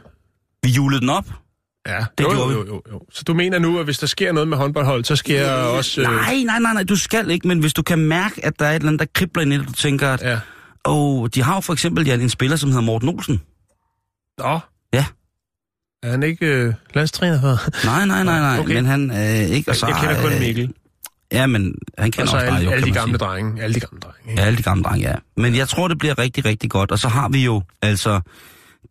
Vi 0.63 0.69
julede 0.69 1.01
den 1.01 1.09
op. 1.09 1.25
ja, 1.87 2.05
Det 2.17 2.23
jo, 2.23 2.29
gjorde 2.31 2.53
jo, 2.53 2.65
jo, 2.67 2.81
jo. 2.91 3.01
Så 3.11 3.23
du 3.23 3.33
mener 3.33 3.59
nu, 3.59 3.79
at 3.79 3.85
hvis 3.85 3.99
der 3.99 4.07
sker 4.07 4.31
noget 4.31 4.47
med 4.47 4.57
håndboldhold, 4.57 5.05
så 5.05 5.15
sker 5.15 5.41
jeg 5.41 5.55
også... 5.55 6.01
Øh, 6.01 6.07
Nej, 6.07 6.35
nej, 6.45 6.59
nej, 6.59 6.73
nej, 6.73 6.83
du 6.83 6.95
skal 6.95 7.31
ikke, 7.31 7.47
men 7.47 7.59
hvis 7.59 7.73
du 7.73 7.81
kan 7.83 7.99
mærke, 7.99 8.45
at 8.45 8.59
der 8.59 8.65
er 8.65 8.69
et 8.71 8.75
eller 8.75 8.87
andet, 8.87 8.99
der 8.99 9.05
kribler 9.15 9.41
ind 9.43 9.53
i 9.53 9.57
det, 9.57 9.67
du 9.67 9.73
tænker, 9.73 10.09
at 10.09 10.21
Ja. 10.21 10.39
åh, 10.85 11.29
de 11.35 11.43
har 11.43 11.53
jo 11.55 11.61
for 11.61 11.73
eksempel 11.73 12.07
ja, 12.07 12.13
en 12.15 12.29
spiller, 12.29 12.57
som 12.57 12.69
hedder 12.69 12.83
Morten 12.83 13.09
Olsen. 13.09 13.41
Nå. 14.37 14.59
Ja. 14.93 15.05
Er 16.03 16.11
han 16.11 16.23
ikke 16.23 16.45
øh, 16.45 16.73
landstræner 16.93 17.41
for? 17.41 17.85
Nej, 17.85 18.05
nej, 18.05 18.23
nej, 18.23 18.39
nej, 18.39 18.59
Okay. 18.59 18.73
men 18.73 18.85
han 18.85 19.11
er 19.11 19.41
øh, 19.43 19.49
ikke... 19.49 19.71
Og 19.71 19.75
så, 19.75 19.87
jeg 19.87 19.95
kender 20.01 20.21
kun 20.21 20.33
øh, 20.33 20.39
Mikkel. 20.39 20.73
Ja, 21.31 21.45
men 21.47 21.75
han 21.97 22.05
Og 22.07 22.11
kender 22.11 22.25
så 22.31 22.35
også 22.37 22.45
dig 22.47 22.55
alle, 22.55 22.65
jo, 22.65 22.71
alle 22.71 22.85
de 22.85 22.91
gamle 22.91 23.11
sige. 23.11 23.17
drenge. 23.17 23.61
Alle 23.63 23.73
de 23.75 23.79
gamle 23.79 23.99
drenge. 23.99 24.29
ikke? 24.31 24.41
Ja, 24.41 24.47
alle 24.47 24.57
de 24.57 24.63
gamle 24.63 24.83
drenge, 24.83 25.09
ja. 25.09 25.15
Men 25.37 25.55
jeg 25.55 25.67
tror, 25.69 25.87
det 25.87 25.97
bliver 25.97 26.17
rigtig, 26.19 26.45
rigtig 26.45 26.69
godt. 26.69 26.91
Og 26.91 26.99
så 26.99 27.07
har 27.07 27.29
vi 27.29 27.43
jo 27.45 27.61
altså 27.81 28.21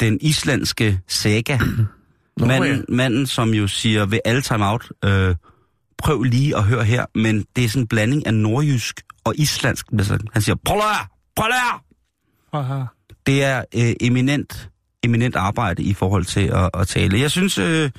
den 0.00 0.18
islandske 0.20 1.00
saga. 1.08 1.58
Nå, 2.36 2.46
manden, 2.46 2.76
ja. 2.76 2.94
manden, 2.94 3.26
som 3.26 3.54
jo 3.54 3.66
siger 3.66 4.06
ved 4.06 4.18
alle 4.24 4.42
time 4.42 4.66
out, 4.66 4.88
øh, 5.04 5.34
prøv 5.98 6.22
lige 6.22 6.56
at 6.56 6.64
høre 6.64 6.84
her, 6.84 7.06
men 7.14 7.46
det 7.56 7.64
er 7.64 7.68
sådan 7.68 7.82
en 7.82 7.86
blanding 7.86 8.26
af 8.26 8.34
nordjysk 8.34 9.00
og 9.24 9.34
islandsk. 9.36 9.86
Han 10.32 10.42
siger, 10.42 10.56
prøv 10.64 10.76
her, 10.76 11.10
prøv. 11.36 11.48
Aha. 12.52 12.84
Det 13.26 13.44
er 13.44 13.64
øh, 13.74 13.92
eminent, 14.00 14.70
eminent 15.02 15.36
arbejde 15.36 15.82
i 15.82 15.94
forhold 15.94 16.24
til 16.24 16.46
at, 16.46 16.70
at 16.74 16.88
tale. 16.88 17.20
Jeg 17.20 17.30
synes, 17.30 17.58
øh, 17.58 17.90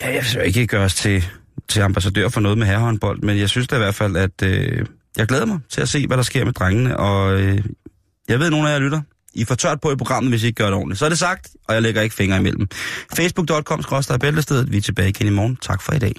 ja, 0.00 0.14
jeg 0.14 0.24
vil 0.34 0.46
ikke 0.46 0.66
gøre 0.66 0.84
os 0.84 0.94
til, 0.94 1.24
til 1.68 1.80
ambassadør 1.80 2.28
for 2.28 2.40
noget 2.40 2.58
med 2.58 2.66
herrehåndbold, 2.66 3.22
men 3.22 3.38
jeg 3.38 3.50
synes 3.50 3.68
da 3.68 3.76
i 3.76 3.78
hvert 3.78 3.94
fald, 3.94 4.16
at 4.16 4.42
øh, 4.42 4.86
jeg 5.16 5.26
glæder 5.26 5.46
mig 5.46 5.58
til 5.68 5.80
at 5.80 5.88
se, 5.88 6.06
hvad 6.06 6.16
der 6.16 6.22
sker 6.22 6.44
med 6.44 6.52
drengene, 6.52 6.96
og 6.96 7.40
øh, 7.40 7.64
jeg 8.28 8.38
ved, 8.38 8.46
at 8.46 8.52
nogle 8.52 8.68
af 8.68 8.72
jer 8.72 8.78
lytter. 8.78 9.00
I 9.36 9.44
får 9.44 9.54
tørt 9.54 9.80
på 9.80 9.92
i 9.92 9.96
programmet, 9.96 10.32
hvis 10.32 10.42
I 10.42 10.46
ikke 10.46 10.56
gør 10.56 10.66
det 10.66 10.74
ordentligt. 10.74 10.98
Så 10.98 11.04
er 11.04 11.08
det 11.08 11.18
sagt, 11.18 11.50
og 11.68 11.74
jeg 11.74 11.82
lægger 11.82 12.02
ikke 12.02 12.14
fingre 12.14 12.38
imellem. 12.38 12.68
Facebook.com-bæltestedet. 13.16 14.72
Vi 14.72 14.76
er 14.76 14.80
tilbage 14.80 15.08
igen 15.08 15.26
i 15.26 15.30
morgen. 15.30 15.56
Tak 15.56 15.82
for 15.82 15.92
i 15.92 15.98
dag. 15.98 16.14